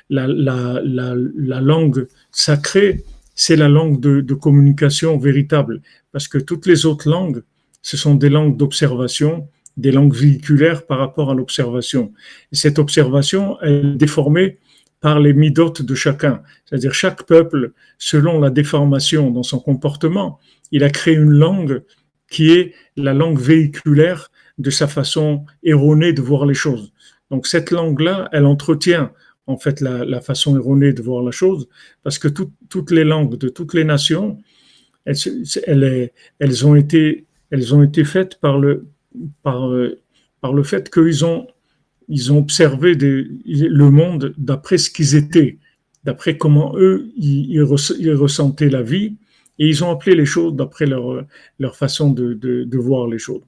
la, 0.09 0.27
la, 0.27 1.15
la, 1.35 1.61
langue 1.61 2.07
sacrée, 2.31 3.03
c'est 3.35 3.55
la 3.55 3.67
langue 3.67 3.99
de, 3.99 4.21
de, 4.21 4.33
communication 4.33 5.17
véritable, 5.17 5.81
parce 6.11 6.27
que 6.27 6.37
toutes 6.37 6.65
les 6.65 6.85
autres 6.85 7.09
langues, 7.09 7.43
ce 7.83 7.95
sont 7.95 8.15
des 8.15 8.29
langues 8.29 8.57
d'observation, 8.57 9.47
des 9.77 9.91
langues 9.91 10.15
véhiculaires 10.15 10.87
par 10.87 10.97
rapport 10.97 11.29
à 11.29 11.35
l'observation. 11.35 12.11
Et 12.51 12.55
cette 12.55 12.79
observation, 12.79 13.57
elle 13.61 13.93
est 13.93 13.95
déformée 13.97 14.57
par 14.99 15.19
les 15.19 15.33
midotes 15.33 15.83
de 15.83 15.93
chacun. 15.93 16.41
C'est-à-dire 16.65 16.93
chaque 16.93 17.23
peuple, 17.23 17.73
selon 17.99 18.39
la 18.39 18.49
déformation 18.49 19.29
dans 19.29 19.43
son 19.43 19.59
comportement, 19.59 20.39
il 20.71 20.83
a 20.83 20.89
créé 20.89 21.13
une 21.13 21.33
langue 21.33 21.83
qui 22.31 22.51
est 22.51 22.73
la 22.95 23.13
langue 23.13 23.39
véhiculaire 23.39 24.31
de 24.57 24.69
sa 24.69 24.87
façon 24.87 25.45
erronée 25.61 26.13
de 26.13 26.21
voir 26.21 26.45
les 26.45 26.53
choses. 26.53 26.93
Donc 27.29 27.47
cette 27.47 27.69
langue-là, 27.69 28.29
elle 28.31 28.45
entretient 28.45 29.11
en 29.45 29.57
fait 29.57 29.81
la, 29.81 30.21
façon 30.21 30.55
erronée 30.55 30.93
de 30.93 31.01
voir 31.01 31.21
la 31.21 31.31
chose, 31.31 31.67
parce 32.01 32.17
que 32.17 32.27
toutes 32.27 32.91
les 32.91 33.03
langues 33.03 33.37
de 33.37 33.49
toutes 33.49 33.73
les 33.73 33.83
nations, 33.83 34.37
elles, 35.05 36.65
ont, 36.65 36.75
été, 36.75 37.25
elles 37.53 37.75
ont 37.75 37.83
été 37.83 38.03
faites 38.03 38.39
par 38.39 38.57
le, 38.57 38.87
par, 39.43 39.71
par 40.41 40.53
le 40.53 40.63
fait 40.63 40.89
qu'ils 40.89 41.23
ont, 41.23 41.45
ils 42.09 42.33
ont 42.33 42.39
observé 42.39 42.95
le 42.95 43.89
monde 43.91 44.33
d'après 44.39 44.79
ce 44.79 44.89
qu'ils 44.89 45.15
étaient, 45.15 45.59
d'après 46.03 46.35
comment 46.35 46.73
eux, 46.75 47.11
ils, 47.15 47.61
ressentaient 47.61 48.71
la 48.71 48.81
vie, 48.81 49.17
et 49.59 49.67
ils 49.67 49.83
ont 49.83 49.91
appelé 49.91 50.15
les 50.15 50.25
choses 50.25 50.55
d'après 50.55 50.87
leur, 50.87 51.25
leur 51.59 51.75
façon 51.75 52.09
de, 52.09 52.33
de, 52.33 52.77
voir 52.79 53.07
les 53.07 53.19
choses 53.19 53.43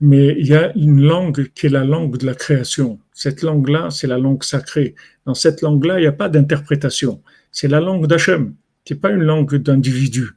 mais 0.00 0.36
il 0.38 0.46
y 0.46 0.54
a 0.54 0.72
une 0.76 1.00
langue 1.00 1.48
qui 1.54 1.66
est 1.66 1.70
la 1.70 1.84
langue 1.84 2.18
de 2.18 2.26
la 2.26 2.34
création. 2.34 2.98
Cette 3.12 3.42
langue-là, 3.42 3.90
c'est 3.90 4.06
la 4.06 4.18
langue 4.18 4.42
sacrée. 4.42 4.94
Dans 5.24 5.34
cette 5.34 5.62
langue-là, 5.62 5.98
il 5.98 6.02
n'y 6.02 6.06
a 6.06 6.12
pas 6.12 6.28
d'interprétation. 6.28 7.22
C'est 7.50 7.68
la 7.68 7.80
langue 7.80 8.06
d'Hachem. 8.06 8.54
n'est 8.90 8.96
pas 8.96 9.12
une 9.12 9.22
langue 9.22 9.54
d'individu. 9.54 10.32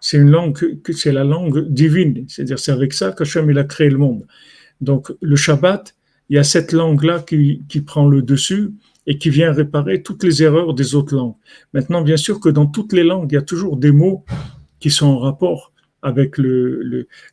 C'est 0.00 0.16
une 0.16 0.30
langue 0.30 0.80
c'est 0.92 1.12
la 1.12 1.24
langue 1.24 1.68
divine. 1.68 2.24
C'est-à-dire, 2.28 2.58
c'est 2.58 2.72
avec 2.72 2.92
ça 2.92 3.12
qu'Hachem 3.12 3.50
il 3.50 3.58
a 3.58 3.64
créé 3.64 3.90
le 3.90 3.98
monde. 3.98 4.26
Donc, 4.80 5.12
le 5.20 5.36
Shabbat, 5.36 5.94
il 6.28 6.36
y 6.36 6.38
a 6.38 6.44
cette 6.44 6.72
langue-là 6.72 7.20
qui, 7.20 7.62
qui 7.68 7.80
prend 7.80 8.08
le 8.08 8.22
dessus 8.22 8.70
et 9.06 9.18
qui 9.18 9.30
vient 9.30 9.52
réparer 9.52 10.02
toutes 10.02 10.22
les 10.22 10.42
erreurs 10.42 10.74
des 10.74 10.94
autres 10.94 11.14
langues. 11.14 11.34
Maintenant, 11.74 12.02
bien 12.02 12.16
sûr 12.16 12.40
que 12.40 12.48
dans 12.48 12.66
toutes 12.66 12.92
les 12.92 13.02
langues, 13.02 13.32
il 13.32 13.34
y 13.34 13.38
a 13.38 13.42
toujours 13.42 13.76
des 13.76 13.92
mots 13.92 14.24
qui 14.78 14.90
sont 14.90 15.06
en 15.06 15.18
rapport 15.18 15.72
avec 16.02 16.38
le, 16.38 16.82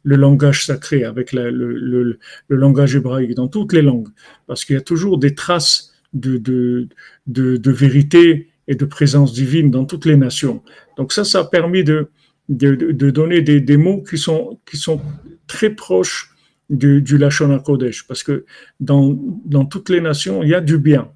le, 0.03 0.15
langage 0.15 0.65
sacré, 0.65 1.03
avec 1.03 1.31
le, 1.31 1.49
le, 1.49 2.19
langage 2.49 2.95
hébraïque, 2.95 3.33
dans 3.33 3.47
toutes 3.47 3.73
les 3.73 3.81
langues, 3.81 4.09
parce 4.45 4.65
qu'il 4.65 4.75
y 4.75 4.77
a 4.77 4.81
toujours 4.81 5.17
des 5.17 5.35
traces 5.35 5.93
de, 6.13 6.37
de, 6.37 6.87
de, 7.27 7.71
vérité 7.71 8.49
et 8.67 8.75
de 8.75 8.85
présence 8.85 9.33
divine 9.33 9.71
dans 9.71 9.85
toutes 9.85 10.05
les 10.05 10.17
nations. 10.17 10.63
Donc 10.97 11.13
ça, 11.13 11.23
ça 11.23 11.41
a 11.41 11.45
permis 11.45 11.83
de, 11.83 12.09
de, 12.49 12.91
donner 13.11 13.41
des, 13.41 13.77
mots 13.77 14.03
qui 14.03 14.17
sont, 14.17 14.59
qui 14.69 14.77
sont 14.77 15.01
très 15.47 15.69
proches 15.69 16.33
du, 16.69 17.01
du 17.01 17.19
Kodesh, 17.63 18.07
parce 18.07 18.23
que 18.23 18.45
dans, 18.79 19.17
dans 19.45 19.65
toutes 19.65 19.89
les 19.89 20.01
nations, 20.01 20.43
il 20.43 20.49
y 20.49 20.55
a 20.55 20.61
du 20.61 20.77
bien. 20.77 21.11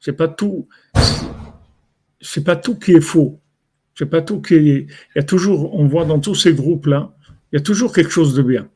C'est 0.00 0.12
pas 0.12 0.28
tout, 0.28 0.68
c'est 2.20 2.44
pas 2.44 2.56
tout 2.56 2.76
qui 2.78 2.92
est 2.92 3.00
faux 3.00 3.42
c'est 3.94 4.06
pas 4.06 4.22
tout 4.22 4.40
qui 4.40 4.56
Il 4.56 4.88
y 5.16 5.18
a 5.18 5.22
toujours, 5.22 5.74
on 5.74 5.86
voit 5.86 6.04
dans 6.04 6.18
tous 6.18 6.34
ces 6.34 6.54
groupes-là, 6.54 7.14
il 7.52 7.56
y 7.56 7.58
a 7.58 7.62
toujours 7.62 7.92
quelque 7.92 8.10
chose 8.10 8.34
de 8.34 8.42
bien. 8.42 8.68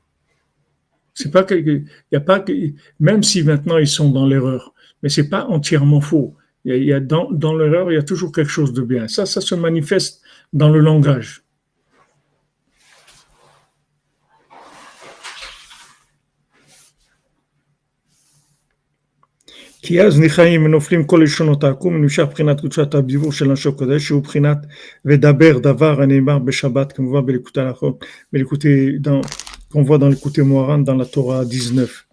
C'est 1.15 1.31
pas 1.31 1.47
il 1.51 1.87
y 2.13 2.17
a 2.17 2.21
pas 2.21 2.45
même 3.01 3.23
si 3.23 3.43
maintenant 3.43 3.79
ils 3.79 3.89
sont 3.89 4.11
dans 4.11 4.27
l'erreur, 4.27 4.75
mais 5.03 5.09
c'est 5.09 5.29
pas 5.29 5.47
entièrement 5.47 6.01
faux. 6.01 6.37
Il 6.65 6.83
y 6.83 6.93
a, 6.93 7.01
dans, 7.01 7.31
dans 7.31 7.55
l'erreur, 7.55 7.93
il 7.93 7.95
y 7.95 7.99
a 7.99 8.03
toujours 8.03 8.33
quelque 8.33 8.51
chose 8.51 8.73
de 8.73 8.83
bien. 8.83 9.07
Ça, 9.07 9.25
ça 9.25 9.41
se 9.41 9.55
manifeste 9.55 10.21
dans 10.53 10.69
le 10.69 10.81
langage. 10.81 11.45
כי 19.86 20.02
אז 20.02 20.20
נכאים 20.20 20.66
ונופלים 20.66 21.04
כל 21.04 21.22
לשונות 21.24 21.64
העקום 21.64 21.96
ונמשך 21.96 22.24
בחינת 22.32 22.60
קדושת 22.60 22.96
הדיבור 22.96 23.32
של 23.32 23.50
אנשי 23.50 23.70
קודש 23.78 24.04
שהוא 24.04 24.24
בחינת 24.24 24.58
ודבר 25.06 25.60
דבר 25.60 26.02
הנאמר 26.02 26.40
בשבת 26.40 26.92
כמובן 26.92 27.26
בליקוטי 27.26 27.62
הלכות, 27.62 28.06
בליקוטי, 28.34 28.98
qu'on 29.72 29.84
voit 29.84 29.98
dans 29.98 30.10
l'écouté 30.10 30.42
Moharan 30.44 30.80
dans 30.80 30.96
la 30.96 31.06
Torah 31.06 31.46
19. 31.46 32.08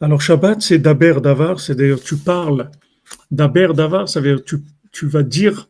Alors 0.00 0.22
Shabbat 0.22 0.62
c'est 0.62 0.78
daber 0.78 1.20
davar, 1.20 1.60
c'est-à-dire 1.60 2.00
tu 2.00 2.16
parles, 2.16 2.70
daber 3.30 3.72
davar, 3.74 4.08
ça 4.08 4.20
veut 4.20 4.36
dire 4.36 4.44
tu, 4.44 4.56
tu 4.92 5.06
vas 5.06 5.22
dire, 5.22 5.68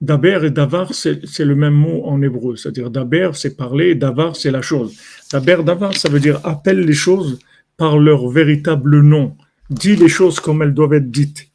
daber 0.00 0.40
et 0.44 0.50
davar 0.50 0.92
c'est 0.92 1.44
le 1.44 1.54
même 1.54 1.72
mot 1.72 2.04
en 2.04 2.20
hébreu, 2.20 2.56
c'est-à-dire 2.56 2.90
daber 2.90 3.30
c'est 3.34 3.56
parler, 3.56 3.94
davar 3.94 4.36
c'est 4.36 4.50
la 4.50 4.62
chose. 4.62 4.96
Daber 5.32 5.62
davar 5.64 5.94
ça 5.96 6.08
veut 6.08 6.20
dire 6.20 6.40
appelle 6.44 6.80
les 6.80 6.92
choses 7.06 7.38
par 7.79 7.97
leur 7.97 8.29
véritable 8.29 8.99
nom. 8.99 9.35
Dis 9.69 9.95
les 9.95 10.09
choses 10.09 10.41
comme 10.41 10.61
elles 10.61 10.73
doivent 10.73 10.93
être 10.93 11.09
dites. 11.09 11.47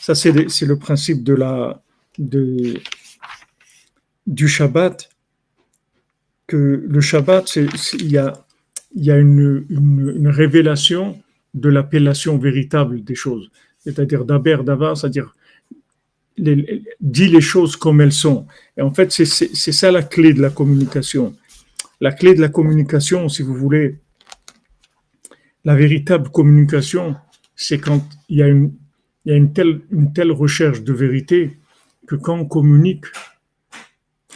Ça, 0.00 0.14
c'est 0.14 0.32
le 0.32 0.76
principe 0.76 1.22
de 1.22 1.34
la, 1.34 1.82
du 2.18 2.80
Shabbat. 4.48 5.08
Que 6.46 6.84
le 6.86 7.00
Shabbat, 7.00 7.56
il 7.56 8.10
y 8.10 8.18
a, 8.18 8.34
une, 9.16 9.64
une, 9.70 10.28
révélation 10.28 11.18
de 11.54 11.70
l'appellation 11.70 12.36
véritable 12.36 13.02
des 13.02 13.14
choses. 13.14 13.50
C'est-à-dire 13.78 14.26
d'Aber, 14.26 14.58
d'Avar, 14.62 14.94
c'est-à-dire 14.96 15.34
dis 16.36 17.28
les 17.28 17.40
choses 17.40 17.76
comme 17.76 18.00
elles 18.00 18.12
sont. 18.12 18.46
Et 18.76 18.82
en 18.82 18.92
fait, 18.92 19.12
c'est 19.12 19.72
ça 19.72 19.92
la 19.92 20.02
clé 20.02 20.34
de 20.34 20.42
la 20.42 20.50
communication. 20.50 21.34
La 22.00 22.12
clé 22.12 22.34
de 22.34 22.40
la 22.40 22.48
communication, 22.48 23.28
si 23.28 23.42
vous 23.42 23.54
voulez, 23.54 24.00
la 25.64 25.74
véritable 25.74 26.30
communication, 26.30 27.16
c'est 27.56 27.78
quand 27.78 28.02
il 28.28 28.38
y 28.38 28.42
a, 28.42 28.48
une, 28.48 29.52
telle, 29.52 30.32
recherche 30.32 30.82
de 30.82 30.92
vérité 30.92 31.58
que 32.06 32.16
quand 32.16 32.38
on 32.38 32.44
communique, 32.46 33.06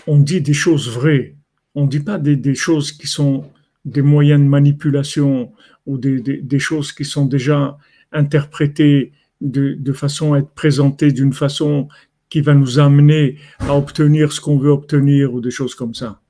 on 0.06 0.18
dit 0.18 0.40
des 0.40 0.54
choses 0.54 0.88
vraies. 0.88 1.34
On 1.74 1.84
ne 1.84 1.88
dit 1.88 2.00
pas 2.00 2.18
des, 2.18 2.54
choses 2.54 2.92
qui 2.92 3.06
sont 3.06 3.44
des 3.84 4.02
moyens 4.02 4.40
de 4.40 4.46
manipulation 4.46 5.52
ou 5.86 5.98
des, 5.98 6.58
choses 6.58 6.92
qui 6.92 7.04
sont 7.04 7.26
déjà 7.26 7.76
interprétées 8.12 9.12
de 9.40 9.92
façon 9.92 10.32
à 10.32 10.38
être 10.38 10.50
présentées 10.50 11.12
d'une 11.12 11.32
façon 11.32 11.88
qui 12.28 12.40
va 12.40 12.54
nous 12.54 12.78
amener 12.78 13.36
à 13.60 13.76
obtenir 13.76 14.32
ce 14.32 14.40
qu'on 14.40 14.58
veut 14.58 14.70
obtenir 14.70 15.32
ou 15.32 15.40
des 15.40 15.50
choses 15.50 15.74
comme 15.74 15.94
ça. 15.94 16.20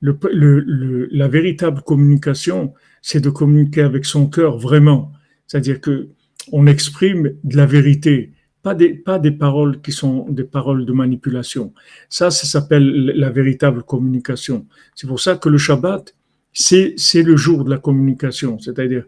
Le, 0.00 0.16
le, 0.32 1.08
la 1.10 1.28
véritable 1.28 1.82
communication, 1.82 2.72
c'est 3.02 3.20
de 3.20 3.30
communiquer 3.30 3.82
avec 3.82 4.04
son 4.04 4.28
cœur 4.28 4.58
vraiment. 4.58 5.12
C'est-à-dire 5.46 5.80
que 5.80 6.08
on 6.52 6.66
exprime 6.66 7.34
de 7.44 7.56
la 7.56 7.66
vérité, 7.66 8.32
pas 8.62 8.74
des, 8.74 8.94
pas 8.94 9.18
des 9.18 9.32
paroles 9.32 9.80
qui 9.80 9.92
sont 9.92 10.28
des 10.30 10.44
paroles 10.44 10.86
de 10.86 10.92
manipulation. 10.92 11.72
Ça, 12.08 12.30
ça 12.30 12.46
s'appelle 12.46 13.12
la 13.16 13.30
véritable 13.30 13.82
communication. 13.82 14.66
C'est 14.94 15.06
pour 15.06 15.20
ça 15.20 15.36
que 15.36 15.48
le 15.48 15.58
Shabbat, 15.58 16.14
c'est, 16.52 16.94
c'est 16.96 17.22
le 17.22 17.36
jour 17.36 17.64
de 17.64 17.70
la 17.70 17.78
communication. 17.78 18.58
C'est-à-dire 18.58 19.04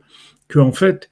qu'en 0.49 0.73
fait, 0.73 1.11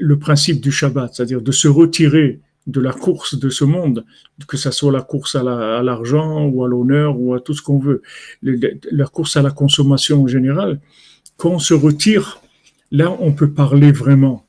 le 0.00 0.18
principe 0.18 0.60
du 0.60 0.72
Shabbat, 0.72 1.14
c'est-à-dire 1.14 1.42
de 1.42 1.52
se 1.52 1.68
retirer 1.68 2.40
de 2.66 2.80
la 2.80 2.92
course 2.92 3.38
de 3.38 3.48
ce 3.48 3.64
monde, 3.64 4.04
que 4.46 4.56
ce 4.56 4.70
soit 4.70 4.92
la 4.92 5.02
course 5.02 5.34
à, 5.34 5.42
l'argent 5.42 6.46
ou 6.46 6.64
à 6.64 6.68
l'honneur 6.68 7.18
ou 7.18 7.34
à 7.34 7.40
tout 7.40 7.54
ce 7.54 7.62
qu'on 7.62 7.78
veut, 7.78 8.02
la 8.42 9.06
course 9.06 9.36
à 9.36 9.42
la 9.42 9.50
consommation 9.50 10.22
en 10.22 10.26
général, 10.26 10.80
quand 11.36 11.50
on 11.50 11.58
se 11.58 11.74
retire, 11.74 12.40
là, 12.90 13.16
on 13.20 13.32
peut 13.32 13.50
parler 13.50 13.92
vraiment. 13.92 14.46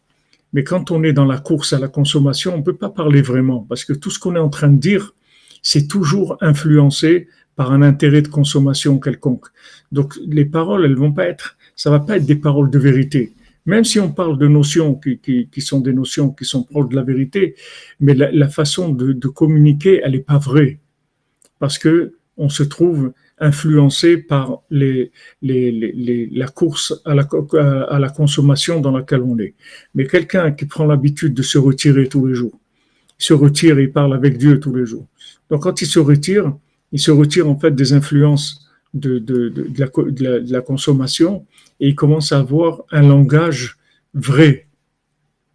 Mais 0.54 0.64
quand 0.64 0.92
on 0.92 1.04
est 1.04 1.14
dans 1.14 1.26
la 1.26 1.38
course 1.38 1.74
à 1.74 1.80
la 1.80 1.88
consommation, 1.88 2.54
on 2.54 2.58
ne 2.58 2.64
peut 2.64 2.76
pas 2.76 2.90
parler 2.90 3.22
vraiment, 3.22 3.66
parce 3.70 3.86
que 3.86 3.94
tout 3.94 4.10
ce 4.10 4.20
qu'on 4.20 4.36
est 4.36 4.40
en 4.40 4.50
train 4.50 4.68
de 4.68 4.80
dire, 4.80 5.14
c'est 5.62 5.88
toujours 5.88 6.38
influencé 6.42 7.28
par 7.56 7.72
un 7.72 7.82
intérêt 7.82 8.22
de 8.22 8.28
consommation 8.28 9.00
quelconque. 9.00 9.46
Donc, 9.92 10.18
les 10.28 10.46
paroles, 10.46 10.86
elles 10.86 10.96
vont 10.96 11.14
pas 11.14 11.26
être, 11.26 11.58
ça 11.76 11.90
va 11.90 12.00
pas 12.00 12.18
être 12.18 12.26
des 12.26 12.36
paroles 12.36 12.70
de 12.70 12.80
vérité. 12.80 13.34
Même 13.66 13.84
si 13.84 14.00
on 14.00 14.12
parle 14.12 14.38
de 14.38 14.48
notions 14.48 14.96
qui, 14.96 15.50
sont 15.60 15.82
des 15.82 15.94
notions 15.94 16.32
qui 16.32 16.46
sont 16.46 16.64
proches 16.64 16.90
de 16.90 16.96
la 16.96 17.04
vérité, 17.04 17.56
mais 18.00 18.14
la, 18.14 18.50
façon 18.50 18.90
de, 18.90 19.28
communiquer, 19.28 20.02
elle 20.04 20.14
n'est 20.14 20.20
pas 20.20 20.40
vraie. 20.40 20.80
Parce 21.60 21.78
que 21.78 22.16
on 22.38 22.50
se 22.50 22.64
trouve 22.64 23.14
influencé 23.38 24.18
par 24.18 24.64
la 24.72 26.48
course 26.48 27.02
à 27.06 27.14
la, 27.14 27.28
à 27.90 28.00
la 28.00 28.10
consommation 28.10 28.82
dans 28.82 28.92
laquelle 28.92 29.22
on 29.22 29.38
est. 29.38 29.54
Mais 29.94 30.08
quelqu'un 30.08 30.52
qui 30.52 30.66
prend 30.66 30.86
l'habitude 30.86 31.34
de 31.34 31.44
se 31.44 31.58
retirer 31.58 32.08
tous 32.08 32.26
les 32.26 32.34
jours, 32.34 32.58
il 33.20 33.24
se 33.24 33.34
retire 33.34 33.78
et 33.78 33.84
il 33.84 33.92
parle 33.92 34.16
avec 34.16 34.38
Dieu 34.38 34.60
tous 34.60 34.74
les 34.74 34.86
jours. 34.86 35.06
Donc 35.52 35.64
quand 35.64 35.82
il 35.82 35.88
se 35.88 36.00
retire, 36.00 36.52
il 36.92 37.00
se 37.00 37.12
retire 37.12 37.48
en 37.48 37.60
fait 37.60 37.76
des 37.76 37.94
influences 37.94 38.71
de, 38.94 39.20
de, 39.20 39.50
de, 39.50 39.80
la, 39.80 39.88
de, 39.88 40.52
la, 40.52 40.62
consommation 40.62 41.46
et 41.80 41.90
il 41.90 41.96
commence 41.96 42.32
à 42.32 42.40
avoir 42.40 42.84
un 42.92 43.02
langage 43.02 43.78
vrai, 44.14 44.68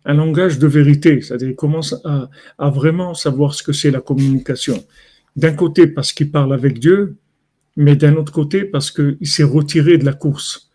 un 0.05 0.15
langage 0.15 0.59
de 0.59 0.67
vérité, 0.67 1.21
c'est-à-dire 1.21 1.51
il 1.51 1.57
commence 1.57 1.95
à, 2.05 2.31
à 2.59 2.71
vraiment 2.71 3.15
savoir 3.15 3.55
ce 3.55 3.63
que 3.63 3.73
c'est 3.73 3.91
la 3.91 4.01
communication. 4.01 4.83
D'un 5.37 5.53
côté 5.53 5.87
parce 5.87 6.13
qu'il 6.13 6.31
parle 6.31 6.55
avec 6.55 6.79
Dieu, 6.79 7.17
mais 7.77 7.95
d'un 7.95 8.17
autre 8.17 8.33
côté 8.33 8.65
parce 8.65 8.91
qu'il 8.91 9.27
s'est 9.27 9.45
retiré 9.45 9.99
de 9.99 10.05
la 10.05 10.15
course. 10.15 10.71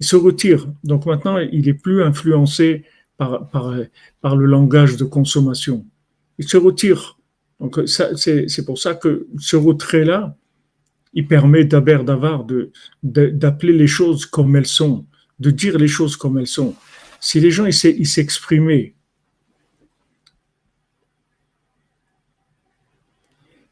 Il 0.00 0.06
se 0.06 0.16
retire. 0.16 0.66
Donc 0.82 1.06
maintenant, 1.06 1.38
il 1.38 1.68
est 1.68 1.74
plus 1.74 2.02
influencé 2.02 2.84
par, 3.16 3.48
par, 3.50 3.74
par 4.20 4.36
le 4.36 4.46
langage 4.46 4.96
de 4.96 5.04
consommation. 5.04 5.86
Il 6.38 6.48
se 6.48 6.56
retire. 6.56 7.18
Donc 7.60 7.80
c'est 7.86 8.66
pour 8.66 8.78
ça 8.78 8.94
que 8.94 9.28
ce 9.38 9.54
retrait-là, 9.54 10.36
il 11.14 11.26
permet 11.26 11.64
d'Aber 11.64 12.00
d'avoir 12.04 12.44
de, 12.44 12.72
d'appeler 13.02 13.72
les 13.72 13.86
choses 13.86 14.26
comme 14.26 14.56
elles 14.56 14.66
sont, 14.66 15.06
de 15.38 15.50
dire 15.50 15.78
les 15.78 15.88
choses 15.88 16.16
comme 16.16 16.38
elles 16.38 16.46
sont. 16.46 16.74
Si 17.20 17.40
les 17.40 17.50
gens 17.50 17.66
ils 17.66 18.06
s'exprimaient, 18.06 18.94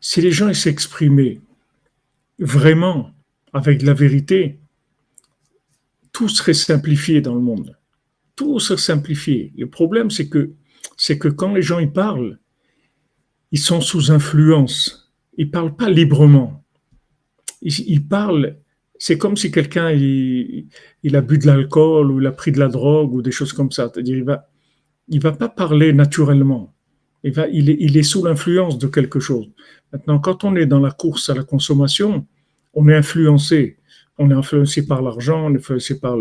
si 0.00 0.20
les 0.20 0.32
gens 0.32 0.52
s'exprimaient 0.52 1.40
vraiment 2.38 3.12
avec 3.52 3.82
la 3.82 3.94
vérité, 3.94 4.58
tout 6.12 6.28
serait 6.28 6.54
simplifié 6.54 7.20
dans 7.20 7.34
le 7.34 7.40
monde. 7.40 7.76
Tout 8.36 8.58
serait 8.58 8.78
simplifié. 8.78 9.52
Le 9.56 9.68
problème, 9.68 10.10
c'est 10.10 10.28
que, 10.28 10.52
c'est 10.96 11.18
que 11.18 11.28
quand 11.28 11.54
les 11.54 11.62
gens 11.62 11.78
y 11.78 11.86
parlent, 11.86 12.38
ils 13.52 13.58
sont 13.58 13.80
sous 13.80 14.10
influence. 14.10 15.12
Ils 15.36 15.50
parlent 15.50 15.76
pas 15.76 15.90
librement. 15.90 16.59
Ils, 17.62 18.06
parlent, 18.06 18.56
c'est 18.98 19.18
comme 19.18 19.36
si 19.36 19.50
quelqu'un 19.50 19.90
il, 19.90 20.66
il, 21.02 21.16
a 21.16 21.20
bu 21.20 21.38
de 21.38 21.46
l'alcool 21.46 22.10
ou 22.10 22.20
il 22.20 22.26
a 22.26 22.32
pris 22.32 22.52
de 22.52 22.58
la 22.58 22.68
drogue 22.68 23.12
ou 23.12 23.22
des 23.22 23.30
choses 23.30 23.52
comme 23.52 23.70
ça. 23.70 23.90
C'est-à-dire, 23.92 24.16
il 24.16 24.24
va, 24.24 24.48
il 25.08 25.20
va 25.20 25.32
pas 25.32 25.48
parler 25.48 25.92
naturellement. 25.92 26.74
Il, 27.22 27.32
va, 27.32 27.48
il, 27.48 27.68
est, 27.68 27.76
il 27.80 27.96
est 27.96 28.02
sous 28.02 28.24
l'influence 28.24 28.78
de 28.78 28.86
quelque 28.86 29.20
chose. 29.20 29.50
Maintenant, 29.92 30.18
quand 30.18 30.44
on 30.44 30.56
est 30.56 30.66
dans 30.66 30.80
la 30.80 30.90
course 30.90 31.28
à 31.28 31.34
la 31.34 31.42
consommation, 31.42 32.26
on 32.72 32.88
est 32.88 32.96
influencé. 32.96 33.76
On 34.16 34.30
est 34.30 34.34
influencé 34.34 34.86
par 34.86 35.02
l'argent, 35.02 35.46
on 35.46 35.54
est 35.54 35.58
influencé 35.58 35.98
par, 35.98 36.18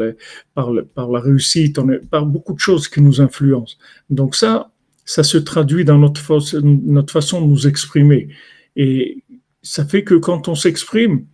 par, 0.54 0.72
par 0.96 1.10
la 1.10 1.20
réussite, 1.20 1.78
on 1.80 1.90
est, 1.90 2.00
par 2.00 2.26
beaucoup 2.26 2.54
de 2.54 2.60
choses 2.60 2.88
qui 2.88 3.02
nous 3.02 3.22
influencent. 3.22 3.78
Donc 4.10 4.36
ça, 4.36 4.72
ça 5.06 5.24
se 5.24 5.38
traduit 5.38 5.86
dans 5.86 5.98
notre, 5.98 6.60
notre 6.62 7.12
façon 7.12 7.42
de 7.42 7.48
nous 7.48 7.68
exprimer. 7.68 8.30
Et 8.76 9.24
ça 9.62 9.86
fait 9.86 10.04
que 10.04 10.16
quand 10.16 10.48
on 10.48 10.56
s'exprime, 10.56 11.26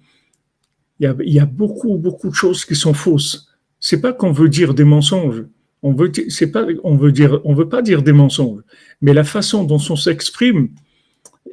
il 0.99 1.13
y 1.19 1.39
a, 1.39 1.45
beaucoup, 1.45 1.97
beaucoup 1.97 2.29
de 2.29 2.35
choses 2.35 2.63
qui 2.63 2.75
sont 2.75 2.93
fausses. 2.93 3.49
C'est 3.79 3.99
pas 3.99 4.13
qu'on 4.13 4.31
veut 4.31 4.49
dire 4.49 4.73
des 4.73 4.85
mensonges. 4.85 5.43
On 5.83 5.93
veut, 5.93 6.11
c'est 6.29 6.51
pas, 6.51 6.65
on 6.83 6.95
veut 6.95 7.11
dire, 7.11 7.41
on 7.43 7.53
veut 7.53 7.67
pas 7.67 7.81
dire 7.81 8.01
des 8.01 8.13
mensonges. 8.13 8.61
Mais 9.01 9.13
la 9.13 9.25
façon 9.25 9.65
dont 9.65 9.81
on 9.89 9.95
s'exprime, 9.95 10.69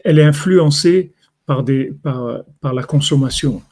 elle 0.05 0.19
est 0.19 0.25
influencée 0.25 1.13
par, 1.45 1.65
des, 1.65 1.93
par, 2.03 2.45
par 2.61 2.73
la 2.73 2.85
consommation. 2.85 3.63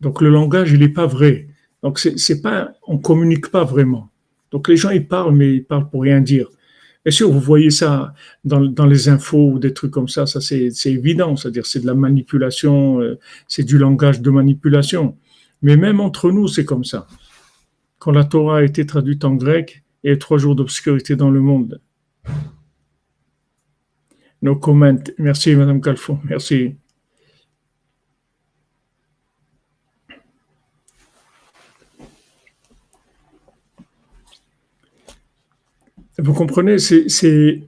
Donc 0.00 0.22
le 0.22 0.30
langage, 0.30 0.72
il 0.72 0.80
n'est 0.80 0.88
pas 0.88 1.06
vrai. 1.06 1.48
Donc 1.82 1.98
c'est, 1.98 2.18
c'est 2.18 2.40
pas, 2.40 2.72
on 2.86 2.98
communique 2.98 3.50
pas 3.50 3.64
vraiment. 3.64 4.08
Donc 4.50 4.68
les 4.68 4.76
gens, 4.76 4.90
ils 4.90 5.06
parlent, 5.06 5.34
mais 5.34 5.56
ils 5.56 5.64
parlent 5.64 5.90
pour 5.90 6.02
rien 6.02 6.20
dire. 6.20 6.48
Bien 7.08 7.16
sûr, 7.16 7.32
vous 7.32 7.40
voyez 7.40 7.70
ça 7.70 8.12
dans, 8.44 8.84
les 8.84 9.08
infos 9.08 9.52
ou 9.52 9.58
des 9.58 9.72
trucs 9.72 9.92
comme 9.92 10.08
ça, 10.08 10.26
ça 10.26 10.42
c'est, 10.42 10.68
c'est 10.72 10.92
évident, 10.92 11.36
c'est-à-dire 11.36 11.64
c'est 11.64 11.80
de 11.80 11.86
la 11.86 11.94
manipulation, 11.94 13.00
euh, 13.00 13.18
c'est 13.46 13.62
du 13.62 13.78
langage 13.78 14.20
de 14.20 14.28
manipulation. 14.28 15.16
Mais 15.62 15.78
même 15.78 16.00
entre 16.00 16.30
nous, 16.30 16.48
c'est 16.48 16.66
comme 16.66 16.84
ça. 16.84 17.06
Quand 17.98 18.10
la 18.10 18.24
Torah 18.24 18.58
a 18.58 18.62
été 18.62 18.84
traduite 18.84 19.24
en 19.24 19.36
grec, 19.36 19.84
il 20.04 20.10
y 20.10 20.12
a 20.12 20.18
trois 20.18 20.36
jours 20.36 20.54
d'obscurité 20.54 21.16
dans 21.16 21.30
le 21.30 21.40
monde. 21.40 21.80
No 24.42 24.56
comment. 24.56 24.98
Merci, 25.16 25.56
Madame 25.56 25.80
Calfon. 25.80 26.18
Merci. 26.24 26.76
Vous 36.18 36.34
comprenez, 36.34 36.78
c'est 36.78 37.62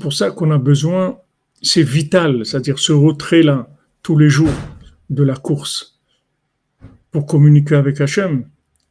pour 0.00 0.12
ça 0.12 0.30
qu'on 0.30 0.50
a 0.50 0.58
besoin, 0.58 1.18
c'est 1.62 1.82
vital, 1.82 2.46
c'est-à-dire 2.46 2.78
ce 2.78 2.92
retrait-là, 2.92 3.68
tous 4.02 4.16
les 4.16 4.28
jours 4.28 4.52
de 5.10 5.22
la 5.22 5.34
course, 5.34 6.00
pour 7.10 7.26
communiquer 7.26 7.74
avec 7.74 8.00
Hachem, 8.00 8.48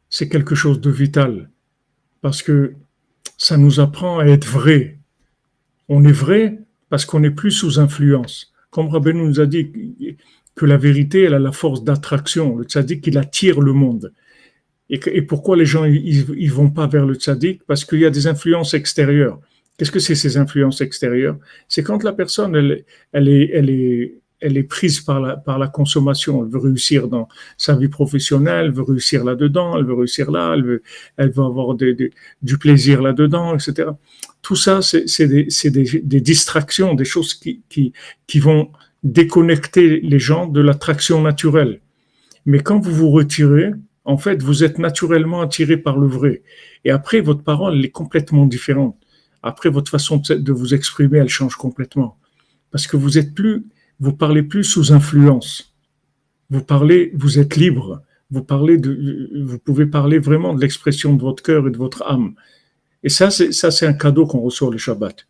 c'est 0.10 0.30
quelque 0.30 0.56
chose 0.56 0.82
de 0.82 0.90
vital, 0.90 1.50
parce 2.22 2.44
que 2.44 2.74
ça 3.38 3.58
nous 3.58 3.80
apprend 3.80 4.20
à 4.20 4.26
être 4.26 4.48
vrai, 4.48 5.00
on 5.90 6.04
est 6.06 6.12
vrai 6.12 6.60
parce 6.90 7.06
qu'on 7.06 7.20
n'est 7.20 7.32
plus 7.32 7.52
sous 7.52 7.80
influence. 7.80 8.54
Comme 8.70 8.88
Rabbeinu 8.88 9.28
nous 9.28 9.40
a 9.40 9.46
dit 9.46 9.72
que 10.56 10.66
la 10.66 10.78
vérité, 10.78 11.24
elle 11.24 11.34
a 11.34 11.40
la 11.40 11.52
force 11.52 11.84
d'attraction. 11.84 12.56
Le 12.58 12.66
tzaddik, 12.66 13.06
il 13.08 13.18
attire 13.18 13.60
le 13.62 13.74
monde. 13.74 14.14
Et, 14.90 15.22
pourquoi 15.22 15.56
les 15.58 15.66
gens 15.66 15.86
ils, 15.86 16.52
vont 16.52 16.70
pas 16.70 16.88
vers 16.88 17.06
le 17.06 17.16
tzaddik? 17.16 17.64
Parce 17.66 17.86
qu'il 17.86 18.00
y 18.00 18.06
a 18.06 18.10
des 18.10 18.28
influences 18.28 18.74
extérieures. 18.74 19.40
Qu'est-ce 19.78 19.92
que 19.92 20.00
c'est 20.00 20.16
ces 20.16 20.38
influences 20.38 20.82
extérieures? 20.82 21.38
C'est 21.68 21.84
quand 21.84 22.04
la 22.04 22.14
personne 22.14 22.56
elle, 22.56 22.84
elle 23.12 23.28
est 23.28 23.50
elle 23.54 23.70
est 23.70 24.16
elle 24.44 24.58
est 24.58 24.64
prise 24.64 25.00
par 25.00 25.22
la, 25.22 25.38
par 25.38 25.58
la 25.58 25.70
consommation. 25.70 26.44
Elle 26.44 26.52
veut 26.52 26.60
réussir 26.60 27.08
dans 27.08 27.30
sa 27.58 27.76
vie 27.76 27.88
professionnelle, 27.88 28.66
elle 28.66 28.74
veut 28.74 28.84
réussir 28.84 29.24
là-dedans, 29.24 29.78
elle 29.78 29.86
veut 29.86 29.94
réussir 29.94 30.30
là, 30.32 30.54
elle 30.54 30.66
veut, 30.66 30.84
elle 31.16 31.32
veut 31.32 31.44
avoir 31.44 31.76
du 31.76 32.58
plaisir 32.60 33.02
là-dedans, 33.02 33.56
etc. 33.56 33.90
Tout 34.42 34.58
ça, 34.58 34.82
c'est 34.82 35.28
des, 35.28 35.48
des, 35.70 36.02
des, 36.04 36.22
distractions, 36.22 36.94
des 36.94 37.06
choses 37.06 37.34
qui, 37.34 37.62
qui, 37.70 37.94
qui 38.28 38.40
vont 38.40 38.70
déconnecter 39.04 40.02
les 40.02 40.20
gens 40.20 40.48
de 40.48 40.60
l'attraction 40.60 41.22
naturelle. 41.22 41.80
Mais 42.46 42.60
quand 42.60 42.80
vous 42.80 42.94
vous 42.94 43.12
retirez, 43.12 43.72
en 44.06 44.18
fait, 44.18 44.42
vous 44.42 44.64
êtes 44.64 44.80
naturellement 44.80 45.42
attiré 45.42 45.78
par 45.78 45.98
le 45.98 46.08
vrai. 46.08 46.44
Et 46.84 46.92
après, 46.92 47.22
votre 47.22 47.44
parole 47.44 47.76
elle 47.76 47.86
est 47.86 47.90
complètement 47.90 48.46
différente. 48.46 48.98
Après, 49.42 49.70
votre 49.70 49.92
façon 49.92 50.22
de 50.30 50.52
vous 50.52 50.74
exprimer, 50.74 51.20
elle 51.20 51.30
change 51.30 51.56
complètement. 51.56 52.18
Parce 52.72 52.88
que 52.88 52.98
vous 52.98 53.18
êtes 53.18 53.34
plus 53.34 53.66
vous 54.00 54.14
parlez 54.14 54.44
plus 54.44 54.64
sous 54.64 54.92
influence. 54.92 55.74
Vous 56.50 56.62
parlez, 56.62 57.12
vous 57.16 57.40
êtes 57.40 57.56
libre. 57.56 58.04
Vous 58.32 58.44
parlez 58.44 58.78
de, 58.78 59.44
vous 59.46 59.60
pouvez 59.60 59.86
parler 59.86 60.20
vraiment 60.20 60.54
de 60.54 60.62
l'expression 60.62 61.14
de 61.14 61.22
votre 61.22 61.44
cœur 61.44 61.68
et 61.68 61.72
de 61.72 61.78
votre 61.78 62.04
âme. 62.04 62.36
Et 63.04 63.10
ça, 63.10 63.32
c'est, 63.32 63.52
ça, 63.52 63.72
c'est 63.72 63.86
un 63.86 63.94
cadeau 63.94 64.26
qu'on 64.26 64.40
reçoit 64.40 64.72
le 64.72 64.78
Shabbat. 64.78 65.28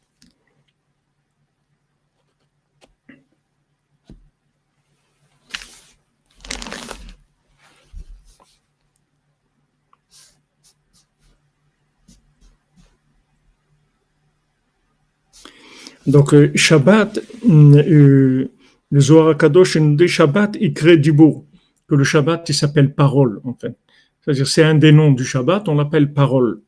Donc, 16.06 16.34
euh, 16.34 16.52
Shabbat, 16.56 17.20
euh, 17.50 18.48
le 18.92 19.00
Zohar 19.00 19.38
Kadosh 19.38 19.78
Shabbat, 20.08 20.58
il 20.60 20.74
crée 20.74 20.98
du. 20.98 21.14
Que 21.16 21.96
le 21.96 22.04
Shabbat, 22.04 22.48
il 22.50 22.56
s'appelle 22.56 22.94
parole, 22.94 23.40
en 23.44 23.54
fait. 23.54 23.76
C'est-à-dire, 24.22 24.48
c'est 24.48 24.64
un 24.64 24.76
des 24.76 24.92
noms 24.92 25.12
du 25.12 25.26
Shabbat, 25.26 25.68
on 25.68 25.76
l'appelle 25.76 26.14
parole. 26.14 26.62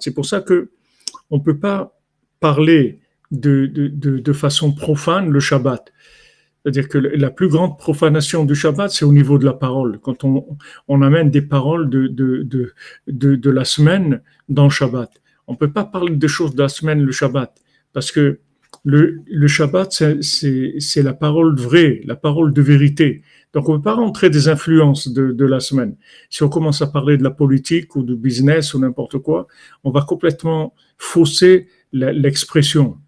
C'est 0.00 0.14
pour 0.14 0.26
ça 0.26 0.40
que 0.40 0.70
on 1.30 1.40
peut 1.40 1.58
pas 1.58 1.98
parler 2.40 3.00
de, 3.30 3.66
de, 3.66 3.88
de, 3.88 4.18
de 4.18 4.32
façon 4.32 4.72
profane 4.72 5.30
le 5.30 5.40
Shabbat. 5.40 5.92
C'est-à-dire 6.62 6.88
que 6.88 6.98
la 6.98 7.30
plus 7.30 7.48
grande 7.48 7.78
profanation 7.78 8.44
du 8.44 8.54
Shabbat, 8.54 8.90
c'est 8.90 9.04
au 9.04 9.12
niveau 9.12 9.38
de 9.38 9.44
la 9.44 9.52
parole. 9.52 9.98
Quand 10.02 10.24
on, 10.24 10.46
on 10.88 11.02
amène 11.02 11.30
des 11.30 11.42
paroles 11.42 11.88
de, 11.90 12.06
de, 12.06 12.42
de, 12.42 12.72
de, 13.08 13.36
de 13.36 13.50
la 13.50 13.64
semaine 13.64 14.20
dans 14.48 14.64
le 14.64 14.70
Shabbat. 14.70 15.10
On 15.46 15.54
peut 15.54 15.72
pas 15.72 15.84
parler 15.84 16.16
de 16.16 16.28
choses 16.28 16.54
de 16.54 16.62
la 16.62 16.68
semaine, 16.68 17.02
le 17.02 17.12
Shabbat, 17.12 17.54
parce 17.92 18.10
que 18.10 18.40
le, 18.84 19.46
Shabbat, 19.46 19.92
c'est 20.20 21.02
la 21.02 21.12
parole 21.12 21.58
vraie, 21.58 22.00
la 22.04 22.14
parole 22.16 22.52
de 22.52 22.62
vérité. 22.62 23.22
Donc, 23.52 23.68
on 23.68 23.72
ne 23.72 23.78
peut 23.78 23.84
pas 23.84 23.94
rentrer 23.94 24.30
des 24.30 24.48
influences 24.48 25.08
de, 25.08 25.44
la 25.44 25.60
semaine. 25.60 25.96
Si 26.30 26.42
on 26.42 26.48
commence 26.48 26.82
à 26.82 26.86
parler 26.86 27.16
de 27.16 27.24
la 27.24 27.30
politique 27.30 27.96
ou 27.96 28.02
de 28.02 28.14
business 28.14 28.74
ou 28.74 28.78
n'importe 28.78 29.18
quoi, 29.18 29.46
on 29.82 29.90
va 29.90 30.02
complètement 30.02 30.74
fausser 30.98 31.68
l'expression. 31.92 32.98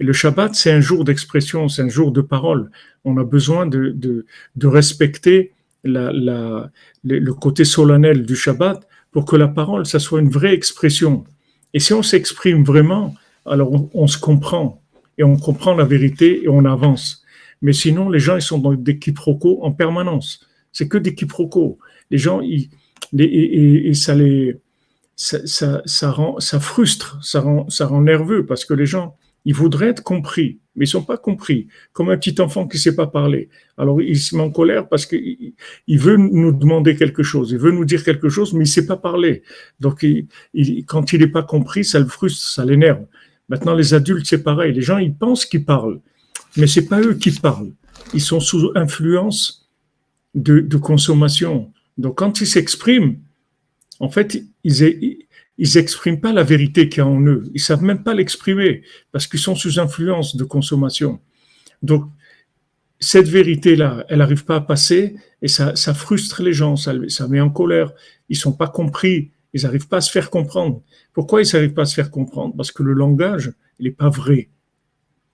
Le 0.00 0.12
Shabbat, 0.12 0.54
c'est 0.54 0.70
un 0.70 0.80
jour 0.80 1.04
d'expression, 1.04 1.68
c'est 1.68 1.82
un 1.82 1.88
jour 1.88 2.12
de 2.12 2.20
parole. 2.20 2.70
On 3.04 3.16
a 3.18 3.24
besoin 3.24 3.66
de, 3.66 4.24
respecter 4.62 5.52
la, 5.84 6.70
le 7.04 7.32
côté 7.32 7.64
solennel 7.64 8.24
du 8.24 8.36
Shabbat 8.36 8.86
pour 9.10 9.24
que 9.24 9.36
la 9.36 9.48
parole, 9.48 9.84
ça 9.84 9.98
soit 9.98 10.20
une 10.20 10.30
vraie 10.30 10.54
expression. 10.54 11.24
Et 11.74 11.80
si 11.80 11.92
on 11.92 12.02
s'exprime 12.02 12.64
vraiment, 12.64 13.14
alors 13.46 13.88
on, 13.94 14.06
se 14.06 14.18
comprend 14.18 14.82
et 15.16 15.24
on 15.24 15.36
comprend 15.36 15.74
la 15.74 15.84
vérité 15.84 16.44
et 16.44 16.48
on 16.48 16.64
avance. 16.64 17.22
Mais 17.62 17.72
sinon, 17.72 18.08
les 18.08 18.18
gens, 18.18 18.36
ils 18.36 18.42
sont 18.42 18.58
dans 18.58 18.72
des 18.72 18.98
quiproquos 18.98 19.60
en 19.62 19.72
permanence. 19.72 20.46
C'est 20.72 20.88
que 20.88 20.98
des 20.98 21.14
quiproquos. 21.14 21.78
Les 22.10 22.18
gens, 22.18 22.40
ils, 22.40 22.70
et, 23.18 23.88
et, 23.88 23.94
ça 23.94 24.14
les, 24.14 24.58
ça, 25.16 25.38
ça, 25.46 25.82
ça, 25.84 26.10
rend, 26.10 26.38
ça 26.40 26.60
frustre, 26.60 27.18
ça 27.22 27.40
rend, 27.40 27.68
ça 27.68 27.86
rend 27.86 28.02
nerveux 28.02 28.46
parce 28.46 28.64
que 28.64 28.74
les 28.74 28.86
gens, 28.86 29.16
ils 29.48 29.54
voudraient 29.54 29.88
être 29.88 30.02
compris, 30.02 30.58
mais 30.76 30.84
ils 30.84 30.88
sont 30.88 31.02
pas 31.02 31.16
compris. 31.16 31.68
Comme 31.94 32.10
un 32.10 32.18
petit 32.18 32.38
enfant 32.38 32.68
qui 32.68 32.78
sait 32.78 32.94
pas 32.94 33.06
parler. 33.06 33.48
Alors 33.78 34.02
il 34.02 34.18
se 34.18 34.36
met 34.36 34.42
en 34.42 34.50
colère 34.50 34.90
parce 34.90 35.06
qu'il 35.06 35.54
il 35.86 35.98
veut 35.98 36.18
nous 36.18 36.52
demander 36.52 36.96
quelque 36.96 37.22
chose, 37.22 37.50
il 37.50 37.56
veut 37.56 37.70
nous 37.70 37.86
dire 37.86 38.04
quelque 38.04 38.28
chose, 38.28 38.52
mais 38.52 38.64
il 38.64 38.68
sait 38.68 38.84
pas 38.84 38.98
parler. 38.98 39.42
Donc 39.80 40.02
il, 40.02 40.84
quand 40.84 41.14
il 41.14 41.20
n'est 41.20 41.28
pas 41.28 41.42
compris, 41.42 41.82
ça 41.82 41.98
le 41.98 42.04
frustre, 42.04 42.46
ça 42.46 42.66
l'énerve. 42.66 43.06
Maintenant 43.48 43.74
les 43.74 43.94
adultes 43.94 44.26
c'est 44.26 44.42
pareil. 44.42 44.74
Les 44.74 44.82
gens 44.82 44.98
ils 44.98 45.14
pensent 45.14 45.46
qu'ils 45.46 45.64
parlent, 45.64 46.02
mais 46.58 46.66
c'est 46.66 46.86
pas 46.86 47.00
eux 47.00 47.14
qui 47.14 47.30
parlent. 47.30 47.72
Ils 48.12 48.20
sont 48.20 48.40
sous 48.40 48.70
influence 48.74 49.66
de 50.34 50.76
consommation. 50.76 51.72
Donc 51.96 52.18
quand 52.18 52.42
ils 52.42 52.46
s'expriment, 52.46 53.16
en 53.98 54.10
fait 54.10 54.44
ils, 54.62 55.26
ils 55.58 55.74
n'expriment 55.74 56.20
pas 56.20 56.32
la 56.32 56.44
vérité 56.44 56.88
qu'il 56.88 56.98
y 56.98 57.00
a 57.00 57.06
en 57.06 57.20
eux. 57.20 57.44
Ils 57.52 57.60
savent 57.60 57.82
même 57.82 58.04
pas 58.04 58.14
l'exprimer 58.14 58.82
parce 59.10 59.26
qu'ils 59.26 59.40
sont 59.40 59.56
sous 59.56 59.80
influence 59.80 60.36
de 60.36 60.44
consommation. 60.44 61.20
Donc, 61.82 62.08
cette 63.00 63.28
vérité-là, 63.28 64.04
elle 64.08 64.18
n'arrive 64.18 64.44
pas 64.44 64.56
à 64.56 64.60
passer 64.60 65.16
et 65.42 65.48
ça, 65.48 65.74
ça 65.76 65.94
frustre 65.94 66.42
les 66.42 66.52
gens, 66.52 66.76
ça, 66.76 66.94
met 67.28 67.40
en 67.40 67.50
colère. 67.50 67.92
Ils 68.28 68.36
sont 68.36 68.52
pas 68.52 68.68
compris, 68.68 69.32
ils 69.52 69.62
n'arrivent 69.62 69.88
pas 69.88 69.98
à 69.98 70.00
se 70.00 70.10
faire 70.10 70.30
comprendre. 70.30 70.82
Pourquoi 71.12 71.42
ils 71.42 71.48
n'arrivent 71.52 71.74
pas 71.74 71.82
à 71.82 71.86
se 71.86 71.94
faire 71.94 72.10
comprendre? 72.10 72.54
Parce 72.56 72.72
que 72.72 72.84
le 72.84 72.92
langage, 72.92 73.52
il 73.80 73.86
n'est 73.86 73.92
pas 73.92 74.08
vrai. 74.08 74.50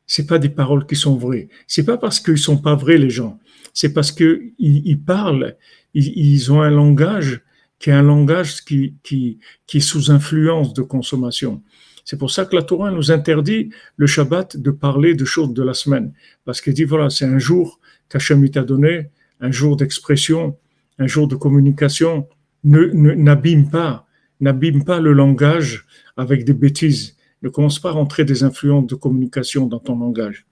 C'est 0.07 0.27
pas 0.27 0.39
des 0.39 0.51
paroles 0.51 0.87
qui 0.87 0.97
sont 0.97 1.17
vraies. 1.17 1.49
C'est 1.67 1.85
pas 1.85 1.97
parce 1.97 2.21
qu'ils 2.21 2.39
sont 2.39 2.59
pas 2.59 2.75
vrais 2.75 2.99
les 2.99 3.11
gens. 3.11 3.39
C'est 3.73 3.93
parce 3.93 4.13
que 4.13 4.43
ils, 4.59 5.01
parlent, 5.01 5.57
ils 5.95 6.53
ont 6.53 6.63
un 6.63 6.71
langage 6.71 7.43
qui 7.79 7.91
est 7.91 7.95
un 7.95 8.03
langage 8.03 8.65
qui, 8.65 8.95
qui, 9.03 9.39
qui 9.67 9.79
est 9.79 9.81
sous 9.81 10.11
influence 10.11 10.75
de 10.75 10.83
consommation. 10.83 11.63
C'est 12.05 12.19
pour 12.19 12.31
ça 12.31 12.45
que 12.45 12.55
la 12.55 12.63
Torah 12.63 12.91
nous 12.91 13.11
interdit 13.11 13.71
le 13.97 14.07
Shabbat 14.07 14.57
de 14.59 14.71
parler 14.71 15.15
de 15.15 15.25
choses 15.25 15.55
de 15.55 15.63
la 15.63 15.75
semaine. 15.75 16.13
Parce 16.45 16.61
qu'elle 16.61 16.75
dit, 16.75 16.85
voilà, 16.85 17.09
c'est 17.11 17.25
un 17.25 17.39
jour 17.39 17.81
qu'Hachem 18.09 18.49
t'a 18.51 18.63
donné, 18.63 19.11
un 19.41 19.51
jour 19.51 19.77
d'expression, 19.77 20.57
un 20.99 21.07
jour 21.07 21.27
de 21.29 21.37
communication. 21.37 22.29
Ne, 22.63 22.87
n'abîme 23.15 23.71
pas, 23.71 24.07
n'abîme 24.41 24.85
pas 24.85 25.01
le 25.01 25.13
langage 25.13 25.87
avec 26.17 26.45
des 26.45 26.53
bêtises. 26.53 27.17
Ne 27.43 27.49
commence 27.49 27.79
pas 27.79 27.91
à 27.91 27.93
rentrer 27.93 28.25
des 28.25 28.43
influences 28.43 28.87
de 28.87 28.95
communication 28.95 29.67
dans 29.67 29.81
ton 29.81 29.99
langage. 29.99 30.47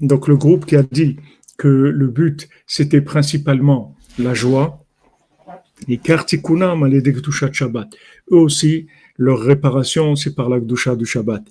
Donc 0.00 0.26
le 0.26 0.36
groupe 0.36 0.66
qui 0.66 0.76
a 0.76 0.82
dit 0.82 1.16
que 1.56 1.68
le 1.68 2.06
but 2.08 2.48
c'était 2.66 3.00
principalement 3.00 3.96
la 4.18 4.34
joie. 4.34 4.84
Eux 8.32 8.36
aussi, 8.36 8.86
leur 9.16 9.40
réparation 9.40 10.16
c'est 10.16 10.34
par 10.34 10.48
la 10.48 10.58
Gdusha 10.58 10.96
du 10.96 11.06
Shabbat. 11.06 11.44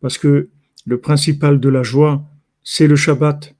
Parce 0.00 0.18
que 0.18 0.48
le 0.86 0.98
principal 1.00 1.60
de 1.60 1.68
la 1.68 1.82
joie, 1.82 2.24
c'est 2.62 2.86
le 2.86 2.96
Shabbat 2.96 3.53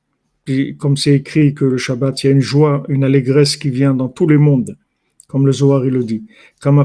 comme 0.78 0.96
c'est 0.96 1.14
écrit 1.14 1.54
que 1.54 1.64
le 1.64 1.78
Shabbat, 1.78 2.22
il 2.22 2.26
y 2.26 2.30
a 2.30 2.32
une 2.32 2.40
joie, 2.40 2.82
une 2.88 3.04
allégresse 3.04 3.56
qui 3.56 3.70
vient 3.70 3.94
dans 3.94 4.08
tous 4.08 4.26
les 4.26 4.36
mondes, 4.36 4.76
comme 5.26 5.46
le 5.46 5.52
Zohar 5.52 5.86
il 5.86 5.92
le 5.92 6.04
dit. 6.04 6.24
Comme 6.60 6.80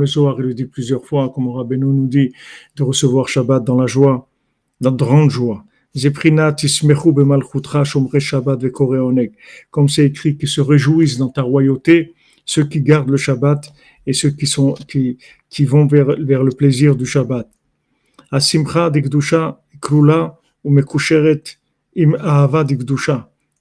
le 0.00 0.06
Zohar 0.06 0.40
il 0.40 0.46
le 0.46 0.54
dit 0.54 0.66
plusieurs 0.66 1.04
fois, 1.04 1.32
comme 1.34 1.48
Rabbeinu 1.48 1.86
nous 1.86 2.06
dit 2.06 2.32
de 2.76 2.82
recevoir 2.82 3.28
Shabbat 3.28 3.64
dans 3.64 3.80
la 3.80 3.86
joie, 3.86 4.28
dans 4.80 4.90
de 4.90 4.96
grande 4.96 5.30
joie. 5.30 5.64
Comme 9.70 9.88
c'est 9.88 10.06
écrit, 10.06 10.36
qu'ils 10.36 10.48
se 10.48 10.60
réjouissent 10.60 11.18
dans 11.18 11.28
ta 11.28 11.42
royauté, 11.42 12.14
ceux 12.44 12.64
qui 12.64 12.82
gardent 12.82 13.10
le 13.10 13.16
Shabbat 13.16 13.72
et 14.06 14.12
ceux 14.12 14.30
qui 14.30 14.46
sont 14.46 14.74
qui, 14.86 15.18
qui 15.48 15.64
vont 15.64 15.86
vers, 15.86 16.16
vers 16.20 16.42
le 16.42 16.50
plaisir 16.50 16.94
du 16.94 17.06
Shabbat. 17.06 17.48
Asimcha 18.30 18.90
de 18.90 19.00
krula 19.80 20.40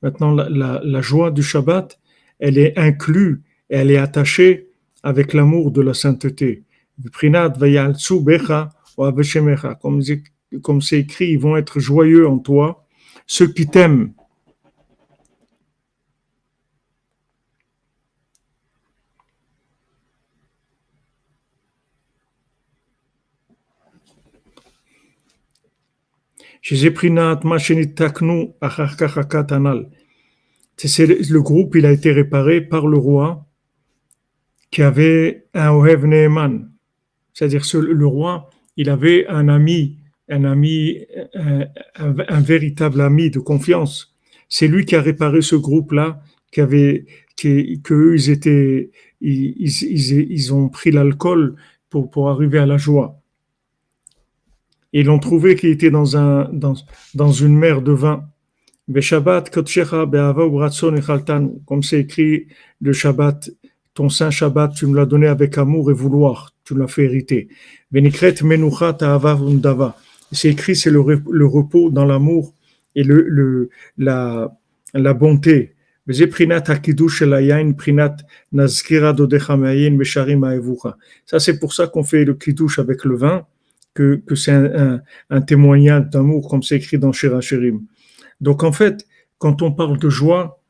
Maintenant, 0.01 0.33
la, 0.33 0.49
la, 0.49 0.81
la, 0.83 1.01
joie 1.01 1.31
du 1.31 1.43
Shabbat, 1.43 1.99
elle 2.39 2.57
est 2.57 2.77
inclue, 2.77 3.41
elle 3.69 3.91
est 3.91 3.97
attachée 3.97 4.67
avec 5.03 5.33
l'amour 5.33 5.71
de 5.71 5.81
la 5.81 5.93
sainteté. 5.93 6.63
Comme, 9.81 10.01
comme 10.61 10.81
c'est 10.81 10.99
écrit, 10.99 11.29
ils 11.31 11.39
vont 11.39 11.57
être 11.57 11.79
joyeux 11.79 12.27
en 12.27 12.39
toi, 12.39 12.85
ceux 13.27 13.47
qui 13.47 13.67
t'aiment 13.67 14.13
C'est 26.65 26.77
le 31.05 31.41
groupe, 31.41 31.75
il 31.75 31.85
a 31.85 31.91
été 31.91 32.13
réparé 32.13 32.61
par 32.61 32.87
le 32.87 32.97
roi 32.97 33.45
qui 34.71 34.81
avait 34.81 35.45
un 35.53 35.71
Ohev 35.71 36.05
Neeman. 36.05 36.71
C'est-à-dire 37.33 37.63
le 37.81 38.07
roi, 38.07 38.49
il 38.77 38.89
avait 38.89 39.27
un 39.27 39.49
ami, 39.49 39.97
un 40.29 40.45
ami, 40.45 41.05
un, 41.33 42.41
véritable 42.41 43.01
ami 43.01 43.29
de 43.29 43.39
confiance. 43.39 44.15
C'est 44.47 44.69
lui 44.69 44.85
qui 44.85 44.95
a 44.95 45.01
réparé 45.01 45.41
ce 45.41 45.57
groupe-là, 45.57 46.21
qui 46.49 46.61
avait, 46.61 47.05
qui, 47.35 47.81
que 47.81 48.15
ils 48.15 48.29
étaient, 48.29 48.89
ils, 49.19 49.53
ils, 49.59 50.31
ils 50.31 50.53
ont 50.53 50.69
pris 50.69 50.91
l'alcool 50.91 51.57
pour, 51.89 52.09
pour 52.09 52.29
arriver 52.29 52.59
à 52.59 52.65
la 52.65 52.77
joie 52.77 53.22
ils 54.93 55.07
l'ont 55.07 55.19
trouvé 55.19 55.55
qu'il 55.55 55.71
était 55.71 55.91
dans, 55.91 56.15
un, 56.15 56.49
dans, 56.53 56.75
dans 57.15 57.31
une 57.31 57.57
mer 57.57 57.81
de 57.81 57.91
vin. 57.91 58.25
Comme 61.65 61.83
c'est 61.83 61.99
écrit 61.99 62.47
le 62.81 62.93
Shabbat, 62.93 63.49
ton 63.93 64.09
saint 64.09 64.29
Shabbat, 64.29 64.73
tu 64.75 64.85
me 64.87 64.95
l'as 64.95 65.05
donné 65.05 65.27
avec 65.27 65.57
amour 65.57 65.89
et 65.89 65.93
vouloir, 65.93 66.53
tu 66.63 66.77
l'as 66.77 66.87
fait 66.87 67.05
hériter. 67.05 67.47
C'est 70.31 70.49
écrit, 70.49 70.75
c'est 70.75 70.89
le, 70.89 71.21
le, 71.29 71.45
repos 71.45 71.89
dans 71.89 72.05
l'amour 72.05 72.53
et 72.95 73.03
le, 73.03 73.21
le, 73.27 73.69
la, 73.97 74.51
la 74.93 75.13
bonté. 75.13 75.75
Ça, 81.25 81.39
c'est 81.39 81.59
pour 81.59 81.73
ça 81.73 81.87
qu'on 81.87 82.03
fait 82.03 82.25
le 82.25 82.33
kiddush 82.33 82.79
avec 82.79 83.05
le 83.05 83.15
vin, 83.15 83.45
que, 83.93 84.15
que 84.25 84.35
c'est 84.35 84.51
un, 84.51 84.65
un, 84.65 85.01
un, 85.29 85.41
témoignage 85.41 86.09
d'amour, 86.09 86.49
comme 86.49 86.63
c'est 86.63 86.77
écrit 86.77 86.97
dans 86.97 87.11
Shirachirim. 87.11 87.81
Donc 88.41 88.63
en 88.63 88.71
fait, 88.71 89.05
quand 89.37 89.61
on 89.61 89.71
parle 89.71 89.97
de 89.97 90.09
joie, 90.09 90.61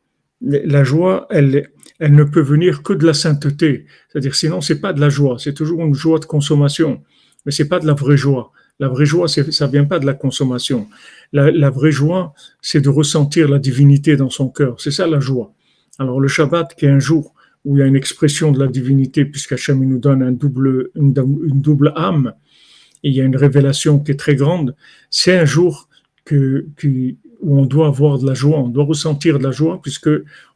la 0.41 0.83
joie, 0.83 1.27
elle, 1.29 1.69
elle 1.99 2.15
ne 2.15 2.23
peut 2.23 2.41
venir 2.41 2.83
que 2.83 2.93
de 2.93 3.05
la 3.05 3.13
sainteté. 3.13 3.85
C'est-à-dire, 4.09 4.35
sinon, 4.35 4.61
c'est 4.61 4.81
pas 4.81 4.93
de 4.93 4.99
la 4.99 5.09
joie. 5.09 5.37
C'est 5.39 5.53
toujours 5.53 5.81
une 5.81 5.93
joie 5.93 6.19
de 6.19 6.25
consommation. 6.25 7.01
Mais 7.45 7.51
c'est 7.51 7.67
pas 7.67 7.79
de 7.79 7.87
la 7.87 7.93
vraie 7.93 8.17
joie. 8.17 8.51
La 8.79 8.89
vraie 8.89 9.05
joie, 9.05 9.27
ça 9.27 9.67
vient 9.67 9.85
pas 9.85 9.99
de 9.99 10.05
la 10.05 10.13
consommation. 10.13 10.87
La, 11.31 11.51
la 11.51 11.69
vraie 11.69 11.91
joie, 11.91 12.33
c'est 12.61 12.81
de 12.81 12.89
ressentir 12.89 13.47
la 13.47 13.59
divinité 13.59 14.17
dans 14.17 14.29
son 14.29 14.49
cœur. 14.49 14.81
C'est 14.81 14.91
ça 14.91 15.07
la 15.07 15.19
joie. 15.19 15.53
Alors, 15.99 16.19
le 16.19 16.27
Shabbat, 16.27 16.73
qui 16.75 16.85
est 16.85 16.89
un 16.89 16.99
jour 16.99 17.33
où 17.65 17.77
il 17.77 17.79
y 17.79 17.83
a 17.83 17.85
une 17.85 17.95
expression 17.95 18.51
de 18.51 18.59
la 18.59 18.67
divinité, 18.67 19.25
puisqu'Hachem 19.25 19.83
nous 19.85 19.99
donne 19.99 20.21
un 20.21 20.31
double, 20.31 20.89
une, 20.95 21.13
double 21.13 21.93
âme, 21.95 22.33
il 23.03 23.13
y 23.13 23.21
a 23.21 23.23
une 23.23 23.35
révélation 23.35 23.99
qui 23.99 24.11
est 24.11 24.19
très 24.19 24.35
grande, 24.35 24.75
c'est 25.09 25.37
un 25.37 25.45
jour 25.45 25.89
où 26.31 27.59
on 27.59 27.65
doit 27.65 27.87
avoir 27.87 28.17
de 28.17 28.25
la 28.25 28.33
joie, 28.33 28.59
on 28.59 28.69
doit 28.69 28.85
ressentir 28.85 29.37
de 29.37 29.43
la 29.43 29.51
joie, 29.51 29.81
puisque 29.81 30.09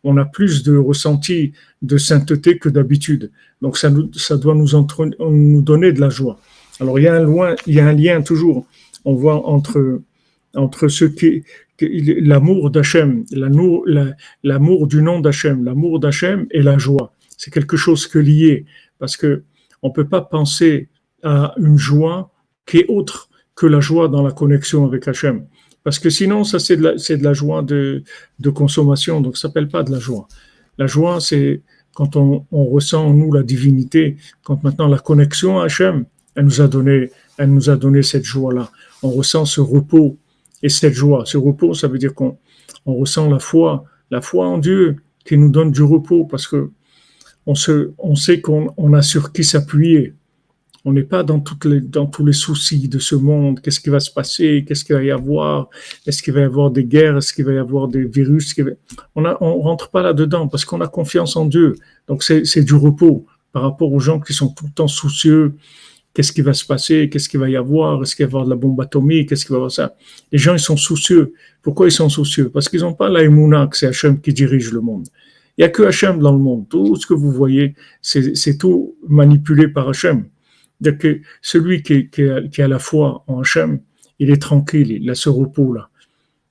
on 0.03 0.17
a 0.17 0.25
plus 0.25 0.63
de 0.63 0.77
ressenti 0.77 1.51
de 1.81 1.97
sainteté 1.97 2.57
que 2.57 2.69
d'habitude. 2.69 3.31
Donc 3.61 3.77
ça, 3.77 3.89
doit 3.89 4.55
nous, 4.55 5.61
donner 5.61 5.91
de 5.91 5.99
la 5.99 6.09
joie. 6.09 6.39
Alors 6.79 6.97
il 6.99 7.03
y 7.03 7.07
a 7.07 7.15
un, 7.85 7.93
lien 7.93 8.21
toujours, 8.21 8.65
on 9.03 9.15
voit 9.15 9.45
entre, 9.47 10.01
l'amour 11.79 12.71
d'Hachem, 12.71 13.25
l'amour 13.31 14.87
du 14.87 15.01
nom 15.01 15.19
d'Hachem, 15.19 15.65
l'amour 15.65 15.99
d'Hachem 15.99 16.47
et 16.51 16.61
la 16.61 16.77
joie. 16.77 17.13
C'est 17.35 17.51
quelque 17.51 17.77
chose 17.77 18.07
que 18.07 18.19
lié, 18.19 18.65
parce 18.97 19.17
que 19.17 19.43
on 19.83 19.91
peut 19.91 20.07
pas 20.07 20.21
penser 20.21 20.87
à 21.23 21.53
une 21.57 21.77
joie 21.77 22.31
qui 22.67 22.79
est 22.79 22.85
autre 22.89 23.29
que 23.55 23.65
la 23.65 23.79
joie 23.79 24.07
dans 24.07 24.21
la 24.21 24.31
connexion 24.31 24.85
avec 24.85 25.07
Hachem. 25.07 25.47
Parce 25.83 25.99
que 25.99 26.09
sinon, 26.09 26.43
ça 26.43 26.59
c'est 26.59 26.77
de 26.77 27.23
la, 27.23 27.33
joie 27.33 27.63
de, 27.63 28.03
consommation, 28.53 29.21
donc 29.21 29.37
ça 29.37 29.47
s'appelle 29.47 29.69
pas 29.69 29.83
de 29.83 29.91
la 29.91 29.99
joie. 29.99 30.27
La 30.77 30.85
joie, 30.85 31.19
c'est 31.19 31.61
quand 31.95 32.15
on, 32.15 32.45
ressent 32.51 33.07
en 33.07 33.13
nous 33.13 33.31
la 33.31 33.41
divinité, 33.41 34.17
quand 34.43 34.63
maintenant 34.63 34.87
la 34.87 34.99
connexion 34.99 35.59
à 35.59 35.65
Hachem, 35.65 36.05
elle 36.35 36.45
nous 36.45 36.61
a 36.61 36.67
donné, 36.67 37.09
elle 37.37 37.51
nous 37.51 37.69
a 37.69 37.77
donné 37.77 38.03
cette 38.03 38.25
joie-là. 38.25 38.69
On 39.01 39.09
ressent 39.09 39.45
ce 39.45 39.61
repos 39.61 40.17
et 40.61 40.69
cette 40.69 40.93
joie. 40.93 41.23
Ce 41.25 41.37
repos, 41.37 41.73
ça 41.73 41.87
veut 41.87 41.97
dire 41.97 42.13
qu'on 42.13 42.37
on 42.85 42.95
ressent 42.95 43.29
la 43.29 43.39
foi, 43.39 43.85
la 44.11 44.21
foi 44.21 44.45
en 44.45 44.57
Dieu 44.57 44.97
qui 45.25 45.37
nous 45.37 45.49
donne 45.49 45.71
du 45.71 45.81
repos 45.81 46.25
parce 46.25 46.47
que 46.47 46.69
on, 47.45 47.53
on 47.97 48.15
sait 48.15 48.41
qu'on 48.41 48.73
on 48.77 48.93
a 48.93 49.01
sur 49.01 49.31
qui 49.31 49.43
s'appuyer. 49.43 50.13
On 50.87 50.93
n'est 50.93 51.03
pas 51.03 51.21
dans, 51.21 51.41
tous 51.41 52.25
les 52.25 52.31
soucis 52.31 52.87
de 52.87 52.97
ce 52.97 53.15
monde. 53.15 53.59
Qu'est-ce 53.59 53.81
qui 53.81 53.89
va 53.89 53.99
se 53.99 54.09
passer? 54.09 54.63
Qu'est-ce 54.65 54.85
qu'il 54.85 54.95
va 54.95 55.03
y 55.03 55.11
avoir? 55.11 55.69
Est-ce 56.05 56.23
qu'il 56.23 56.33
va 56.33 56.39
y 56.39 56.43
avoir 56.43 56.71
des 56.71 56.85
guerres? 56.85 57.17
Est-ce 57.17 57.33
qu'il 57.33 57.43
va 57.43 57.51
y 57.51 57.57
avoir 57.57 57.89
des 57.89 58.05
virus? 58.05 58.55
On 59.13 59.21
ne 59.21 59.33
rentre 59.33 59.89
pas 59.89 60.01
là-dedans 60.01 60.47
parce 60.47 60.63
qu'on 60.63 60.79
a 60.79 60.87
confiance 60.87 61.35
en 61.35 61.43
Dieu. 61.43 61.75
Donc 62.07 62.23
c'est 62.23 62.63
du 62.63 62.73
repos 62.73 63.25
par 63.51 63.63
rapport 63.63 63.91
aux 63.91 63.99
gens 63.99 64.21
qui 64.21 64.31
sont 64.31 64.47
tout 64.47 64.63
le 64.65 64.71
temps 64.71 64.87
soucieux 64.87 65.55
Qu'est-ce 66.13 66.31
qui 66.31 66.41
va 66.41 66.53
se 66.53 66.65
passer? 66.65 67.09
Qu'est-ce 67.09 67.27
qu'il 67.27 67.41
va 67.41 67.49
y 67.49 67.57
avoir? 67.57 68.01
Est-ce 68.01 68.15
qu'il 68.15 68.25
va 68.25 68.29
y 68.29 68.31
avoir 68.31 68.45
de 68.45 68.49
la 68.49 68.55
bombe 68.55 68.79
atomique? 68.79 69.27
Qu'est-ce 69.27 69.45
qu'il 69.45 69.51
va 69.51 69.57
y 69.57 69.59
avoir 69.59 69.71
ça? 69.71 69.95
Les 70.31 70.39
gens, 70.39 70.53
ils 70.53 70.59
sont 70.59 70.77
soucieux. 70.77 71.33
Pourquoi 71.61 71.87
ils 71.87 71.91
sont 71.91 72.09
soucieux? 72.09 72.49
Parce 72.49 72.69
qu'ils 72.69 72.79
n'ont 72.79 72.93
pas 72.93 73.09
l'aïmouna, 73.09 73.67
que 73.67 73.77
c'est 73.77 73.87
Hachem 73.87 74.21
qui 74.21 74.33
dirige 74.33 74.71
le 74.71 74.79
monde. 74.81 75.09
Il 75.57 75.61
n'y 75.61 75.65
a 75.65 75.69
que 75.69 75.83
Hachem 75.83 76.17
dans 76.17 76.31
le 76.31 76.39
monde. 76.39 76.67
Tout 76.69 76.95
ce 76.95 77.05
que 77.05 77.13
vous 77.13 77.31
voyez, 77.31 77.75
c'est 78.01 78.57
tout 78.57 78.95
manipulé 79.07 79.67
par 79.67 79.89
Hachem. 79.89 80.25
Donc, 80.81 81.07
celui 81.41 81.81
qui, 81.81 82.09
qui, 82.09 82.23
a, 82.23 82.41
qui 82.47 82.61
a 82.61 82.67
la 82.67 82.79
foi 82.79 83.23
en 83.27 83.39
Hachem, 83.39 83.79
il 84.19 84.29
est 84.29 84.41
tranquille, 84.41 84.91
il 84.91 85.09
a 85.09 85.15
ce 85.15 85.29
repos-là. 85.29 85.89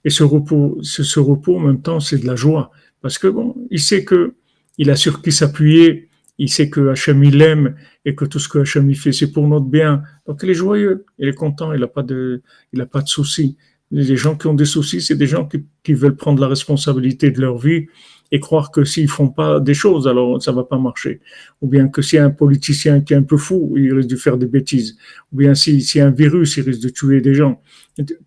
Et 0.04 0.10
ce 0.10 0.22
repos, 0.22 0.78
ce, 0.82 1.18
repos, 1.18 1.56
en 1.56 1.60
même 1.60 1.82
temps, 1.82 1.98
c'est 1.98 2.18
de 2.18 2.26
la 2.26 2.36
joie. 2.36 2.70
Parce 3.02 3.18
que 3.18 3.26
bon, 3.26 3.56
il 3.70 3.80
sait 3.80 4.04
que 4.04 4.34
il 4.78 4.90
a 4.90 4.96
sur 4.96 5.22
qui 5.22 5.32
s'appuyer, 5.32 6.08
il 6.38 6.48
sait 6.48 6.70
que 6.70 6.88
Hachem 6.88 7.24
il 7.24 7.40
aime 7.42 7.74
et 8.04 8.14
que 8.14 8.24
tout 8.24 8.38
ce 8.38 8.48
que 8.48 8.58
Hachem 8.60 8.88
il 8.90 8.96
fait 8.96 9.12
c'est 9.12 9.32
pour 9.32 9.48
notre 9.48 9.66
bien. 9.66 10.02
Donc 10.26 10.40
il 10.42 10.50
est 10.50 10.54
joyeux, 10.54 11.04
il 11.18 11.28
est 11.28 11.34
content, 11.34 11.72
il 11.72 11.80
n'a 11.80 11.88
pas 11.88 12.02
a 12.02 12.86
pas 12.86 13.02
de 13.02 13.08
soucis. 13.08 13.56
Les 13.92 14.16
gens 14.16 14.36
qui 14.36 14.46
ont 14.48 14.54
des 14.54 14.64
soucis, 14.64 15.00
c'est 15.00 15.14
des 15.14 15.26
gens 15.26 15.46
qui, 15.46 15.64
qui, 15.84 15.94
veulent 15.94 16.16
prendre 16.16 16.40
la 16.40 16.48
responsabilité 16.48 17.30
de 17.30 17.40
leur 17.40 17.56
vie 17.56 17.86
et 18.32 18.40
croire 18.40 18.70
que 18.70 18.84
s'ils 18.84 19.08
font 19.08 19.28
pas 19.28 19.60
des 19.60 19.74
choses, 19.74 20.08
alors 20.08 20.42
ça 20.42 20.52
va 20.52 20.64
pas 20.64 20.78
marcher. 20.78 21.20
Ou 21.62 21.68
bien 21.68 21.88
que 21.88 22.02
s'il 22.02 22.16
y 22.16 22.20
a 22.20 22.24
un 22.24 22.30
politicien 22.30 23.00
qui 23.00 23.14
est 23.14 23.16
un 23.16 23.22
peu 23.22 23.36
fou, 23.36 23.74
il 23.76 23.92
risque 23.94 24.08
de 24.08 24.16
faire 24.16 24.36
des 24.36 24.46
bêtises. 24.46 24.96
Ou 25.32 25.36
bien 25.36 25.54
s'il 25.54 25.82
si 25.82 25.98
y 25.98 26.00
a 26.00 26.06
un 26.06 26.10
virus, 26.10 26.56
il 26.56 26.64
risque 26.64 26.82
de 26.82 26.88
tuer 26.88 27.20
des 27.20 27.34
gens. 27.34 27.60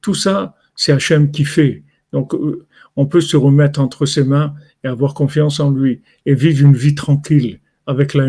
Tout 0.01 0.15
ça, 0.15 0.55
c'est 0.75 0.93
Hachem 0.93 1.31
qui 1.31 1.43
fait. 1.43 1.83
Donc 2.13 2.33
euh, 2.33 2.65
on 2.95 3.05
peut 3.05 3.21
se 3.21 3.37
remettre 3.37 3.79
entre 3.79 4.05
ses 4.05 4.23
mains 4.23 4.53
et 4.83 4.87
avoir 4.87 5.13
confiance 5.13 5.59
en 5.59 5.71
lui 5.71 6.01
et 6.25 6.33
vivre 6.33 6.65
une 6.65 6.75
vie 6.75 6.95
tranquille 6.95 7.59
avec 7.85 8.13
la 8.13 8.23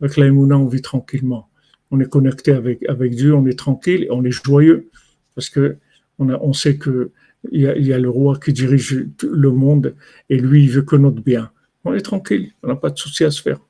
Avec 0.00 0.16
la 0.16 0.26
on 0.32 0.66
vit 0.66 0.82
tranquillement. 0.82 1.48
On 1.90 2.00
est 2.00 2.08
connecté 2.08 2.52
avec, 2.52 2.82
avec 2.88 3.14
Dieu, 3.14 3.34
on 3.34 3.46
est 3.46 3.58
tranquille, 3.58 4.06
on 4.10 4.24
est 4.24 4.30
joyeux 4.30 4.90
parce 5.34 5.50
que 5.50 5.78
on, 6.18 6.28
a, 6.30 6.38
on 6.38 6.52
sait 6.52 6.76
que 6.76 7.12
il 7.52 7.60
y, 7.60 7.68
a, 7.68 7.76
y, 7.76 7.92
a, 7.92 7.98
le 7.98 8.10
roi 8.10 8.38
qui 8.38 8.52
dirige 8.52 9.06
le 9.22 9.50
monde 9.50 9.94
et 10.28 10.38
lui, 10.38 10.64
il 10.64 10.70
veut 10.70 10.82
que 10.82 10.96
notre 10.96 11.22
bien. 11.22 11.52
On 11.84 11.94
est 11.94 12.00
tranquille, 12.00 12.52
on 12.62 12.68
n'a 12.68 12.76
pas 12.76 12.90
de 12.90 12.98
souci 12.98 13.24
à 13.24 13.30
se 13.30 13.40
faire. 13.40 13.60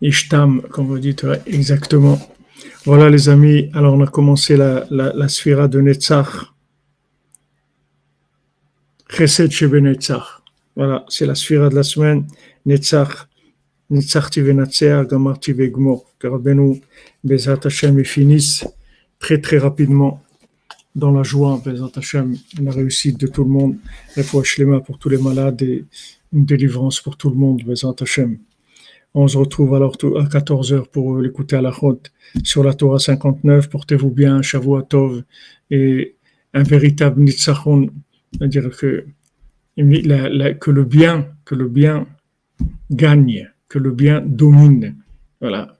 Ishtam, 0.00 0.62
comme 0.70 0.86
vous 0.86 0.98
dites, 0.98 1.26
exactement. 1.46 2.18
Voilà 2.84 3.10
les 3.10 3.28
amis, 3.28 3.70
alors 3.74 3.94
on 3.94 4.02
a 4.02 4.06
commencé 4.06 4.56
la, 4.56 4.86
la, 4.90 5.12
la 5.12 5.28
sphira 5.28 5.68
de 5.68 5.80
Netzach. 5.80 6.52
Chesed 9.10 9.50
Shebe 9.50 9.76
Netzach. 9.76 10.42
Voilà, 10.76 11.04
c'est 11.08 11.26
la 11.26 11.34
sphira 11.34 11.68
de 11.68 11.74
la 11.74 11.82
semaine. 11.82 12.26
Netzach, 12.66 13.28
Netzach 13.90 14.30
Tivenatzer, 14.30 15.04
Gamar 15.06 15.40
Tivegmo. 15.40 16.04
Que 16.18 16.26
Rabbeinu, 16.26 16.80
Bezat 17.22 17.60
Hashem, 17.64 18.04
finissent 18.04 18.66
très 19.18 19.40
très 19.40 19.58
rapidement 19.58 20.22
dans 20.94 21.12
la 21.12 21.22
joie, 21.22 21.60
Bezat 21.64 21.92
Hashem, 21.96 22.36
la 22.60 22.72
réussite 22.72 23.18
de 23.20 23.28
tout 23.28 23.44
le 23.44 23.50
monde, 23.50 23.76
la 24.16 24.22
foi 24.22 24.42
pour 24.84 24.98
tous 24.98 25.08
les 25.08 25.18
malades 25.18 25.62
et 25.62 25.84
une 26.32 26.44
délivrance 26.44 27.00
pour 27.00 27.16
tout 27.16 27.30
le 27.30 27.36
monde, 27.36 27.62
Bezat 27.64 27.94
Hashem. 28.00 28.38
On 29.14 29.26
se 29.26 29.36
retrouve 29.38 29.74
alors 29.74 29.94
à 30.16 30.24
14h 30.24 30.88
pour 30.90 31.18
l'écouter 31.18 31.56
à 31.56 31.62
la 31.62 31.70
route 31.70 32.12
sur 32.44 32.62
la 32.62 32.74
Torah 32.74 32.98
59. 32.98 33.68
Portez-vous 33.68 34.10
bien, 34.10 34.42
Shavuatov, 34.42 35.22
et 35.70 36.16
un 36.54 36.62
véritable 36.62 37.22
Nitzachon, 37.22 37.90
c'est-à-dire 38.32 38.70
que, 38.70 39.06
que 39.76 40.70
le 40.70 40.84
bien, 40.84 41.28
que 41.44 41.54
le 41.54 41.68
bien 41.68 42.06
gagne, 42.90 43.50
que 43.68 43.78
le 43.78 43.92
bien 43.92 44.20
domine, 44.20 44.96
voilà, 45.40 45.76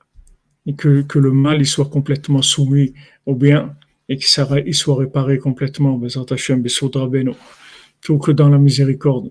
et 0.67 0.75
que, 0.75 1.03
que 1.03 1.19
le 1.19 1.33
mal 1.33 1.61
il 1.61 1.67
soit 1.67 1.89
complètement 1.89 2.43
soumis 2.43 2.95
au 3.27 3.35
bien 3.35 3.75
et 4.09 4.17
qu'il 4.17 4.75
soit 4.75 4.97
réparé 4.97 5.39
complètement, 5.39 6.01
tout 8.01 8.19
que 8.19 8.31
dans 8.33 8.49
la 8.49 8.59
miséricorde. 8.59 9.31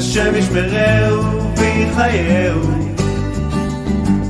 השם 0.00 0.34
ישמרהו 0.34 1.54
ויחייהו, 1.56 2.60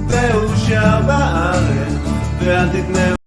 והוא 0.08 0.56
שר 0.56 1.00
בארץ, 1.06 1.92
ואל 2.44 2.68
תתנהו 2.68 3.16